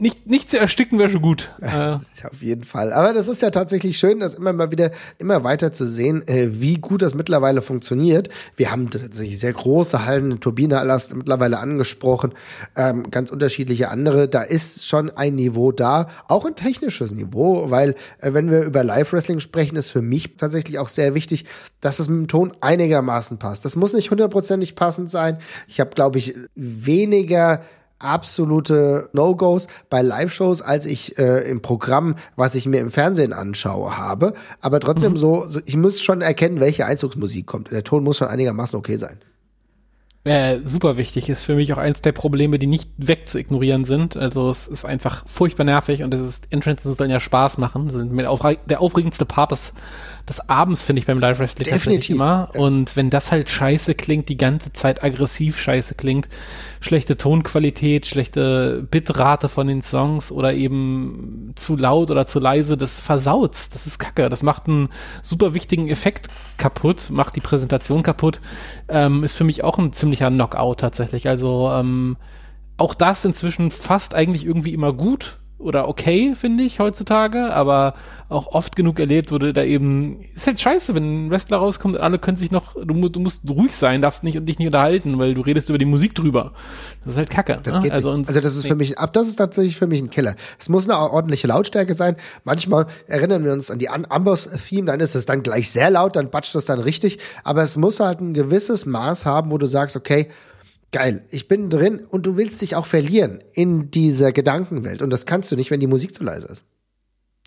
nicht, 0.00 0.26
nicht 0.26 0.50
zu 0.50 0.58
ersticken 0.58 0.98
wäre 0.98 1.10
schon 1.10 1.22
gut. 1.22 1.50
Äh. 1.60 1.96
Auf 2.24 2.40
jeden 2.40 2.64
Fall. 2.64 2.92
Aber 2.92 3.12
das 3.12 3.28
ist 3.28 3.42
ja 3.42 3.50
tatsächlich 3.50 3.98
schön, 3.98 4.20
das 4.20 4.34
immer 4.34 4.52
mal 4.52 4.70
wieder, 4.70 4.90
immer 5.18 5.44
weiter 5.44 5.72
zu 5.72 5.86
sehen, 5.86 6.26
äh, 6.26 6.60
wie 6.60 6.74
gut 6.74 7.02
das 7.02 7.14
mittlerweile 7.14 7.62
funktioniert. 7.62 8.30
Wir 8.56 8.70
haben 8.70 8.90
tatsächlich 8.90 9.38
sehr 9.38 9.52
große 9.52 10.04
Hallen, 10.04 10.40
Turbine 10.40 10.78
Alast 10.78 11.14
mittlerweile 11.14 11.58
angesprochen, 11.58 12.32
ähm, 12.76 13.10
ganz 13.10 13.30
unterschiedliche 13.30 13.90
andere. 13.90 14.28
Da 14.28 14.42
ist 14.42 14.86
schon 14.86 15.10
ein 15.10 15.34
Niveau 15.34 15.72
da, 15.72 16.08
auch 16.28 16.46
ein 16.46 16.56
technisches 16.56 17.12
Niveau, 17.12 17.70
weil 17.70 17.94
äh, 18.20 18.32
wenn 18.32 18.50
wir 18.50 18.62
über 18.62 18.82
Live-Wrestling 18.82 19.40
sprechen, 19.40 19.76
ist 19.76 19.90
für 19.90 20.02
mich 20.02 20.36
tatsächlich 20.36 20.78
auch 20.78 20.88
sehr 20.88 21.14
wichtig, 21.14 21.44
dass 21.80 21.98
es 21.98 22.08
mit 22.08 22.18
dem 22.18 22.28
Ton 22.28 22.52
einigermaßen 22.60 23.38
passt. 23.38 23.64
Das 23.64 23.76
muss 23.76 23.92
nicht 23.92 24.10
hundertprozentig 24.10 24.74
passend 24.76 25.10
sein. 25.10 25.38
Ich 25.68 25.80
habe, 25.80 25.90
glaube 25.90 26.18
ich, 26.18 26.34
weniger 26.54 27.62
absolute 28.00 29.08
No-Gos 29.12 29.68
bei 29.88 30.02
Live-Shows, 30.02 30.62
als 30.62 30.86
ich 30.86 31.18
äh, 31.18 31.48
im 31.48 31.62
Programm, 31.62 32.16
was 32.36 32.54
ich 32.54 32.66
mir 32.66 32.80
im 32.80 32.90
Fernsehen 32.90 33.32
anschaue, 33.32 33.96
habe. 33.96 34.34
Aber 34.60 34.80
trotzdem 34.80 35.12
mhm. 35.12 35.16
so, 35.16 35.44
so, 35.48 35.60
ich 35.64 35.76
muss 35.76 36.02
schon 36.02 36.22
erkennen, 36.22 36.60
welche 36.60 36.86
Einzugsmusik 36.86 37.46
kommt. 37.46 37.70
Der 37.70 37.84
Ton 37.84 38.02
muss 38.02 38.18
schon 38.18 38.28
einigermaßen 38.28 38.78
okay 38.78 38.96
sein. 38.96 39.18
Äh, 40.22 40.58
super 40.64 40.98
wichtig 40.98 41.30
ist 41.30 41.44
für 41.44 41.54
mich 41.54 41.72
auch 41.72 41.78
eins 41.78 42.02
der 42.02 42.12
Probleme, 42.12 42.58
die 42.58 42.66
nicht 42.66 42.90
wegzuignorieren 42.98 43.84
sind. 43.84 44.18
Also 44.18 44.50
es 44.50 44.68
ist 44.68 44.84
einfach 44.84 45.26
furchtbar 45.26 45.64
nervig 45.64 46.02
und 46.02 46.12
es 46.12 46.20
ist 46.20 46.46
Entrances 46.50 46.98
sollen 46.98 47.10
ja 47.10 47.20
Spaß 47.20 47.56
machen. 47.56 47.88
Sind 47.88 48.14
der 48.18 48.80
aufregendste 48.82 49.24
Part 49.24 49.52
des 49.52 49.72
des 50.28 50.48
Abends, 50.48 50.82
finde 50.82 51.00
ich, 51.00 51.06
beim 51.06 51.18
Live 51.18 51.38
Wrestling 51.38 51.68
tatsächlich 51.68 52.10
immer. 52.10 52.50
Und 52.54 52.96
wenn 52.96 53.10
das 53.10 53.32
halt 53.32 53.48
scheiße 53.48 53.94
klingt, 53.94 54.28
die 54.28 54.36
ganze 54.36 54.72
Zeit 54.72 55.02
aggressiv 55.02 55.58
scheiße 55.58 55.94
klingt, 55.94 56.28
schlechte 56.80 57.16
Tonqualität, 57.16 58.06
schlechte 58.06 58.86
Bitrate 58.90 59.48
von 59.48 59.66
den 59.66 59.82
Songs 59.82 60.30
oder 60.30 60.54
eben 60.54 61.52
zu 61.56 61.76
laut 61.76 62.10
oder 62.10 62.26
zu 62.26 62.38
leise, 62.38 62.76
das 62.76 62.98
versaut's. 62.98 63.70
Das 63.70 63.86
ist 63.86 63.98
kacke. 63.98 64.28
Das 64.28 64.42
macht 64.42 64.68
einen 64.68 64.88
super 65.22 65.54
wichtigen 65.54 65.88
Effekt 65.88 66.28
kaputt, 66.56 67.10
macht 67.10 67.36
die 67.36 67.40
Präsentation 67.40 68.02
kaputt. 68.02 68.40
Ähm, 68.88 69.24
ist 69.24 69.36
für 69.36 69.44
mich 69.44 69.64
auch 69.64 69.78
ein 69.78 69.92
ziemlicher 69.92 70.30
Knockout 70.30 70.76
tatsächlich. 70.76 71.28
Also, 71.28 71.70
ähm, 71.72 72.16
auch 72.76 72.94
das 72.94 73.24
inzwischen 73.24 73.70
fast 73.70 74.14
eigentlich 74.14 74.46
irgendwie 74.46 74.72
immer 74.72 74.92
gut 74.92 75.39
oder 75.60 75.88
okay, 75.88 76.34
finde 76.34 76.64
ich, 76.64 76.80
heutzutage, 76.80 77.52
aber 77.52 77.94
auch 78.28 78.48
oft 78.48 78.76
genug 78.76 78.98
erlebt 78.98 79.32
wurde 79.32 79.52
da 79.52 79.64
eben, 79.64 80.20
ist 80.34 80.46
halt 80.46 80.60
scheiße, 80.60 80.94
wenn 80.94 81.26
ein 81.26 81.30
Wrestler 81.30 81.58
rauskommt 81.58 81.96
und 81.96 82.00
alle 82.00 82.18
können 82.18 82.36
sich 82.36 82.50
noch, 82.50 82.74
du, 82.74 83.08
du 83.08 83.20
musst 83.20 83.48
ruhig 83.48 83.74
sein, 83.74 84.00
darfst 84.00 84.24
nicht 84.24 84.38
und 84.38 84.46
dich 84.46 84.58
nicht 84.58 84.68
unterhalten, 84.68 85.18
weil 85.18 85.34
du 85.34 85.40
redest 85.40 85.68
über 85.68 85.78
die 85.78 85.84
Musik 85.84 86.14
drüber. 86.14 86.52
Das 87.04 87.12
ist 87.12 87.18
halt 87.18 87.30
Kacke. 87.30 87.58
Das 87.62 87.76
ne? 87.76 87.82
geht 87.82 87.92
also, 87.92 88.10
also 88.10 88.40
das 88.40 88.56
ist 88.56 88.66
für 88.66 88.76
mich, 88.76 88.98
ab 88.98 89.12
das 89.12 89.28
ist 89.28 89.36
tatsächlich 89.36 89.76
für 89.76 89.86
mich 89.86 90.00
ein 90.00 90.10
Killer. 90.10 90.36
Es 90.58 90.68
muss 90.68 90.88
eine 90.88 90.98
ordentliche 90.98 91.46
Lautstärke 91.48 91.94
sein. 91.94 92.16
Manchmal 92.44 92.86
erinnern 93.06 93.44
wir 93.44 93.52
uns 93.52 93.70
an 93.70 93.78
die 93.78 93.88
Amboss-Theme, 93.88 94.86
dann 94.86 95.00
ist 95.00 95.14
es 95.14 95.26
dann 95.26 95.42
gleich 95.42 95.70
sehr 95.70 95.90
laut, 95.90 96.16
dann 96.16 96.30
batscht 96.30 96.54
es 96.54 96.66
dann 96.66 96.80
richtig, 96.80 97.18
aber 97.44 97.62
es 97.62 97.76
muss 97.76 98.00
halt 98.00 98.20
ein 98.20 98.34
gewisses 98.34 98.86
Maß 98.86 99.26
haben, 99.26 99.50
wo 99.50 99.58
du 99.58 99.66
sagst, 99.66 99.96
okay, 99.96 100.28
Geil, 100.92 101.24
ich 101.30 101.46
bin 101.46 101.70
drin 101.70 102.04
und 102.04 102.26
du 102.26 102.36
willst 102.36 102.60
dich 102.62 102.74
auch 102.74 102.86
verlieren 102.86 103.42
in 103.52 103.90
dieser 103.90 104.32
Gedankenwelt 104.32 105.02
und 105.02 105.10
das 105.10 105.24
kannst 105.24 105.52
du 105.52 105.56
nicht, 105.56 105.70
wenn 105.70 105.80
die 105.80 105.86
Musik 105.86 106.14
zu 106.14 106.24
leise 106.24 106.48
ist. 106.48 106.64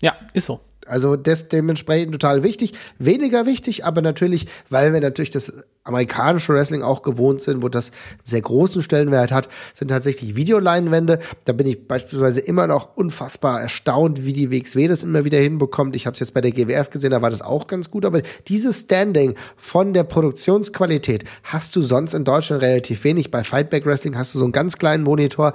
Ja, 0.00 0.16
ist 0.32 0.46
so. 0.46 0.60
Also 0.86 1.16
das 1.16 1.48
dementsprechend 1.48 2.12
total 2.12 2.42
wichtig. 2.42 2.74
Weniger 2.98 3.46
wichtig, 3.46 3.84
aber 3.84 4.02
natürlich, 4.02 4.46
weil 4.70 4.92
wir 4.92 5.00
natürlich 5.00 5.30
das 5.30 5.64
amerikanische 5.84 6.54
Wrestling 6.54 6.82
auch 6.82 7.02
gewohnt 7.02 7.42
sind, 7.42 7.62
wo 7.62 7.68
das 7.68 7.92
sehr 8.22 8.40
großen 8.40 8.82
Stellenwert 8.82 9.30
hat, 9.30 9.48
sind 9.74 9.88
tatsächlich 9.88 10.34
Videoleinwände. 10.34 11.18
Da 11.44 11.52
bin 11.52 11.66
ich 11.66 11.86
beispielsweise 11.86 12.40
immer 12.40 12.66
noch 12.66 12.96
unfassbar 12.96 13.60
erstaunt, 13.60 14.24
wie 14.24 14.32
die 14.32 14.50
WXW 14.50 14.88
das 14.88 15.04
immer 15.04 15.26
wieder 15.26 15.38
hinbekommt. 15.38 15.94
Ich 15.94 16.06
habe 16.06 16.14
es 16.14 16.20
jetzt 16.20 16.32
bei 16.32 16.40
der 16.40 16.52
GWF 16.52 16.88
gesehen, 16.88 17.10
da 17.10 17.20
war 17.20 17.30
das 17.30 17.42
auch 17.42 17.66
ganz 17.66 17.90
gut. 17.90 18.06
Aber 18.06 18.22
dieses 18.48 18.80
Standing 18.80 19.34
von 19.56 19.92
der 19.92 20.04
Produktionsqualität 20.04 21.24
hast 21.42 21.76
du 21.76 21.82
sonst 21.82 22.14
in 22.14 22.24
Deutschland 22.24 22.62
relativ 22.62 23.04
wenig. 23.04 23.30
Bei 23.30 23.44
Fightback 23.44 23.84
Wrestling 23.84 24.16
hast 24.16 24.34
du 24.34 24.38
so 24.38 24.44
einen 24.44 24.52
ganz 24.52 24.78
kleinen 24.78 25.04
Monitor. 25.04 25.52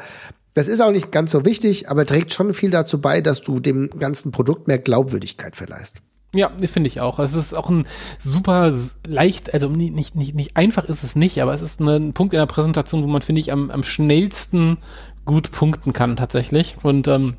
Das 0.53 0.67
ist 0.67 0.81
auch 0.81 0.91
nicht 0.91 1.11
ganz 1.11 1.31
so 1.31 1.45
wichtig, 1.45 1.89
aber 1.89 2.05
trägt 2.05 2.33
schon 2.33 2.53
viel 2.53 2.71
dazu 2.71 2.99
bei, 2.99 3.21
dass 3.21 3.41
du 3.41 3.59
dem 3.59 3.89
ganzen 3.99 4.31
Produkt 4.31 4.67
mehr 4.67 4.79
Glaubwürdigkeit 4.79 5.55
verleihst. 5.55 5.97
Ja, 6.33 6.51
finde 6.65 6.87
ich 6.87 7.01
auch. 7.01 7.17
Es 7.19 7.33
ist 7.33 7.53
auch 7.55 7.69
ein 7.69 7.87
super 8.19 8.73
leicht, 9.07 9.53
also 9.53 9.67
nicht, 9.69 10.15
nicht, 10.15 10.35
nicht 10.35 10.57
einfach 10.57 10.85
ist 10.85 11.03
es 11.03 11.15
nicht, 11.15 11.41
aber 11.41 11.53
es 11.53 11.61
ist 11.61 11.79
ein 11.79 12.13
Punkt 12.13 12.33
in 12.33 12.39
der 12.39 12.45
Präsentation, 12.45 13.03
wo 13.03 13.07
man, 13.07 13.23
finde 13.23 13.41
ich, 13.41 13.51
am, 13.51 13.71
am 13.71 13.83
schnellsten 13.83 14.77
gut 15.25 15.51
punkten 15.51 15.91
kann 15.91 16.15
tatsächlich. 16.15 16.75
Und 16.83 17.07
ähm, 17.07 17.37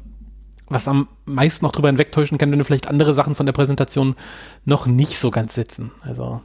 was 0.66 0.88
am 0.88 1.08
meisten 1.24 1.64
noch 1.64 1.72
drüber 1.72 1.88
hinwegtäuschen 1.88 2.38
kann, 2.38 2.50
wenn 2.50 2.58
du 2.58 2.64
vielleicht 2.64 2.88
andere 2.88 3.14
Sachen 3.14 3.34
von 3.34 3.46
der 3.46 3.52
Präsentation 3.52 4.16
noch 4.64 4.86
nicht 4.86 5.18
so 5.18 5.30
ganz 5.30 5.54
sitzen. 5.54 5.92
Also 6.00 6.40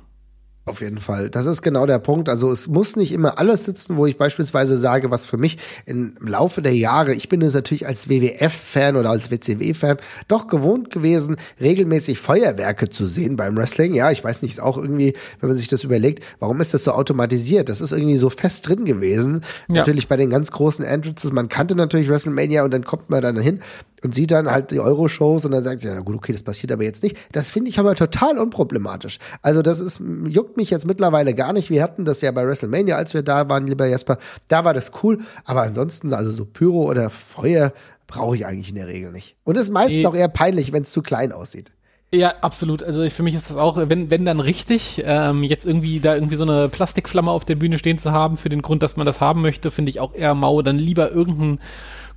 auf 0.66 0.82
jeden 0.82 0.98
Fall. 0.98 1.30
Das 1.30 1.46
ist 1.46 1.62
genau 1.62 1.86
der 1.86 2.00
Punkt. 2.00 2.28
Also 2.28 2.52
es 2.52 2.68
muss 2.68 2.96
nicht 2.96 3.12
immer 3.12 3.38
alles 3.38 3.66
sitzen, 3.66 3.98
wo 3.98 4.08
ich 4.08 4.18
beispielsweise 4.18 4.78
sage, 4.78 5.12
was 5.12 5.28
für 5.28 5.38
mich 5.38 5.60
im 5.86 6.16
Laufe 6.20 6.64
der 6.64 6.76
Jahre, 6.76 7.14
ich 7.14 7.30
bin 7.30 7.44
es 7.44 7.54
natürlich 7.54 7.86
als 7.86 8.10
WWF-Fan 8.10 8.96
oder 8.96 9.12
als 9.12 9.30
WCW-Fan 9.30 9.98
doch 10.28 10.48
gewohnt 10.48 10.90
gewesen, 10.90 11.36
regelmäßig 11.62 12.20
Feuerwerke 12.20 12.90
zu 12.90 13.06
sehen 13.06 13.36
beim 13.36 13.56
Wrestling. 13.56 13.94
Ja, 13.94 14.10
ich 14.10 14.24
weiß 14.24 14.42
nicht, 14.42 14.54
ist 14.54 14.60
auch 14.60 14.78
irgendwie, 14.78 15.14
wenn 15.40 15.50
man 15.50 15.58
sich 15.58 15.68
das 15.68 15.84
überlegt, 15.84 16.24
warum 16.40 16.60
ist 16.62 16.74
das 16.74 16.84
so 16.84 16.94
automatisiert? 16.94 17.70
Das 17.70 17.80
ist 17.80 17.92
irgendwie 17.92 18.18
so 18.18 18.32
fest 18.32 18.68
drin 18.68 18.86
gewesen. 18.86 19.42
Ja. 19.70 19.76
Natürlich 19.78 20.08
bei 20.08 20.18
den 20.18 20.32
ganz 20.32 20.52
großen 20.52 20.84
Entrances, 20.84 21.32
man 21.32 21.48
kannte 21.48 21.76
natürlich 21.76 22.10
WrestleMania 22.10 22.64
und 22.64 22.74
dann 22.74 22.86
kommt 22.86 23.12
man 23.12 23.22
dann 23.22 23.38
hin 23.38 23.60
und 24.04 24.14
sieht 24.14 24.32
dann 24.32 24.50
halt 24.50 24.72
die 24.72 24.80
Euro-Shows 24.80 25.46
und 25.46 25.52
dann 25.52 25.64
sagt 25.64 25.82
sie, 25.82 25.88
ja 25.88 26.00
gut, 26.00 26.16
okay, 26.16 26.32
das 26.32 26.44
passiert 26.44 26.72
aber 26.72 26.84
jetzt 26.84 27.04
nicht. 27.04 27.18
Das 27.32 27.50
finde 27.50 27.70
ich 27.70 27.80
aber 27.80 27.96
total 27.96 28.38
unproblematisch. 28.38 29.20
Also 29.42 29.62
das 29.62 29.80
ist, 29.80 30.02
juckt 30.28 30.58
mich 30.58 30.70
jetzt 30.70 30.86
mittlerweile 30.86 31.34
gar 31.34 31.54
nicht. 31.54 31.70
Wir 31.70 31.82
hatten 31.82 32.06
das 32.06 32.22
ja 32.22 32.32
bei 32.32 32.46
WrestleMania, 32.46 32.96
als 32.96 33.14
wir 33.14 33.24
da 33.24 33.50
waren, 33.50 33.68
lieber 33.68 33.88
Jasper. 33.88 34.18
Da 34.48 34.66
war 34.66 34.74
das 34.74 34.92
cool. 35.04 35.20
Aber 35.46 35.62
ansonsten, 35.62 36.14
also 36.14 36.32
so 36.32 36.46
Pyro 36.46 36.90
oder 36.90 37.10
Feuer 37.10 37.74
brauche 38.08 38.36
ich 38.36 38.46
eigentlich 38.46 38.70
in 38.70 38.76
der 38.76 38.88
Regel 38.88 39.12
nicht. 39.12 39.36
Und 39.44 39.58
ist 39.58 39.72
meistens 39.72 39.98
nee. 39.98 40.06
auch 40.06 40.16
eher 40.16 40.28
peinlich, 40.28 40.72
wenn 40.72 40.84
es 40.84 40.92
zu 40.92 41.02
klein 41.02 41.32
aussieht. 41.32 41.72
Ja, 42.14 42.36
absolut. 42.42 42.84
Also 42.84 43.10
für 43.10 43.24
mich 43.24 43.36
ist 43.36 43.50
das 43.50 43.58
auch, 43.58 43.78
wenn, 43.78 44.10
wenn 44.10 44.26
dann 44.26 44.40
richtig, 44.40 45.04
ähm, 45.06 45.44
jetzt 45.44 45.66
irgendwie 45.66 46.00
da 46.00 46.16
irgendwie 46.16 46.36
so 46.36 46.44
eine 46.44 46.70
Plastikflamme 46.70 47.32
auf 47.32 47.46
der 47.46 47.56
Bühne 47.56 47.78
stehen 47.78 47.98
zu 47.98 48.12
haben, 48.12 48.38
für 48.38 48.50
den 48.50 48.62
Grund, 48.62 48.84
dass 48.84 48.96
man 48.96 49.06
das 49.06 49.20
haben 49.20 49.42
möchte, 49.42 49.72
finde 49.72 49.90
ich 49.90 50.00
auch 50.00 50.14
eher 50.14 50.34
mau. 50.34 50.62
Dann 50.62 50.78
lieber 50.78 51.12
irgendein 51.12 51.60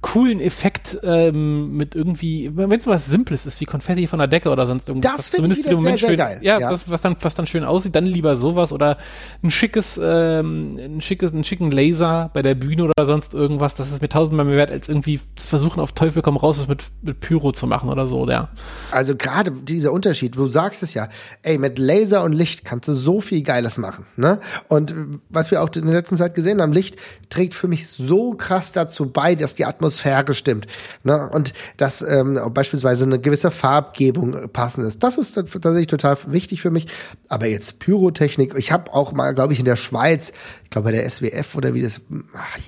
coolen 0.00 0.40
Effekt 0.40 0.96
ähm, 1.02 1.76
mit 1.76 1.96
irgendwie, 1.96 2.50
wenn 2.54 2.70
es 2.70 2.86
was 2.86 3.06
Simples 3.06 3.46
ist, 3.46 3.60
wie 3.60 3.64
Konfetti 3.64 4.06
von 4.06 4.20
der 4.20 4.28
Decke 4.28 4.50
oder 4.50 4.64
sonst 4.66 4.88
irgendwas. 4.88 5.16
Das 5.16 5.28
finde 5.28 5.52
ich 5.52 5.58
wieder 5.58 5.76
sehr, 5.76 5.96
sehr 5.96 6.08
schön, 6.08 6.16
geil. 6.16 6.38
Ja, 6.40 6.60
ja. 6.60 6.70
Das, 6.70 6.88
was, 6.88 7.02
dann, 7.02 7.16
was 7.20 7.34
dann 7.34 7.48
schön 7.48 7.64
aussieht, 7.64 7.96
dann 7.96 8.06
lieber 8.06 8.36
sowas 8.36 8.72
oder 8.72 8.98
ein 9.42 9.50
schickes, 9.50 9.98
ähm, 10.00 10.78
ein 10.78 11.00
schickes, 11.00 11.32
einen 11.32 11.42
schicken 11.42 11.72
Laser 11.72 12.30
bei 12.32 12.42
der 12.42 12.54
Bühne 12.54 12.84
oder 12.84 13.06
sonst 13.06 13.34
irgendwas. 13.34 13.74
Das 13.74 13.90
ist 13.90 14.00
mir 14.00 14.08
tausendmal 14.08 14.46
mehr 14.46 14.56
wert, 14.56 14.70
als 14.70 14.88
irgendwie 14.88 15.20
zu 15.34 15.48
versuchen, 15.48 15.80
auf 15.80 15.90
Teufel 15.92 16.22
komm 16.22 16.36
raus, 16.36 16.60
was 16.60 16.68
mit, 16.68 16.84
mit 17.02 17.18
Pyro 17.18 17.50
zu 17.50 17.66
machen 17.66 17.90
oder 17.90 18.06
so, 18.06 18.28
ja. 18.28 18.50
Also 18.92 19.16
gerade 19.16 19.50
dieser 19.50 19.90
Unterschied, 19.90 20.36
du 20.36 20.46
sagst 20.46 20.84
es 20.84 20.94
ja, 20.94 21.08
ey, 21.42 21.58
mit 21.58 21.80
Laser 21.80 22.22
und 22.22 22.34
Licht 22.34 22.64
kannst 22.64 22.86
du 22.86 22.92
so 22.92 23.20
viel 23.20 23.42
Geiles 23.42 23.78
machen, 23.78 24.06
ne? 24.16 24.38
Und 24.68 24.94
was 25.28 25.50
wir 25.50 25.60
auch 25.60 25.70
in 25.74 25.86
der 25.86 25.94
letzten 25.94 26.16
Zeit 26.16 26.36
gesehen 26.36 26.62
haben, 26.62 26.72
Licht 26.72 26.96
trägt 27.30 27.54
für 27.54 27.66
mich 27.66 27.88
so 27.88 28.34
krass 28.34 28.70
dazu 28.70 29.10
bei, 29.10 29.34
dass 29.34 29.54
die 29.54 29.64
Atmosphäre 29.64 29.87
Atmosphäre 29.88 30.34
stimmt. 30.34 30.66
Ne? 31.02 31.28
Und 31.30 31.54
dass 31.78 32.02
ähm, 32.02 32.38
beispielsweise 32.52 33.04
eine 33.04 33.18
gewisse 33.18 33.50
Farbgebung 33.50 34.50
passend 34.52 34.86
ist. 34.86 35.02
Das 35.02 35.16
ist 35.16 35.34
tatsächlich 35.34 35.86
total 35.86 36.16
wichtig 36.26 36.60
für 36.60 36.70
mich. 36.70 36.86
Aber 37.28 37.46
jetzt 37.46 37.80
Pyrotechnik, 37.80 38.54
ich 38.56 38.70
habe 38.70 38.92
auch 38.92 39.12
mal, 39.12 39.34
glaube 39.34 39.54
ich, 39.54 39.58
in 39.58 39.64
der 39.64 39.76
Schweiz, 39.76 40.32
ich 40.64 40.70
glaube 40.70 40.86
bei 40.86 40.92
der 40.92 41.08
SWF 41.08 41.56
oder 41.56 41.72
wie 41.72 41.82
das 41.82 42.00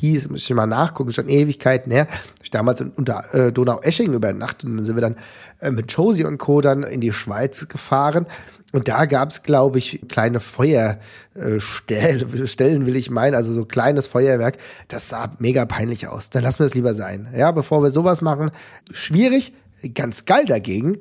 hieß, 0.01 0.31
muss 0.31 0.43
ich 0.43 0.51
mal 0.55 0.67
nachgucken, 0.67 1.13
schon 1.13 1.29
Ewigkeiten 1.29 1.93
her, 1.93 2.07
ich 2.43 2.51
damals 2.51 2.81
unter 2.81 3.23
äh, 3.35 3.53
Donau-Esching 3.53 4.13
übernachtet 4.15 4.71
und 4.71 4.77
dann 4.79 4.85
sind 4.85 4.97
wir 4.97 5.03
dann 5.03 5.17
äh, 5.61 5.71
mit 5.71 5.93
Josie 5.93 6.25
und 6.25 6.39
Co. 6.39 6.61
dann 6.61 6.83
in 6.83 7.01
die 7.01 7.13
Schweiz 7.13 7.69
gefahren. 7.69 8.27
Und 8.73 8.89
da 8.89 9.07
gab 9.07 9.31
es, 9.31 9.43
glaube 9.43 9.79
ich, 9.79 10.01
kleine 10.09 10.39
Feuerstellen, 10.39 12.47
Stellen 12.47 12.87
will 12.87 12.97
ich 12.97 13.11
meinen, 13.11 13.35
also 13.35 13.53
so 13.53 13.65
kleines 13.65 14.07
Feuerwerk. 14.07 14.59
Das 14.89 15.09
sah 15.09 15.31
mega 15.39 15.65
peinlich 15.67 16.07
aus. 16.07 16.31
Dann 16.31 16.45
lassen 16.45 16.61
wir 16.61 16.67
es 16.67 16.75
lieber 16.75 16.95
sein. 16.95 17.29
Ja, 17.35 17.51
bevor 17.51 17.83
wir 17.83 17.91
sowas 17.91 18.23
machen. 18.23 18.53
Schwierig, 18.93 19.53
ganz 19.95 20.25
geil 20.25 20.45
dagegen, 20.45 20.99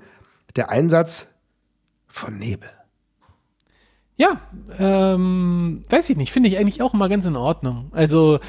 der 0.56 0.70
Einsatz 0.70 1.28
von 2.08 2.38
Nebel. 2.38 2.70
Ja, 4.16 4.42
ähm, 4.78 5.84
weiß 5.90 6.10
ich 6.10 6.18
nicht, 6.18 6.34
finde 6.34 6.50
ich 6.50 6.58
eigentlich 6.58 6.82
auch 6.82 6.94
immer 6.94 7.08
ganz 7.08 7.26
in 7.26 7.38
Ordnung. 7.38 7.90
Also 7.94 8.40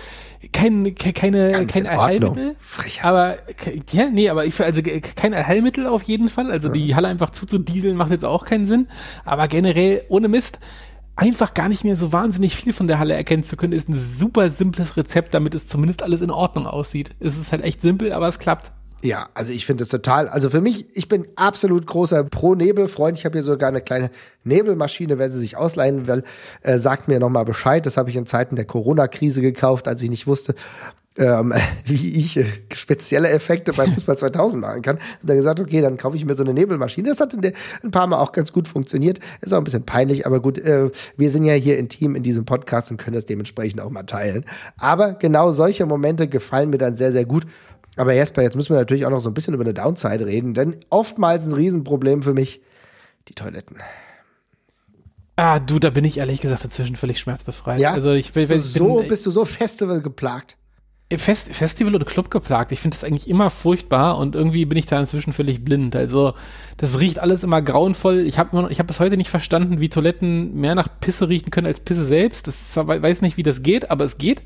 kein, 0.52 0.94
keine, 0.94 1.52
ganz 1.52 1.74
kein 1.74 1.86
Allheilmittel. 1.86 2.56
Aber 3.02 3.36
ja, 3.92 4.08
nee, 4.10 4.30
aber 4.30 4.46
ich 4.46 4.58
also 4.60 4.80
kein 4.82 5.34
Allheilmittel 5.34 5.86
auf 5.86 6.02
jeden 6.02 6.28
Fall. 6.28 6.50
Also 6.50 6.68
ja. 6.68 6.74
die 6.74 6.94
Halle 6.94 7.08
einfach 7.08 7.30
zuzudieseln 7.30 7.96
macht 7.96 8.10
jetzt 8.10 8.24
auch 8.24 8.46
keinen 8.46 8.66
Sinn. 8.66 8.88
Aber 9.24 9.48
generell, 9.48 10.02
ohne 10.08 10.28
Mist, 10.28 10.58
einfach 11.14 11.52
gar 11.52 11.68
nicht 11.68 11.84
mehr 11.84 11.96
so 11.96 12.12
wahnsinnig 12.12 12.56
viel 12.56 12.72
von 12.72 12.86
der 12.86 12.98
Halle 12.98 13.14
erkennen 13.14 13.44
zu 13.44 13.56
können, 13.56 13.74
ist 13.74 13.90
ein 13.90 13.98
super 13.98 14.48
simples 14.48 14.96
Rezept, 14.96 15.34
damit 15.34 15.54
es 15.54 15.68
zumindest 15.68 16.02
alles 16.02 16.22
in 16.22 16.30
Ordnung 16.30 16.66
aussieht. 16.66 17.10
Es 17.20 17.36
ist 17.36 17.52
halt 17.52 17.62
echt 17.62 17.82
simpel, 17.82 18.12
aber 18.12 18.26
es 18.26 18.38
klappt. 18.38 18.72
Ja, 19.02 19.30
also 19.32 19.52
ich 19.52 19.64
finde 19.64 19.84
es 19.84 19.88
total, 19.88 20.28
also 20.28 20.50
für 20.50 20.60
mich, 20.60 20.94
ich 20.94 21.08
bin 21.08 21.26
absolut 21.34 21.86
großer 21.86 22.24
Pro-Nebel-Freund. 22.24 23.16
Ich 23.16 23.24
habe 23.24 23.38
hier 23.38 23.42
sogar 23.42 23.70
eine 23.70 23.80
kleine 23.80 24.10
Nebelmaschine, 24.44 25.18
wer 25.18 25.30
sie 25.30 25.38
sich 25.38 25.56
ausleihen 25.56 26.06
will, 26.06 26.22
äh, 26.62 26.76
sagt 26.76 27.08
mir 27.08 27.18
nochmal 27.18 27.46
Bescheid. 27.46 27.86
Das 27.86 27.96
habe 27.96 28.10
ich 28.10 28.16
in 28.16 28.26
Zeiten 28.26 28.56
der 28.56 28.66
Corona-Krise 28.66 29.40
gekauft, 29.40 29.88
als 29.88 30.02
ich 30.02 30.10
nicht 30.10 30.26
wusste, 30.26 30.54
ähm, 31.16 31.54
wie 31.86 32.18
ich 32.18 32.36
äh, 32.36 32.44
spezielle 32.74 33.30
Effekte 33.30 33.72
beim 33.72 33.94
Fußball 33.94 34.18
2000 34.18 34.60
machen 34.60 34.82
kann. 34.82 34.96
Und 34.96 35.30
dann 35.30 35.38
gesagt, 35.38 35.60
okay, 35.60 35.80
dann 35.80 35.96
kaufe 35.96 36.18
ich 36.18 36.26
mir 36.26 36.34
so 36.34 36.42
eine 36.42 36.52
Nebelmaschine. 36.52 37.08
Das 37.08 37.20
hat 37.20 37.34
ein 37.34 37.90
paar 37.90 38.06
Mal 38.06 38.18
auch 38.18 38.32
ganz 38.32 38.52
gut 38.52 38.68
funktioniert. 38.68 39.18
Ist 39.40 39.54
auch 39.54 39.58
ein 39.58 39.64
bisschen 39.64 39.86
peinlich, 39.86 40.26
aber 40.26 40.40
gut, 40.40 40.58
äh, 40.58 40.90
wir 41.16 41.30
sind 41.30 41.46
ja 41.46 41.54
hier 41.54 41.78
intim 41.78 42.16
in 42.16 42.22
diesem 42.22 42.44
Podcast 42.44 42.90
und 42.90 42.98
können 42.98 43.14
das 43.14 43.24
dementsprechend 43.24 43.80
auch 43.80 43.90
mal 43.90 44.02
teilen. 44.02 44.44
Aber 44.78 45.14
genau 45.14 45.52
solche 45.52 45.86
Momente 45.86 46.28
gefallen 46.28 46.68
mir 46.68 46.78
dann 46.78 46.96
sehr, 46.96 47.12
sehr 47.12 47.24
gut. 47.24 47.46
Aber 48.00 48.14
Jesper, 48.14 48.40
jetzt 48.40 48.56
müssen 48.56 48.70
wir 48.70 48.78
natürlich 48.78 49.04
auch 49.04 49.10
noch 49.10 49.20
so 49.20 49.28
ein 49.28 49.34
bisschen 49.34 49.52
über 49.52 49.62
eine 49.62 49.74
Downside 49.74 50.24
reden, 50.24 50.54
denn 50.54 50.82
oftmals 50.88 51.46
ein 51.46 51.52
Riesenproblem 51.52 52.22
für 52.22 52.32
mich 52.32 52.62
die 53.28 53.34
Toiletten. 53.34 53.76
Ah, 55.36 55.60
du, 55.60 55.78
da 55.78 55.90
bin 55.90 56.06
ich 56.06 56.16
ehrlich 56.16 56.40
gesagt 56.40 56.64
dazwischen 56.64 56.96
völlig 56.96 57.20
schmerzbefreit. 57.20 57.78
Ja, 57.78 57.92
also 57.92 58.12
ich, 58.12 58.32
so, 58.32 58.40
ich 58.40 58.48
bin, 58.48 58.58
so 58.58 59.04
bist 59.06 59.26
du 59.26 59.30
so 59.30 59.44
Festival 59.44 60.00
geplagt. 60.00 60.56
Fest, 61.18 61.52
Festival 61.54 61.94
oder 61.94 62.04
Club 62.04 62.30
geplagt. 62.30 62.70
Ich 62.70 62.80
finde 62.80 62.96
das 62.96 63.02
eigentlich 63.02 63.28
immer 63.28 63.50
furchtbar 63.50 64.16
und 64.16 64.36
irgendwie 64.36 64.64
bin 64.64 64.78
ich 64.78 64.86
da 64.86 65.00
inzwischen 65.00 65.32
völlig 65.32 65.64
blind. 65.64 65.96
Also 65.96 66.34
das 66.76 67.00
riecht 67.00 67.18
alles 67.18 67.42
immer 67.42 67.60
grauenvoll. 67.62 68.20
Ich 68.20 68.38
habe 68.38 68.68
ich 68.70 68.78
hab 68.78 68.86
bis 68.86 69.00
heute 69.00 69.16
nicht 69.16 69.28
verstanden, 69.28 69.80
wie 69.80 69.88
Toiletten 69.88 70.54
mehr 70.54 70.76
nach 70.76 70.88
Pisse 71.00 71.28
riechen 71.28 71.50
können 71.50 71.66
als 71.66 71.80
Pisse 71.80 72.04
selbst. 72.04 72.46
Das 72.46 72.60
ist, 72.60 72.76
weiß 72.76 73.22
nicht, 73.22 73.36
wie 73.36 73.42
das 73.42 73.62
geht, 73.62 73.90
aber 73.90 74.04
es 74.04 74.18
geht. 74.18 74.42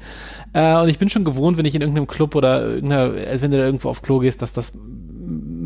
Äh, 0.55 0.81
und 0.81 0.88
ich 0.88 0.98
bin 0.98 1.11
schon 1.11 1.24
gewohnt, 1.24 1.59
wenn 1.59 1.66
ich 1.66 1.74
in 1.74 1.83
irgendeinem 1.83 2.07
Club 2.07 2.35
oder 2.35 2.66
irgendeiner, 2.66 3.12
wenn 3.14 3.50
du 3.50 3.59
da 3.59 3.64
irgendwo 3.64 3.90
auf 3.90 4.00
Klo 4.00 4.20
gehst, 4.20 4.40
dass 4.40 4.55
das 4.55 4.72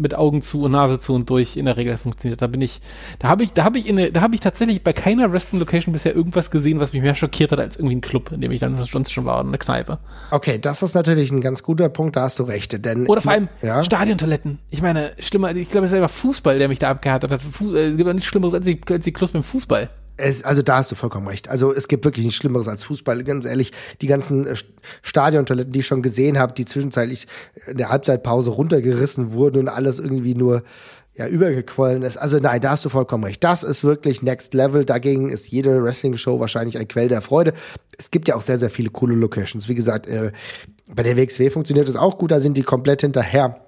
mit 0.01 0.15
Augen 0.15 0.43
zu 0.43 0.63
und 0.63 0.73
Nase 0.73 0.99
zu 0.99 1.15
und 1.15 1.29
durch 1.31 1.57
in 1.57 1.67
der 1.67 1.77
Regel 1.77 1.97
funktioniert. 1.97 2.43
Da 2.43 2.47
bin 2.47 2.61
ich, 2.61 2.81
da 3.19 3.29
habe 3.29 3.45
ich, 3.45 3.53
da 3.53 3.65
habe 3.65 3.79
ich 3.79 3.89
in, 3.89 4.13
da 4.13 4.21
habe 4.21 4.35
ich 4.35 4.41
tatsächlich 4.41 4.83
bei 4.83 4.93
keiner 4.93 5.33
Wrestling 5.33 5.59
Location 5.59 5.93
bisher 5.93 6.15
irgendwas 6.15 6.51
gesehen, 6.51 6.81
was 6.81 6.93
mich 6.93 7.03
mehr 7.03 7.15
schockiert 7.15 7.53
hat 7.53 7.61
als 7.61 7.77
irgendwie 7.77 7.97
ein 7.97 8.01
Club, 8.01 8.33
in 8.33 8.41
dem 8.41 8.51
ich 8.51 8.61
dann 8.61 8.83
sonst 8.85 9.13
schon 9.13 9.25
war 9.25 9.41
oder 9.41 9.49
eine 9.49 9.59
Kneipe. 9.59 9.99
Okay, 10.31 10.59
das 10.59 10.83
ist 10.83 10.95
natürlich 10.95 11.31
ein 11.31 11.41
ganz 11.41 11.63
guter 11.63 11.89
Punkt, 11.89 12.17
da 12.17 12.23
hast 12.23 12.39
du 12.39 12.45
recht, 12.45 12.85
denn 12.85 13.07
oder 13.07 13.21
vor 13.21 13.33
allem 13.33 13.49
ja? 13.63 13.85
Stadiontoiletten. 13.85 14.59
Ich 14.71 14.83
meine, 14.83 15.13
schlimmer, 15.19 15.55
ich 15.55 15.69
glaube, 15.69 15.87
es 15.87 15.91
ist 15.91 15.97
selber 15.97 16.09
Fußball, 16.09 16.59
der 16.59 16.69
mich 16.69 16.79
da 16.79 16.91
abgehärtet 16.91 17.31
hat. 17.31 17.43
Fuß, 17.43 17.75
äh, 17.75 17.89
es 17.89 17.97
gibt 17.97 18.09
auch 18.09 18.13
nichts 18.13 18.29
Schlimmeres 18.29 18.55
als 18.55 18.65
die, 18.65 18.81
als 18.91 19.05
die 19.05 19.13
Clubs 19.13 19.33
beim 19.33 19.43
Fußball. 19.43 19.89
Es, 20.18 20.42
also 20.42 20.62
da 20.62 20.78
hast 20.78 20.90
du 20.90 20.96
vollkommen 20.96 21.28
recht. 21.28 21.48
Also 21.48 21.72
es 21.72 21.87
gibt 21.87 22.04
wirklich 22.04 22.24
nichts 22.24 22.38
Schlimmeres 22.38 22.66
als 22.66 22.83
Fußball. 22.83 23.22
Ganz 23.22 23.44
ehrlich, 23.44 23.72
die 24.02 24.09
ganzen 24.09 24.46
äh, 24.46 24.57
Stadiontoiletten, 25.02 25.72
die 25.72 25.78
ich 25.78 25.87
schon 25.87 26.02
gesehen 26.02 26.38
habe, 26.38 26.52
die 26.52 26.64
zwischenzeitlich 26.64 27.28
in 27.66 27.78
der 27.78 27.88
Halbzeitpause 27.88 28.50
runtergerissen 28.50 29.33
wurden 29.33 29.61
und 29.61 29.68
alles 29.68 30.00
irgendwie 30.00 30.35
nur 30.35 30.64
ja 31.14 31.26
übergequollen 31.28 32.02
ist. 32.02 32.16
Also 32.16 32.38
nein, 32.38 32.61
da 32.61 32.70
hast 32.70 32.85
du 32.85 32.88
vollkommen 32.88 33.24
recht. 33.24 33.42
Das 33.44 33.62
ist 33.62 33.85
wirklich 33.85 34.22
Next 34.22 34.54
Level. 34.54 34.85
Dagegen 34.85 35.31
ist 35.31 35.48
jede 35.48 35.83
Wrestling-Show 35.83 36.40
wahrscheinlich 36.40 36.78
ein 36.78 36.88
Quell 36.88 37.09
der 37.09 37.22
Freude. 37.22 37.52
Es 37.96 38.11
gibt 38.11 38.28
ja 38.28 38.35
auch 38.35 38.40
sehr, 38.40 38.59
sehr 38.59 38.70
viele 38.70 38.90
coole 38.90 39.14
Locations. 39.14 39.68
Wie 39.68 39.74
gesagt, 39.74 40.07
äh, 40.07 40.33
bei 40.87 41.02
der 41.04 41.16
WXW 41.16 41.50
funktioniert 41.50 41.88
es 41.88 41.96
auch 41.96 42.18
gut. 42.18 42.31
Da 42.31 42.40
sind 42.40 42.57
die 42.57 42.62
komplett 42.62 43.02
hinterher 43.02 43.67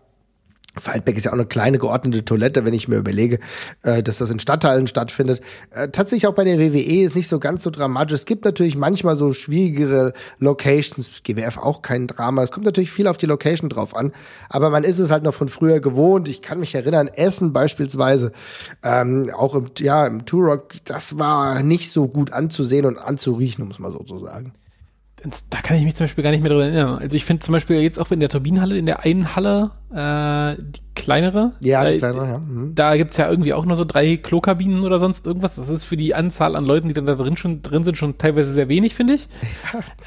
Feldbeck 0.78 1.16
ist 1.16 1.24
ja 1.24 1.33
auch 1.33 1.37
eine 1.37 1.46
kleine 1.46 1.78
geordnete 1.78 2.24
Toilette, 2.24 2.64
wenn 2.64 2.72
ich 2.74 2.87
mir 2.87 2.96
überlege, 2.96 3.40
äh, 3.83 4.02
dass 4.02 4.18
das 4.18 4.30
in 4.30 4.38
Stadtteilen 4.38 4.87
stattfindet. 4.87 5.40
Äh, 5.70 5.88
tatsächlich 5.88 6.28
auch 6.28 6.35
bei 6.35 6.44
der 6.44 6.59
WWE 6.59 7.02
ist 7.02 7.16
nicht 7.16 7.28
so 7.28 7.40
ganz 7.40 7.64
so 7.64 7.70
dramatisch. 7.70 8.14
Es 8.14 8.26
gibt 8.26 8.44
natürlich 8.44 8.76
manchmal 8.76 9.16
so 9.16 9.33
schwierigere 9.33 10.12
Locations. 10.38 11.22
GWF 11.24 11.59
auch 11.59 11.83
kein 11.83 12.06
Drama. 12.06 12.42
Es 12.42 12.52
kommt 12.52 12.66
natürlich 12.66 12.92
viel 12.92 13.09
auf 13.09 13.18
die 13.18 13.26
Location 13.26 13.68
drauf 13.68 13.96
an. 13.96 14.12
Aber 14.48 14.70
man 14.70 14.85
ist 14.85 15.00
es 15.00 15.11
halt 15.11 15.24
noch 15.24 15.35
von 15.35 15.48
früher 15.48 15.80
gewohnt. 15.80 16.28
Ich 16.28 16.40
kann 16.40 16.61
mich 16.61 16.74
erinnern, 16.74 17.09
Essen 17.09 17.52
beispielsweise, 17.52 18.30
ähm, 18.85 19.30
auch 19.37 19.54
im, 19.54 19.70
ja, 19.78 20.06
im 20.06 20.24
Turok, 20.24 20.74
das 20.85 21.18
war 21.18 21.62
nicht 21.62 21.90
so 21.90 22.06
gut 22.06 22.33
anzusehen 22.33 22.87
und 22.87 22.96
anzuriechen, 22.96 23.66
muss 23.66 23.80
man 23.80 23.90
so 23.92 24.04
zu 24.04 24.18
sagen 24.18 24.52
da 25.50 25.61
kann 25.61 25.76
ich 25.76 25.85
mich 25.85 25.94
zum 25.94 26.04
Beispiel 26.04 26.24
gar 26.24 26.30
nicht 26.30 26.42
mehr 26.42 26.52
dran 26.52 26.62
erinnern. 26.62 26.98
Also 26.98 27.16
ich 27.16 27.24
finde 27.24 27.42
zum 27.42 27.52
Beispiel 27.52 27.80
jetzt 27.80 27.98
auch 27.98 28.11
in 28.11 28.20
der 28.20 28.28
Turbinenhalle, 28.28 28.78
in 28.78 28.87
der 28.87 29.00
einen 29.04 29.35
Halle, 29.37 29.70
äh, 29.90 30.62
die 30.62 30.80
kleinere. 30.94 31.52
Ja, 31.61 31.85
die 31.88 31.98
kleinere, 31.98 32.28
ja. 32.28 32.38
Mhm. 32.38 32.74
Da 32.74 32.96
gibt's 32.96 33.16
ja 33.16 33.28
irgendwie 33.28 33.52
auch 33.52 33.64
nur 33.64 33.76
so 33.76 33.85
drei 33.85 34.16
Klokabinen 34.16 34.85
oder 34.85 34.98
sonst 34.98 35.26
irgendwas. 35.26 35.56
Das 35.56 35.68
ist 35.68 35.85
für 35.85 35.96
die 35.96 36.14
Anzahl 36.14 36.56
an 36.56 36.64
Leuten, 36.64 36.88
die 36.88 36.94
dann 36.94 37.06
da 37.06 37.14
drin 37.14 37.37
schon 37.37 37.62
drin 37.62 37.85
sind, 37.85 37.96
schon 37.96 38.18
teilweise 38.18 38.52
sehr 38.52 38.68
wenig, 38.68 38.94
finde 38.94 39.14
ich. 39.14 39.28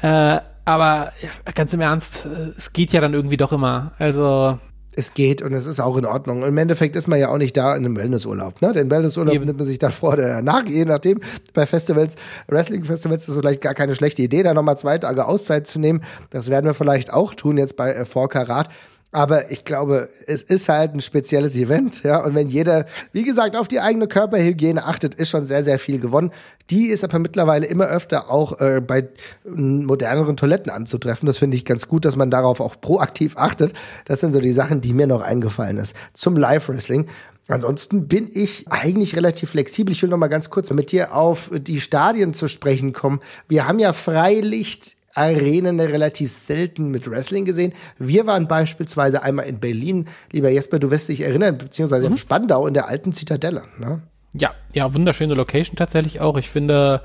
Ja. 0.02 0.36
Äh, 0.36 0.40
aber 0.64 1.12
ganz 1.54 1.72
im 1.72 1.80
Ernst, 1.80 2.24
äh, 2.24 2.52
es 2.56 2.72
geht 2.72 2.92
ja 2.92 3.00
dann 3.00 3.14
irgendwie 3.14 3.36
doch 3.36 3.52
immer. 3.52 3.92
Also 3.98 4.58
es 4.96 5.14
geht 5.14 5.42
und 5.42 5.52
es 5.52 5.66
ist 5.66 5.80
auch 5.80 5.96
in 5.96 6.06
Ordnung. 6.06 6.42
Und 6.42 6.48
Im 6.48 6.58
Endeffekt 6.58 6.96
ist 6.96 7.06
man 7.06 7.18
ja 7.18 7.28
auch 7.28 7.38
nicht 7.38 7.56
da 7.56 7.74
in 7.74 7.84
einem 7.84 7.96
Wellnessurlaub. 7.96 8.62
Ne? 8.62 8.72
Den 8.72 8.90
Wellnessurlaub 8.90 9.34
Eben. 9.34 9.46
nimmt 9.46 9.58
man 9.58 9.66
sich 9.66 9.78
dann 9.78 9.92
vor 9.92 10.14
oder 10.14 10.42
nach, 10.42 10.66
je 10.66 10.84
nachdem. 10.84 11.20
Bei 11.52 11.66
Festivals, 11.66 12.16
Wrestling-Festivals 12.48 13.22
ist 13.24 13.28
es 13.28 13.38
vielleicht 13.38 13.60
gar 13.60 13.74
keine 13.74 13.94
schlechte 13.94 14.22
Idee, 14.22 14.42
da 14.42 14.54
nochmal 14.54 14.78
zwei 14.78 14.98
Tage 14.98 15.26
Auszeit 15.26 15.66
zu 15.66 15.78
nehmen. 15.78 16.02
Das 16.30 16.50
werden 16.50 16.66
wir 16.66 16.74
vielleicht 16.74 17.12
auch 17.12 17.34
tun 17.34 17.56
jetzt 17.56 17.76
bei 17.76 17.92
äh, 17.92 18.04
Vorkarat. 18.04 18.68
Aber 19.14 19.52
ich 19.52 19.64
glaube, 19.64 20.08
es 20.26 20.42
ist 20.42 20.68
halt 20.68 20.94
ein 20.94 21.00
spezielles 21.00 21.54
Event, 21.54 22.02
ja. 22.02 22.24
Und 22.24 22.34
wenn 22.34 22.48
jeder, 22.48 22.84
wie 23.12 23.22
gesagt, 23.22 23.54
auf 23.54 23.68
die 23.68 23.78
eigene 23.78 24.08
Körperhygiene 24.08 24.84
achtet, 24.84 25.14
ist 25.14 25.30
schon 25.30 25.46
sehr, 25.46 25.62
sehr 25.62 25.78
viel 25.78 26.00
gewonnen. 26.00 26.32
Die 26.68 26.88
ist 26.88 27.04
aber 27.04 27.20
mittlerweile 27.20 27.64
immer 27.64 27.86
öfter 27.86 28.28
auch 28.28 28.60
äh, 28.60 28.80
bei 28.84 29.08
moderneren 29.44 30.36
Toiletten 30.36 30.72
anzutreffen. 30.72 31.28
Das 31.28 31.38
finde 31.38 31.56
ich 31.56 31.64
ganz 31.64 31.86
gut, 31.86 32.04
dass 32.04 32.16
man 32.16 32.32
darauf 32.32 32.58
auch 32.58 32.80
proaktiv 32.80 33.36
achtet. 33.36 33.72
Das 34.04 34.18
sind 34.18 34.32
so 34.32 34.40
die 34.40 34.52
Sachen, 34.52 34.80
die 34.80 34.92
mir 34.92 35.06
noch 35.06 35.22
eingefallen 35.22 35.78
ist. 35.78 35.94
Zum 36.14 36.36
Live-Wrestling. 36.36 37.06
Ansonsten 37.46 38.08
bin 38.08 38.28
ich 38.32 38.66
eigentlich 38.68 39.14
relativ 39.14 39.50
flexibel. 39.50 39.92
Ich 39.92 40.02
will 40.02 40.10
noch 40.10 40.18
mal 40.18 40.26
ganz 40.26 40.50
kurz 40.50 40.72
mit 40.72 40.90
dir 40.90 41.14
auf 41.14 41.52
die 41.56 41.80
Stadien 41.80 42.34
zu 42.34 42.48
sprechen 42.48 42.92
kommen. 42.92 43.20
Wir 43.46 43.68
haben 43.68 43.78
ja 43.78 43.92
Freilicht 43.92 44.96
Arenen 45.14 45.80
relativ 45.80 46.30
selten 46.30 46.90
mit 46.90 47.08
Wrestling 47.10 47.44
gesehen. 47.44 47.72
Wir 47.98 48.26
waren 48.26 48.48
beispielsweise 48.48 49.22
einmal 49.22 49.46
in 49.46 49.60
Berlin, 49.60 50.06
lieber 50.32 50.50
Jesper, 50.50 50.78
du 50.78 50.90
wirst 50.90 51.08
dich 51.08 51.20
erinnern, 51.20 51.58
beziehungsweise 51.58 52.06
mhm. 52.06 52.12
in 52.12 52.18
Spandau 52.18 52.66
in 52.66 52.74
der 52.74 52.88
alten 52.88 53.12
Zitadelle. 53.12 53.62
Ne? 53.78 54.02
Ja, 54.32 54.52
ja, 54.72 54.92
wunderschöne 54.92 55.34
Location 55.34 55.76
tatsächlich 55.76 56.20
auch. 56.20 56.36
Ich 56.36 56.50
finde, 56.50 57.02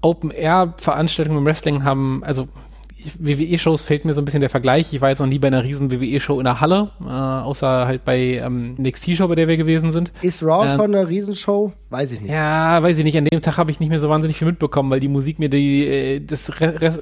Open-Air-Veranstaltungen 0.00 1.38
im 1.38 1.46
Wrestling 1.46 1.84
haben, 1.84 2.22
also 2.24 2.48
WWE-Shows 3.18 3.82
fehlt 3.82 4.04
mir 4.04 4.12
so 4.12 4.20
ein 4.20 4.24
bisschen 4.24 4.40
der 4.40 4.50
Vergleich. 4.50 4.92
Ich 4.92 5.00
war 5.00 5.10
jetzt 5.10 5.20
noch 5.20 5.26
nie 5.26 5.38
bei 5.38 5.46
einer 5.46 5.62
riesen 5.62 5.90
WWE-Show 5.90 6.38
in 6.40 6.44
der 6.44 6.60
Halle, 6.60 6.90
äh, 7.00 7.04
außer 7.04 7.86
halt 7.86 8.04
bei 8.04 8.18
ähm, 8.18 8.74
NXT-Show, 8.78 9.28
bei 9.28 9.36
der 9.36 9.48
wir 9.48 9.56
gewesen 9.56 9.92
sind. 9.92 10.12
Ist 10.22 10.42
Raw 10.42 10.66
äh, 10.66 10.74
schon 10.74 10.94
eine 10.94 11.08
Riesenshow? 11.08 11.72
Weiß 11.90 12.12
ich 12.12 12.20
nicht. 12.20 12.30
Ja, 12.30 12.82
weiß 12.82 12.98
ich 12.98 13.04
nicht. 13.04 13.16
An 13.16 13.24
dem 13.24 13.40
Tag 13.40 13.56
habe 13.56 13.70
ich 13.70 13.80
nicht 13.80 13.88
mehr 13.88 13.98
so 13.98 14.10
wahnsinnig 14.10 14.36
viel 14.36 14.46
mitbekommen, 14.46 14.90
weil 14.90 15.00
die 15.00 15.08
Musik 15.08 15.38
mir 15.38 15.48
die, 15.48 15.86
äh, 15.86 16.20
das, 16.20 16.52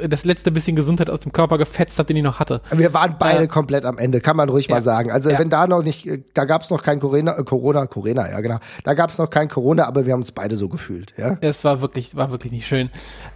das 0.08 0.24
letzte 0.24 0.52
bisschen 0.52 0.76
Gesundheit 0.76 1.10
aus 1.10 1.20
dem 1.20 1.32
Körper 1.32 1.58
gefetzt 1.58 1.98
hat, 1.98 2.08
den 2.08 2.18
ich 2.18 2.22
noch 2.22 2.38
hatte. 2.38 2.60
Wir 2.70 2.94
waren 2.94 3.16
beide 3.18 3.44
äh, 3.44 3.46
komplett 3.48 3.84
am 3.84 3.98
Ende, 3.98 4.20
kann 4.20 4.36
man 4.36 4.48
ruhig 4.48 4.68
ja, 4.68 4.76
mal 4.76 4.80
sagen. 4.80 5.10
Also 5.10 5.30
ja. 5.30 5.40
wenn 5.40 5.50
da 5.50 5.66
noch 5.66 5.82
nicht, 5.82 6.08
da 6.34 6.44
gab 6.44 6.62
es 6.62 6.70
noch 6.70 6.84
kein 6.84 7.00
Corona, 7.00 7.36
äh, 7.36 7.42
Corona, 7.42 7.86
Corona, 7.86 8.30
ja 8.30 8.40
genau. 8.40 8.58
Da 8.84 8.94
gab 8.94 9.10
es 9.10 9.18
noch 9.18 9.28
kein 9.28 9.48
Corona, 9.48 9.86
aber 9.88 10.06
wir 10.06 10.12
haben 10.12 10.20
uns 10.20 10.30
beide 10.30 10.54
so 10.54 10.68
gefühlt. 10.68 11.14
Ja, 11.16 11.36
es 11.40 11.64
war 11.64 11.80
wirklich, 11.80 12.14
war 12.14 12.30
wirklich 12.30 12.52
nicht 12.52 12.68
schön. 12.68 12.90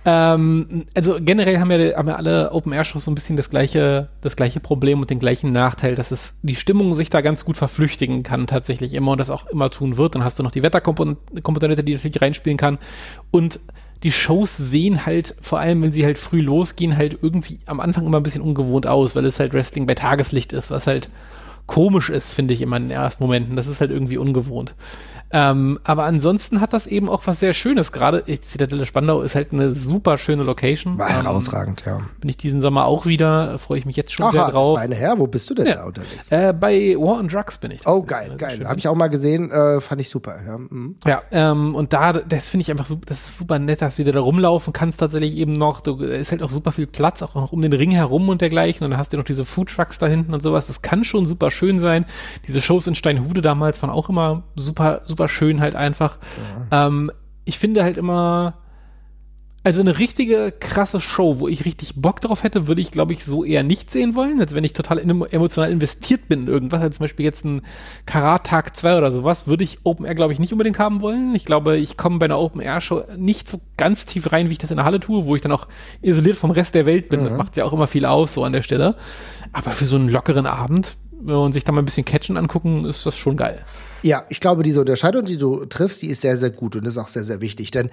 Ähm, 0.04 0.86
also 0.94 1.18
generell 1.20 1.58
haben 1.58 1.70
wir, 1.70 1.96
haben 1.96 2.06
wir 2.06 2.16
alle 2.16 2.52
Open-Air-Shows 2.52 3.04
so 3.04 3.10
ein 3.10 3.16
bisschen 3.16 3.36
das 3.36 3.50
gleiche, 3.50 4.08
das 4.20 4.36
gleiche 4.36 4.60
Problem 4.60 5.00
und 5.00 5.10
den 5.10 5.18
gleichen 5.18 5.50
Nachteil, 5.50 5.96
dass 5.96 6.12
es 6.12 6.32
die 6.42 6.54
Stimmung 6.54 6.94
sich 6.94 7.10
da 7.10 7.22
ganz 7.22 7.44
gut 7.44 7.56
verflüchtigen 7.56 8.22
kann 8.22 8.46
tatsächlich 8.46 8.94
immer 8.94 9.12
und 9.12 9.18
das 9.18 9.30
auch 9.30 9.46
immer 9.46 9.70
tun 9.70 9.96
wird. 9.96 10.14
Dann 10.14 10.22
hast 10.22 10.38
du 10.38 10.44
noch 10.44 10.52
die 10.52 10.62
Wetterkomponente 10.62 11.39
Komponente, 11.42 11.84
die 11.84 11.94
natürlich 11.94 12.20
reinspielen 12.20 12.58
kann. 12.58 12.78
Und 13.30 13.60
die 14.02 14.12
Shows 14.12 14.56
sehen 14.56 15.04
halt, 15.04 15.34
vor 15.40 15.58
allem 15.58 15.82
wenn 15.82 15.92
sie 15.92 16.04
halt 16.04 16.18
früh 16.18 16.40
losgehen, 16.40 16.96
halt 16.96 17.18
irgendwie 17.20 17.60
am 17.66 17.80
Anfang 17.80 18.06
immer 18.06 18.18
ein 18.18 18.22
bisschen 18.22 18.42
ungewohnt 18.42 18.86
aus, 18.86 19.14
weil 19.14 19.26
es 19.26 19.38
halt 19.38 19.52
Wrestling 19.52 19.86
bei 19.86 19.94
Tageslicht 19.94 20.52
ist, 20.52 20.70
was 20.70 20.86
halt 20.86 21.08
komisch 21.66 22.10
ist, 22.10 22.32
finde 22.32 22.54
ich 22.54 22.62
immer 22.62 22.78
in 22.78 22.84
den 22.84 22.92
ersten 22.92 23.22
Momenten. 23.22 23.56
Das 23.56 23.66
ist 23.66 23.80
halt 23.80 23.90
irgendwie 23.90 24.16
ungewohnt. 24.16 24.74
Ähm, 25.32 25.78
aber 25.84 26.04
ansonsten 26.04 26.60
hat 26.60 26.72
das 26.72 26.86
eben 26.86 27.08
auch 27.08 27.26
was 27.26 27.40
sehr 27.40 27.52
Schönes. 27.52 27.92
Gerade 27.92 28.24
Zitadelle 28.40 28.86
Spandau 28.86 29.22
ist 29.22 29.34
halt 29.34 29.52
eine 29.52 29.72
super 29.72 30.18
schöne 30.18 30.42
Location. 30.42 30.98
War 30.98 31.08
ähm, 31.08 31.22
herausragend, 31.22 31.84
ja. 31.86 31.98
Bin 32.20 32.30
ich 32.30 32.36
diesen 32.36 32.60
Sommer 32.60 32.86
auch 32.86 33.06
wieder, 33.06 33.58
freue 33.58 33.78
ich 33.78 33.86
mich 33.86 33.96
jetzt 33.96 34.12
schon 34.12 34.26
Aha, 34.26 34.32
sehr 34.32 34.48
drauf. 34.48 34.78
Meine 34.78 34.94
Herr, 34.94 35.18
wo 35.18 35.26
bist 35.26 35.48
du 35.50 35.54
denn 35.54 35.66
ja. 35.66 35.76
da 35.76 35.84
unterwegs? 35.84 36.28
Äh, 36.30 36.52
bei 36.52 36.96
War 36.96 37.18
on 37.18 37.28
Drugs 37.28 37.58
bin 37.58 37.70
ich. 37.70 37.86
Oh, 37.86 38.02
geil, 38.02 38.34
geil. 38.36 38.66
Habe 38.66 38.78
ich 38.78 38.88
auch 38.88 38.94
mal 38.94 39.08
gesehen, 39.08 39.50
äh, 39.50 39.80
fand 39.80 40.00
ich 40.00 40.08
super. 40.08 40.36
Ja, 40.44 40.58
mhm. 40.58 40.96
ja 41.06 41.22
ähm, 41.30 41.74
und 41.74 41.92
da, 41.92 42.12
das 42.12 42.48
finde 42.48 42.62
ich 42.62 42.70
einfach 42.70 42.86
super, 42.86 43.06
das 43.06 43.20
ist 43.20 43.38
super 43.38 43.58
nett, 43.58 43.82
dass 43.82 43.96
du 43.96 44.02
wieder 44.02 44.12
da 44.12 44.20
rumlaufen 44.20 44.72
kannst 44.72 45.00
tatsächlich 45.00 45.36
eben 45.36 45.52
noch. 45.52 45.80
Du, 45.80 45.96
ist 45.96 46.32
halt 46.32 46.42
auch 46.42 46.50
super 46.50 46.72
viel 46.72 46.86
Platz, 46.86 47.22
auch 47.22 47.34
noch 47.34 47.52
um 47.52 47.62
den 47.62 47.72
Ring 47.72 47.90
herum 47.90 48.28
und 48.28 48.40
dergleichen. 48.40 48.84
Und 48.84 48.90
dann 48.90 49.00
hast 49.00 49.12
du 49.12 49.16
noch 49.16 49.24
diese 49.24 49.44
Food 49.44 49.70
Trucks 49.70 49.98
da 49.98 50.06
hinten 50.06 50.34
und 50.34 50.42
sowas. 50.42 50.66
Das 50.66 50.82
kann 50.82 51.04
schon 51.04 51.26
super 51.26 51.50
schön 51.50 51.78
sein. 51.78 52.04
Diese 52.48 52.60
Shows 52.60 52.86
in 52.86 52.94
Steinhude 52.94 53.40
damals 53.42 53.80
waren 53.82 53.90
auch 53.90 54.08
immer 54.08 54.42
super, 54.56 55.02
super 55.04 55.19
schön 55.28 55.60
halt 55.60 55.74
einfach. 55.74 56.18
Ja. 56.70 56.86
Ähm, 56.86 57.10
ich 57.44 57.58
finde 57.58 57.82
halt 57.82 57.96
immer, 57.96 58.54
also 59.62 59.80
eine 59.80 59.98
richtige 59.98 60.52
krasse 60.58 61.02
Show, 61.02 61.38
wo 61.38 61.46
ich 61.46 61.66
richtig 61.66 61.96
Bock 61.96 62.22
drauf 62.22 62.44
hätte, 62.44 62.66
würde 62.66 62.80
ich, 62.80 62.90
glaube 62.90 63.12
ich, 63.12 63.26
so 63.26 63.44
eher 63.44 63.62
nicht 63.62 63.90
sehen 63.90 64.14
wollen, 64.14 64.40
als 64.40 64.54
wenn 64.54 64.64
ich 64.64 64.72
total 64.72 64.98
emotional 64.98 65.70
investiert 65.70 66.28
bin 66.28 66.42
in 66.42 66.48
irgendwas, 66.48 66.80
als 66.80 66.96
zum 66.96 67.04
Beispiel 67.04 67.26
jetzt 67.26 67.44
ein 67.44 67.60
Karat 68.06 68.46
Tag 68.46 68.74
2 68.74 68.96
oder 68.96 69.12
sowas, 69.12 69.46
würde 69.46 69.64
ich 69.64 69.80
Open 69.84 70.06
Air, 70.06 70.14
glaube 70.14 70.32
ich, 70.32 70.38
nicht 70.38 70.52
unbedingt 70.52 70.78
haben 70.78 71.02
wollen. 71.02 71.34
Ich 71.34 71.44
glaube, 71.44 71.76
ich 71.76 71.98
komme 71.98 72.18
bei 72.18 72.24
einer 72.24 72.38
Open 72.38 72.62
Air 72.62 72.80
Show 72.80 73.04
nicht 73.18 73.50
so 73.50 73.60
ganz 73.76 74.06
tief 74.06 74.32
rein, 74.32 74.48
wie 74.48 74.52
ich 74.52 74.58
das 74.58 74.70
in 74.70 74.76
der 74.76 74.86
Halle 74.86 75.00
tue, 75.00 75.26
wo 75.26 75.36
ich 75.36 75.42
dann 75.42 75.52
auch 75.52 75.68
isoliert 76.00 76.38
vom 76.38 76.52
Rest 76.52 76.74
der 76.74 76.86
Welt 76.86 77.10
bin. 77.10 77.20
Mhm. 77.20 77.24
Das 77.24 77.36
macht 77.36 77.56
ja 77.58 77.64
auch 77.66 77.74
immer 77.74 77.86
viel 77.86 78.06
aus, 78.06 78.32
so 78.32 78.44
an 78.44 78.54
der 78.54 78.62
Stelle. 78.62 78.96
Aber 79.52 79.72
für 79.72 79.84
so 79.84 79.96
einen 79.96 80.08
lockeren 80.08 80.46
Abend 80.46 80.96
und 81.26 81.52
sich 81.52 81.64
da 81.64 81.72
mal 81.72 81.82
ein 81.82 81.84
bisschen 81.84 82.04
Catchen 82.04 82.36
angucken, 82.36 82.84
ist 82.84 83.04
das 83.06 83.16
schon 83.16 83.36
geil. 83.36 83.64
Ja, 84.02 84.24
ich 84.28 84.40
glaube, 84.40 84.62
diese 84.62 84.80
Unterscheidung, 84.80 85.24
die 85.24 85.36
du 85.36 85.66
triffst, 85.66 86.02
die 86.02 86.08
ist 86.08 86.22
sehr, 86.22 86.36
sehr 86.36 86.50
gut 86.50 86.76
und 86.76 86.86
ist 86.86 86.98
auch 86.98 87.08
sehr, 87.08 87.24
sehr 87.24 87.40
wichtig. 87.40 87.70
Denn 87.70 87.90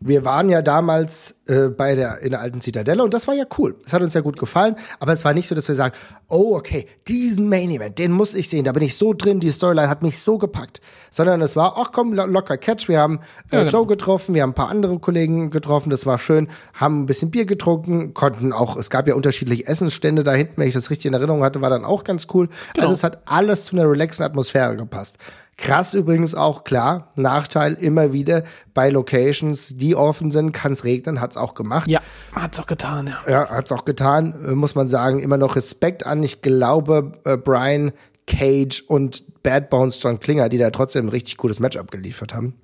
wir 0.00 0.24
waren 0.24 0.48
ja 0.48 0.62
damals 0.62 1.36
äh, 1.46 1.68
bei 1.68 1.94
der 1.94 2.20
in 2.22 2.30
der 2.30 2.40
alten 2.40 2.62
Zitadelle 2.62 3.04
und 3.04 3.12
das 3.12 3.28
war 3.28 3.34
ja 3.34 3.44
cool. 3.58 3.76
Es 3.84 3.92
hat 3.92 4.02
uns 4.02 4.14
ja 4.14 4.22
gut 4.22 4.38
gefallen, 4.38 4.76
aber 4.98 5.12
es 5.12 5.24
war 5.26 5.34
nicht 5.34 5.46
so, 5.46 5.54
dass 5.54 5.68
wir 5.68 5.74
sagen, 5.74 5.94
oh 6.28 6.56
okay, 6.56 6.86
diesen 7.06 7.50
Main 7.50 7.70
Event, 7.70 7.98
den 7.98 8.10
muss 8.10 8.34
ich 8.34 8.48
sehen, 8.48 8.64
da 8.64 8.72
bin 8.72 8.82
ich 8.82 8.96
so 8.96 9.12
drin, 9.12 9.40
die 9.40 9.52
Storyline 9.52 9.90
hat 9.90 10.02
mich 10.02 10.18
so 10.18 10.38
gepackt, 10.38 10.80
sondern 11.10 11.42
es 11.42 11.54
war, 11.54 11.74
ach 11.76 11.92
komm, 11.92 12.14
locker 12.14 12.56
Catch, 12.56 12.88
wir 12.88 12.98
haben 12.98 13.20
äh, 13.50 13.56
ja, 13.56 13.58
genau. 13.64 13.70
Joe 13.70 13.86
getroffen, 13.86 14.34
wir 14.34 14.42
haben 14.42 14.50
ein 14.50 14.54
paar 14.54 14.70
andere 14.70 14.98
Kollegen 14.98 15.50
getroffen, 15.50 15.90
das 15.90 16.06
war 16.06 16.18
schön, 16.18 16.48
haben 16.72 17.02
ein 17.02 17.06
bisschen 17.06 17.30
Bier 17.30 17.44
getrunken, 17.44 18.14
konnten 18.14 18.54
auch, 18.54 18.76
es 18.76 18.88
gab 18.88 19.06
ja 19.06 19.14
unterschiedliche 19.14 19.66
Essensstände 19.66 20.22
da 20.22 20.32
hinten, 20.32 20.54
wenn 20.56 20.68
ich 20.68 20.74
das 20.74 20.88
richtig 20.88 21.06
in 21.06 21.14
Erinnerung 21.14 21.44
hatte, 21.44 21.60
war 21.60 21.70
dann 21.70 21.84
auch 21.84 22.04
ganz 22.04 22.26
cool. 22.32 22.48
Genau. 22.72 22.86
Also 22.86 22.94
es 22.94 23.04
hat 23.04 23.22
alles 23.26 23.66
zu 23.66 23.76
einer 23.76 23.90
relaxen 23.90 24.24
Atmosphäre 24.24 24.76
gepasst. 24.76 25.18
Krass 25.60 25.92
übrigens 25.92 26.34
auch, 26.34 26.64
klar, 26.64 27.12
Nachteil 27.16 27.74
immer 27.74 28.14
wieder 28.14 28.44
bei 28.72 28.88
Locations, 28.88 29.76
die 29.76 29.94
offen 29.94 30.30
sind, 30.30 30.52
kann 30.52 30.72
es 30.72 30.84
regnen, 30.84 31.20
hat 31.20 31.32
es 31.32 31.36
auch 31.36 31.54
gemacht. 31.54 31.88
Ja, 31.88 32.00
hat 32.34 32.54
es 32.54 32.60
auch 32.60 32.66
getan, 32.66 33.08
ja. 33.08 33.30
Ja, 33.30 33.48
hat 33.50 33.66
es 33.66 33.72
auch 33.72 33.84
getan, 33.84 34.34
äh, 34.46 34.54
muss 34.54 34.74
man 34.74 34.88
sagen. 34.88 35.18
Immer 35.18 35.36
noch 35.36 35.56
Respekt 35.56 36.06
an. 36.06 36.22
Ich 36.22 36.40
glaube, 36.40 37.12
äh, 37.24 37.36
Brian 37.36 37.92
Cage 38.26 38.82
und 38.86 39.42
Bad 39.42 39.68
Bones 39.68 40.02
John 40.02 40.18
Klinger, 40.18 40.48
die 40.48 40.56
da 40.56 40.70
trotzdem 40.70 41.06
ein 41.06 41.10
richtig 41.10 41.36
gutes 41.36 41.60
Match 41.60 41.76
abgeliefert 41.76 42.34
haben. 42.34 42.54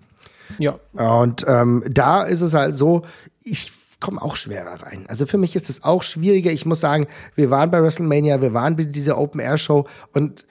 Ja. 0.59 0.79
Und 0.95 1.45
ähm, 1.47 1.85
da 1.89 2.23
ist 2.23 2.41
es 2.41 2.55
halt 2.55 2.77
so, 2.77 3.03
ich 3.43 3.73
komme 4.01 4.23
auch 4.23 4.37
schwerer 4.37 4.83
rein. 4.83 5.05
Also 5.09 5.27
für 5.27 5.39
mich 5.39 5.55
ist 5.55 5.69
es 5.69 5.83
auch 5.83 6.03
schwieriger. 6.03 6.51
Ich 6.51 6.65
muss 6.65 6.81
sagen, 6.81 7.07
wir 7.35 7.51
waren 7.51 7.71
bei 7.71 7.83
WrestleMania, 7.83 8.41
wir 8.41 8.55
waren 8.55 8.77
bei 8.77 8.85
dieser 8.85 9.19
Open 9.19 9.41
Air 9.41 9.59
Show 9.59 9.87
und 10.13 10.47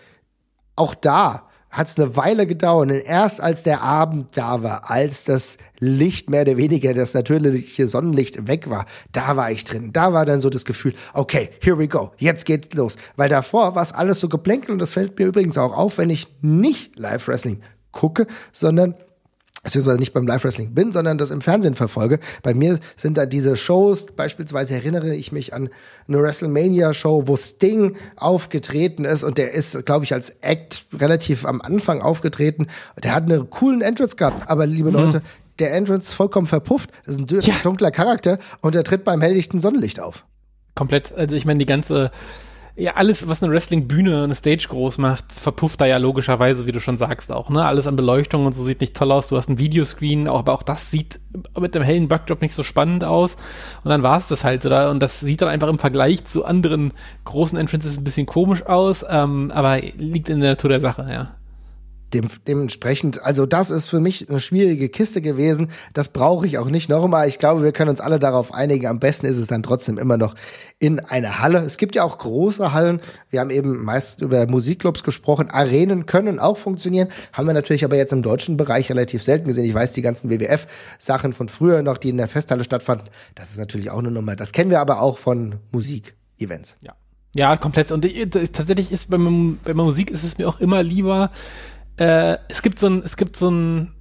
auch 0.75 0.93
da 0.93 1.47
hat 1.75 1.87
es 1.87 1.99
eine 1.99 2.15
Weile 2.15 2.47
gedauert. 2.47 2.89
Und 2.89 2.95
erst 2.95 3.41
als 3.41 3.61
der 3.61 3.81
Abend 3.81 4.37
da 4.37 4.63
war, 4.63 4.89
als 4.89 5.25
das 5.25 5.57
Licht 5.79 6.29
mehr 6.29 6.43
oder 6.43 6.55
weniger, 6.55 6.93
das 6.93 7.13
natürliche 7.13 7.87
Sonnenlicht 7.89 8.47
weg 8.47 8.69
war, 8.69 8.85
da 9.11 9.35
war 9.35 9.51
ich 9.51 9.65
drin. 9.65 9.91
Da 9.91 10.13
war 10.13 10.25
dann 10.25 10.39
so 10.39 10.49
das 10.49 10.63
Gefühl, 10.63 10.93
okay, 11.13 11.49
here 11.59 11.77
we 11.77 11.89
go, 11.89 12.11
jetzt 12.17 12.45
geht's 12.45 12.73
los. 12.73 12.95
Weil 13.17 13.27
davor 13.27 13.75
war 13.75 13.83
es 13.83 13.91
alles 13.91 14.21
so 14.21 14.29
geplänkelt 14.29 14.71
und 14.71 14.79
das 14.79 14.93
fällt 14.93 15.19
mir 15.19 15.25
übrigens 15.25 15.57
auch 15.57 15.73
auf, 15.73 15.97
wenn 15.97 16.09
ich 16.09 16.27
nicht 16.41 16.97
Live-Wrestling 16.97 17.61
gucke, 17.91 18.27
sondern 18.53 18.95
beziehungsweise 19.65 19.99
nicht 19.99 20.13
beim 20.13 20.25
Live-Wrestling 20.25 20.73
bin, 20.73 20.93
sondern 20.93 21.17
das 21.17 21.31
im 21.31 21.41
Fernsehen 21.41 21.75
verfolge. 21.75 22.19
Bei 22.43 22.53
mir 22.53 22.79
sind 22.95 23.17
da 23.17 23.25
diese 23.25 23.57
Shows, 23.57 24.05
beispielsweise 24.05 24.75
erinnere 24.75 25.13
ich 25.13 25.31
mich 25.33 25.53
an 25.53 25.69
eine 26.07 26.21
WrestleMania-Show, 26.21 27.23
wo 27.25 27.35
Sting 27.35 27.97
aufgetreten 28.15 29.03
ist 29.03 29.23
und 29.23 29.37
der 29.37 29.51
ist, 29.51 29.85
glaube 29.85 30.05
ich, 30.05 30.13
als 30.13 30.29
Act 30.41 30.85
relativ 30.93 31.45
am 31.45 31.61
Anfang 31.61 32.01
aufgetreten. 32.01 32.67
Der 33.03 33.13
hat 33.13 33.23
einen 33.23 33.49
coolen 33.49 33.81
Entrance 33.81 34.15
gehabt, 34.15 34.49
aber 34.49 34.67
liebe 34.67 34.89
mhm. 34.89 34.95
Leute, 34.95 35.21
der 35.59 35.73
Entrance 35.73 36.15
vollkommen 36.15 36.47
verpufft. 36.47 36.91
Das 37.05 37.17
ist 37.17 37.31
ein 37.31 37.41
ja. 37.41 37.55
dunkler 37.63 37.91
Charakter 37.91 38.37
und 38.61 38.75
er 38.75 38.83
tritt 38.83 39.03
beim 39.03 39.21
helllichten 39.21 39.59
Sonnenlicht 39.59 39.99
auf. 39.99 40.25
Komplett, 40.75 41.11
also 41.13 41.35
ich 41.35 41.45
meine, 41.45 41.59
die 41.59 41.65
ganze 41.65 42.11
ja, 42.77 42.95
alles, 42.95 43.27
was 43.27 43.41
eine 43.41 43.53
Wrestling-Bühne, 43.53 44.23
eine 44.23 44.35
Stage 44.35 44.67
groß 44.69 44.97
macht, 44.97 45.31
verpufft 45.31 45.79
da 45.79 45.85
ja 45.85 45.97
logischerweise, 45.97 46.67
wie 46.67 46.73
du 46.73 46.81
schon 46.81 46.97
sagst, 46.97 47.31
auch, 47.31 47.49
ne? 47.49 47.63
Alles 47.63 47.87
an 47.87 47.95
Beleuchtung 47.95 48.45
und 48.45 48.53
so 48.53 48.63
sieht 48.63 48.81
nicht 48.81 48.95
toll 48.95 49.13
aus. 49.13 49.29
Du 49.29 49.37
hast 49.37 49.49
ein 49.49 49.59
Videoscreen, 49.59 50.27
aber 50.27 50.51
auch 50.51 50.63
das 50.63 50.91
sieht 50.91 51.19
mit 51.57 51.73
dem 51.73 51.83
hellen 51.83 52.09
Backdrop 52.09 52.41
nicht 52.41 52.53
so 52.53 52.63
spannend 52.63 53.05
aus. 53.05 53.37
Und 53.83 53.89
dann 53.89 54.03
war 54.03 54.17
es 54.17 54.27
das 54.27 54.43
halt, 54.43 54.65
oder? 54.65 54.91
Und 54.91 54.99
das 54.99 55.21
sieht 55.21 55.41
dann 55.41 55.49
einfach 55.49 55.69
im 55.69 55.79
Vergleich 55.79 56.25
zu 56.25 56.43
anderen 56.43 56.91
großen 57.23 57.57
Entrances 57.57 57.97
ein 57.97 58.03
bisschen 58.03 58.25
komisch 58.25 58.65
aus, 58.65 59.05
ähm, 59.09 59.51
aber 59.51 59.79
liegt 59.79 60.27
in 60.27 60.41
der 60.41 60.51
Natur 60.51 60.69
der 60.69 60.81
Sache, 60.81 61.07
ja 61.09 61.35
dem, 62.13 62.27
dementsprechend, 62.47 63.23
also 63.23 63.45
das 63.45 63.69
ist 63.69 63.87
für 63.87 63.99
mich 63.99 64.29
eine 64.29 64.39
schwierige 64.39 64.89
Kiste 64.89 65.21
gewesen. 65.21 65.69
Das 65.93 66.09
brauche 66.09 66.45
ich 66.45 66.57
auch 66.57 66.69
nicht 66.69 66.89
nochmal. 66.89 67.27
Ich 67.27 67.39
glaube, 67.39 67.63
wir 67.63 67.71
können 67.71 67.89
uns 67.89 68.01
alle 68.01 68.19
darauf 68.19 68.53
einigen. 68.53 68.87
Am 68.87 68.99
besten 68.99 69.25
ist 69.25 69.37
es 69.37 69.47
dann 69.47 69.63
trotzdem 69.63 69.97
immer 69.97 70.17
noch 70.17 70.35
in 70.79 70.99
einer 70.99 71.39
Halle. 71.39 71.59
Es 71.59 71.77
gibt 71.77 71.95
ja 71.95 72.03
auch 72.03 72.17
große 72.17 72.73
Hallen. 72.73 73.01
Wir 73.29 73.39
haben 73.39 73.49
eben 73.49 73.83
meist 73.83 74.21
über 74.21 74.45
Musikclubs 74.47 75.03
gesprochen. 75.03 75.49
Arenen 75.49 76.05
können 76.05 76.39
auch 76.39 76.57
funktionieren. 76.57 77.09
Haben 77.33 77.47
wir 77.47 77.53
natürlich 77.53 77.83
aber 77.83 77.97
jetzt 77.97 78.13
im 78.13 78.21
deutschen 78.21 78.57
Bereich 78.57 78.89
relativ 78.89 79.23
selten 79.23 79.47
gesehen. 79.47 79.65
Ich 79.65 79.73
weiß, 79.73 79.91
die 79.91 80.01
ganzen 80.01 80.29
WWF-Sachen 80.29 81.33
von 81.33 81.49
früher 81.49 81.81
noch, 81.81 81.97
die 81.97 82.09
in 82.09 82.17
der 82.17 82.27
Festhalle 82.27 82.63
stattfanden, 82.63 83.09
das 83.35 83.51
ist 83.51 83.57
natürlich 83.57 83.89
auch 83.89 83.99
eine 83.99 84.11
Nummer. 84.11 84.35
Das 84.35 84.51
kennen 84.51 84.69
wir 84.69 84.79
aber 84.79 85.01
auch 85.01 85.17
von 85.17 85.55
Musik-Events. 85.71 86.77
Ja. 86.81 86.93
Ja, 87.35 87.57
komplett. 87.57 87.91
Und 87.91 88.03
tatsächlich 88.53 88.93
ist 88.93 89.09
bei, 89.09 89.17
bei 89.17 89.73
Musik 89.73 90.09
ist 90.09 90.23
es 90.23 90.37
mir 90.37 90.47
auch 90.47 90.61
immer 90.61 90.81
lieber, 90.81 91.31
äh, 91.97 92.37
es 92.47 92.61
gibt 92.61 92.79
so 92.79 92.87
ein, 92.87 93.03
es 93.03 93.17
gibt 93.17 93.37
so 93.37 93.49
ein, 93.49 93.91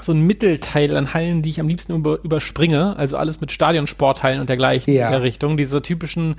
so 0.00 0.12
ein 0.12 0.20
Mittelteil 0.20 0.96
an 0.96 1.14
Hallen, 1.14 1.42
die 1.42 1.50
ich 1.50 1.60
am 1.60 1.68
liebsten 1.68 1.94
über, 1.94 2.18
überspringe. 2.22 2.96
Also 2.96 3.16
alles 3.16 3.40
mit 3.40 3.52
Stadionsporthallen 3.52 4.40
und 4.40 4.48
dergleichen 4.48 4.92
ja. 4.92 5.06
in 5.06 5.12
der 5.12 5.22
Richtung. 5.22 5.56
Diese 5.56 5.82
typischen 5.82 6.36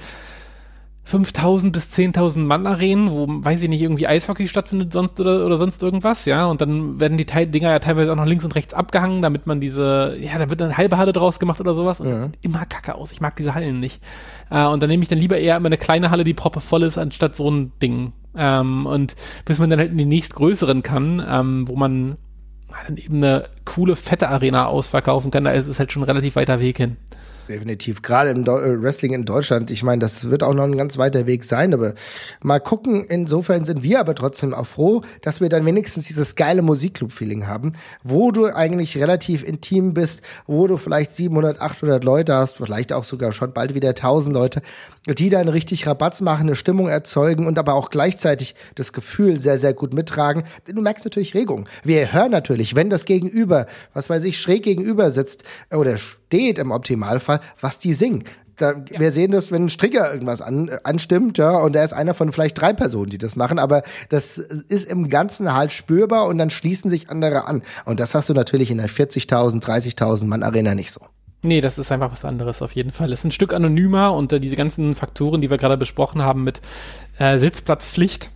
5000 1.05 1.73
bis 1.73 1.91
10.000 1.93 2.39
Mann 2.39 2.65
Arenen, 2.65 3.11
wo, 3.11 3.27
weiß 3.27 3.61
ich 3.61 3.67
nicht, 3.67 3.81
irgendwie 3.81 4.07
Eishockey 4.07 4.47
stattfindet 4.47 4.93
sonst 4.93 5.19
oder, 5.19 5.45
oder 5.45 5.57
sonst 5.57 5.83
irgendwas, 5.83 6.23
ja. 6.25 6.45
Und 6.45 6.61
dann 6.61 6.99
werden 6.99 7.17
die 7.17 7.25
Teil 7.25 7.47
Dinger 7.47 7.71
ja 7.71 7.79
teilweise 7.79 8.11
auch 8.11 8.15
noch 8.15 8.25
links 8.25 8.45
und 8.45 8.55
rechts 8.55 8.73
abgehangen, 8.73 9.21
damit 9.21 9.45
man 9.45 9.59
diese, 9.59 10.15
ja, 10.19 10.37
da 10.37 10.49
wird 10.49 10.61
eine 10.61 10.77
halbe 10.77 10.97
Halle 10.97 11.11
draus 11.11 11.39
gemacht 11.39 11.59
oder 11.59 11.73
sowas. 11.73 11.99
Und 11.99 12.07
ja. 12.07 12.13
das 12.13 12.23
sieht 12.25 12.37
immer 12.41 12.65
kacke 12.65 12.95
aus. 12.95 13.11
Ich 13.11 13.19
mag 13.19 13.35
diese 13.35 13.53
Hallen 13.53 13.81
nicht. 13.81 14.01
Äh, 14.49 14.65
und 14.65 14.81
dann 14.81 14.89
nehme 14.89 15.03
ich 15.03 15.09
dann 15.09 15.19
lieber 15.19 15.37
eher 15.37 15.57
immer 15.57 15.67
eine 15.67 15.77
kleine 15.77 16.09
Halle, 16.09 16.23
die 16.23 16.33
proppe 16.33 16.61
voll 16.61 16.83
ist, 16.83 16.97
anstatt 16.97 17.35
so 17.35 17.51
ein 17.51 17.73
Ding. 17.81 18.13
Ähm, 18.35 18.85
und 18.85 19.15
bis 19.45 19.59
man 19.59 19.69
dann 19.69 19.79
halt 19.79 19.91
in 19.91 19.97
die 19.97 20.05
nächstgrößeren 20.05 20.83
kann, 20.83 21.23
ähm, 21.27 21.67
wo 21.67 21.75
man 21.75 22.17
dann 22.87 22.97
eben 22.97 23.17
eine 23.17 23.45
coole, 23.65 23.95
fette 23.95 24.29
Arena 24.29 24.65
ausverkaufen 24.65 25.31
kann, 25.31 25.43
da 25.43 25.51
ist 25.51 25.67
es 25.67 25.79
halt 25.79 25.91
schon 25.91 26.03
ein 26.03 26.09
relativ 26.09 26.35
weiter 26.35 26.59
Weg 26.59 26.77
hin. 26.77 26.97
Definitiv. 27.49 28.01
Gerade 28.01 28.29
im 28.29 28.43
äh, 28.43 28.81
Wrestling 28.81 29.13
in 29.13 29.25
Deutschland. 29.25 29.69
Ich 29.69 29.83
meine, 29.83 29.99
das 29.99 30.29
wird 30.29 30.43
auch 30.43 30.53
noch 30.53 30.63
ein 30.63 30.77
ganz 30.77 30.97
weiter 30.97 31.27
Weg 31.27 31.43
sein, 31.43 31.73
aber 31.73 31.93
mal 32.41 32.59
gucken. 32.59 33.03
Insofern 33.03 33.65
sind 33.65 33.83
wir 33.83 33.99
aber 33.99 34.15
trotzdem 34.15 34.53
auch 34.53 34.65
froh, 34.65 35.01
dass 35.21 35.41
wir 35.41 35.49
dann 35.49 35.65
wenigstens 35.65 36.07
dieses 36.07 36.35
geile 36.35 36.61
Musikclub-Feeling 36.61 37.45
haben, 37.45 37.73
wo 38.01 38.31
du 38.31 38.45
eigentlich 38.45 38.97
relativ 38.97 39.43
intim 39.43 39.93
bist, 39.93 40.21
wo 40.47 40.67
du 40.67 40.77
vielleicht 40.77 41.11
700, 41.11 41.59
800 41.61 42.03
Leute 42.03 42.33
hast, 42.33 42.57
vielleicht 42.57 42.93
auch 42.93 43.03
sogar 43.03 43.33
schon 43.33 43.51
bald 43.51 43.75
wieder 43.75 43.89
1000 43.89 44.33
Leute, 44.33 44.61
die 45.07 45.29
dann 45.29 45.49
richtig 45.49 45.85
Rabatz 45.85 46.21
machen, 46.21 46.47
eine 46.47 46.55
Stimmung 46.55 46.87
erzeugen 46.87 47.45
und 47.45 47.59
aber 47.59 47.73
auch 47.73 47.89
gleichzeitig 47.89 48.55
das 48.75 48.93
Gefühl 48.93 49.39
sehr, 49.41 49.57
sehr 49.57 49.73
gut 49.73 49.93
mittragen. 49.93 50.43
Du 50.65 50.81
merkst 50.81 51.03
natürlich 51.03 51.33
Regung. 51.33 51.67
Wir 51.83 52.13
hören 52.13 52.31
natürlich, 52.31 52.75
wenn 52.75 52.89
das 52.89 53.03
Gegenüber, 53.03 53.65
was 53.93 54.09
weiß 54.09 54.23
ich, 54.23 54.39
schräg 54.39 54.63
gegenüber 54.63 55.11
sitzt 55.11 55.43
oder 55.71 55.97
steht 56.33 56.57
im 56.57 56.71
Optimalfall, 56.71 57.41
was 57.61 57.77
die 57.77 57.93
singen. 57.93 58.23
Da, 58.55 58.71
ja. 58.71 58.99
Wir 58.99 59.11
sehen 59.11 59.31
das, 59.31 59.51
wenn 59.51 59.65
ein 59.65 59.69
Stricker 59.69 60.11
irgendwas 60.11 60.41
an, 60.41 60.69
anstimmt, 60.83 61.37
ja, 61.37 61.57
und 61.57 61.75
er 61.75 61.83
ist 61.83 61.93
einer 61.93 62.15
von 62.15 62.31
vielleicht 62.31 62.59
drei 62.59 62.73
Personen, 62.73 63.11
die 63.11 63.19
das 63.19 63.35
machen, 63.35 63.59
aber 63.59 63.83
das 64.09 64.39
ist 64.39 64.89
im 64.89 65.09
Ganzen 65.09 65.53
halt 65.53 65.71
spürbar 65.71 66.25
und 66.25 66.39
dann 66.39 66.49
schließen 66.49 66.89
sich 66.89 67.11
andere 67.11 67.47
an. 67.47 67.61
Und 67.85 67.99
das 67.99 68.15
hast 68.15 68.29
du 68.29 68.33
natürlich 68.33 68.71
in 68.71 68.77
der 68.77 68.89
40.000, 68.89 69.63
30.000 69.63 70.25
Mann 70.25 70.41
Arena 70.41 70.73
nicht 70.73 70.91
so. 70.91 71.01
Nee, 71.43 71.61
das 71.61 71.77
ist 71.77 71.91
einfach 71.91 72.11
was 72.11 72.25
anderes 72.25 72.63
auf 72.63 72.71
jeden 72.71 72.91
Fall. 72.91 73.11
Es 73.11 73.19
ist 73.19 73.25
ein 73.25 73.31
Stück 73.31 73.53
anonymer 73.53 74.13
und 74.13 74.33
äh, 74.33 74.39
diese 74.39 74.55
ganzen 74.55 74.95
Faktoren, 74.95 75.41
die 75.41 75.51
wir 75.51 75.57
gerade 75.57 75.77
besprochen 75.77 76.23
haben 76.23 76.43
mit 76.43 76.61
äh, 77.19 77.37
Sitzplatzpflicht 77.37 78.31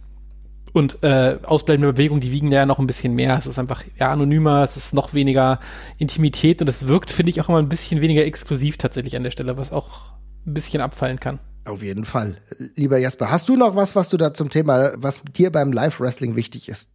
Und 0.77 1.01
äh, 1.01 1.39
ausbleibende 1.41 1.91
Bewegungen, 1.91 2.21
die 2.21 2.31
wiegen 2.31 2.51
ja 2.51 2.67
noch 2.67 2.77
ein 2.77 2.85
bisschen 2.85 3.15
mehr. 3.15 3.35
Es 3.39 3.47
ist 3.47 3.57
einfach 3.57 3.83
ja, 3.99 4.11
anonymer, 4.11 4.61
es 4.61 4.77
ist 4.77 4.93
noch 4.93 5.15
weniger 5.15 5.59
Intimität 5.97 6.61
und 6.61 6.67
es 6.67 6.85
wirkt, 6.85 7.09
finde 7.09 7.31
ich, 7.31 7.41
auch 7.41 7.49
immer 7.49 7.57
ein 7.57 7.67
bisschen 7.67 7.99
weniger 7.99 8.23
exklusiv 8.23 8.77
tatsächlich 8.77 9.15
an 9.15 9.23
der 9.23 9.31
Stelle, 9.31 9.57
was 9.57 9.71
auch 9.71 10.01
ein 10.45 10.53
bisschen 10.53 10.81
abfallen 10.81 11.19
kann. 11.19 11.39
Auf 11.65 11.81
jeden 11.81 12.05
Fall. 12.05 12.37
Lieber 12.75 12.99
Jasper, 12.99 13.31
hast 13.31 13.49
du 13.49 13.55
noch 13.55 13.75
was, 13.75 13.95
was 13.95 14.09
du 14.09 14.17
da 14.17 14.35
zum 14.35 14.51
Thema, 14.51 14.91
was 14.97 15.23
dir 15.35 15.51
beim 15.51 15.71
Live-Wrestling 15.71 16.35
wichtig 16.35 16.69
ist? 16.69 16.91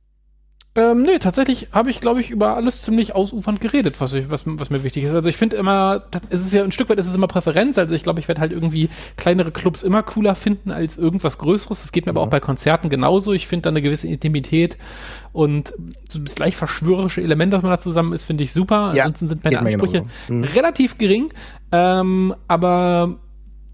Ähm, 0.75 1.03
nee, 1.03 1.19
tatsächlich 1.19 1.69
habe 1.73 1.91
ich, 1.91 2.01
glaube 2.01 2.23
ich, 2.23 2.31
über 2.31 2.57
alles 2.57 2.81
ziemlich 2.81 3.15
ausufernd 3.15 3.61
geredet, 3.61 4.01
was, 4.01 4.15
ich, 4.15 4.31
was, 4.31 4.45
was 4.47 4.71
mir 4.71 4.83
wichtig 4.83 5.05
ist. 5.05 5.13
Also 5.13 5.29
ich 5.29 5.37
finde 5.37 5.57
immer, 5.57 6.05
es 6.31 6.41
ist 6.41 6.55
ja 6.55 6.65
ein 6.65 6.73
Stück 6.73 6.89
weit 6.89 6.99
ist 6.99 7.09
es 7.09 7.15
immer 7.15 7.27
Präferenz. 7.27 7.77
Also 7.77 7.95
ich 7.95 8.03
glaube, 8.03 8.21
ich 8.21 8.29
werde 8.29 8.41
halt 8.41 8.53
irgendwie 8.53 8.89
kleinere 9.19 9.51
Clubs 9.51 9.83
immer 9.83 10.03
cooler 10.03 10.35
finden 10.35 10.71
als 10.71 10.97
irgendwas 10.97 11.37
Größeres. 11.37 11.83
Das 11.83 11.93
geht 11.93 12.07
mir 12.07 12.13
mhm. 12.13 12.19
aber 12.19 12.27
auch 12.27 12.31
bei 12.31 12.41
Konzerten 12.41 12.89
genauso. 12.89 13.35
Ich 13.35 13.47
finde 13.47 13.65
da 13.65 13.71
eine 13.71 13.83
gewisse 13.83 14.09
Intimität 14.09 14.79
und 15.35 15.75
so 16.09 16.19
das 16.19 16.39
leicht 16.39 16.57
verschwörerische 16.57 17.21
Element, 17.21 17.53
das 17.53 17.63
man 17.63 17.71
da 17.71 17.79
zusammen 17.79 18.15
ist, 18.15 18.23
finde 18.23 18.45
ich 18.45 18.53
super. 18.55 18.93
Ja, 18.95 19.05
Ansonsten 19.05 19.29
sind 19.29 19.45
meine 19.45 19.59
Ansprüche 19.59 20.07
mhm. 20.29 20.45
relativ 20.45 20.97
gering. 20.97 21.35
Ähm, 21.71 22.35
aber 22.49 23.19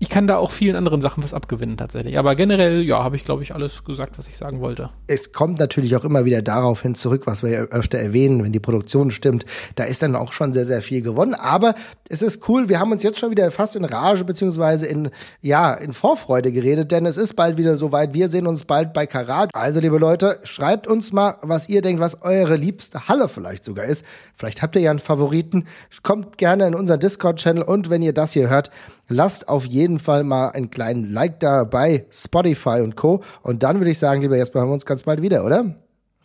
ich 0.01 0.11
kann 0.11 0.29
da 0.29 0.37
auch 0.37 0.53
vielen 0.53 0.77
anderen 0.77 1.01
Sachen 1.01 1.25
was 1.25 1.35
abgewinnen 1.35 1.77
tatsächlich. 1.77 2.19
Aber 2.19 2.37
generell, 2.37 2.83
ja, 2.83 3.03
habe 3.03 3.17
ich, 3.17 3.25
glaube 3.25 3.43
ich, 3.43 3.55
alles 3.55 3.83
gesagt, 3.85 4.17
was 4.17 4.29
ich 4.29 4.37
sagen 4.37 4.61
wollte. 4.61 4.91
Es 5.09 5.33
kommt 5.33 5.59
natürlich 5.59 5.97
auch 5.97 6.05
immer 6.05 6.25
wieder 6.25 6.41
darauf 6.41 6.83
hin 6.83 6.95
zurück, 6.95 7.23
was 7.27 7.43
wir 7.43 7.51
ja 7.51 7.61
öfter 7.63 7.99
erwähnen, 7.99 8.45
wenn 8.45 8.53
die 8.53 8.61
Produktion 8.61 9.11
stimmt. 9.11 9.45
Da 9.75 9.85
ist 9.85 10.01
dann 10.01 10.15
auch 10.15 10.33
schon 10.33 10.53
sehr, 10.53 10.67
sehr 10.67 10.83
viel 10.83 11.03
gewonnen. 11.03 11.35
Aber 11.35 11.75
es 12.09 12.23
ist 12.23 12.49
cool, 12.49 12.69
wir 12.69 12.79
haben 12.79 12.93
uns 12.93 13.03
jetzt 13.03 13.19
schon 13.19 13.33
wieder 13.33 13.51
fast 13.51 13.75
in 13.75 13.85
Rage 13.85 14.25
beziehungsweise 14.25 14.87
in, 14.87 15.11
ja, 15.41 15.75
in 15.75 15.93
Vorfreude 15.93 16.53
geredet, 16.53 16.93
denn 16.93 17.05
es 17.05 17.17
ist 17.17 17.35
bald 17.35 17.57
wieder 17.57 17.77
soweit. 17.77 18.15
Wir 18.15 18.29
sehen 18.29 18.47
uns 18.47 18.65
bald 18.65 18.93
bei 18.93 19.07
Karat. 19.07 19.51
Also, 19.53 19.81
liebe 19.81 19.99
Leute, 19.99 20.39
schreibt 20.45 20.87
uns 20.87 21.13
mal, 21.13 21.37
was 21.43 21.69
ihr 21.69 21.83
denkt, 21.83 22.01
was 22.01 22.23
eure 22.23 22.55
liebste 22.55 23.09
Halle 23.09 23.29
vielleicht 23.29 23.65
sogar 23.65 23.87
ist. 23.87 24.07
Vielleicht 24.37 24.63
habt 24.63 24.77
ihr 24.77 24.83
ja 24.83 24.91
einen 24.91 25.01
Favoriten. 25.01 25.67
Kommt 26.05 26.39
gerne 26.39 26.69
in 26.69 26.77
unseren 26.77 27.01
Discord-Channel 27.01 27.65
und 27.65 27.91
wenn 27.91 28.03
ihr 28.03 28.15
das 28.15 28.33
hier 28.33 28.49
hört, 28.49 28.71
lasst 29.09 29.49
auf 29.49 29.65
jeden 29.67 29.99
Fall 29.99 30.25
mal 30.25 30.51
einen 30.51 30.71
kleinen 30.71 31.13
Like 31.13 31.41
da 31.41 31.65
bei 31.65 32.07
Spotify 32.11 32.81
und 32.83 32.97
Co. 32.97 33.23
Und 33.43 33.63
dann 33.63 33.79
würde 33.79 33.91
ich 33.91 33.99
sagen, 33.99 34.23
lieber 34.23 34.37
Jesper, 34.37 34.61
haben 34.61 34.69
wir 34.69 34.75
uns 34.75 34.87
ganz 34.87 35.03
bald 35.03 35.23
wieder, 35.23 35.45
oder? 35.45 35.75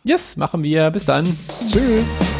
Yes, 0.04 0.36
machen 0.36 0.62
wir. 0.62 0.90
Bis 0.90 1.06
dann. 1.06 1.24
Tschüss. 1.70 2.33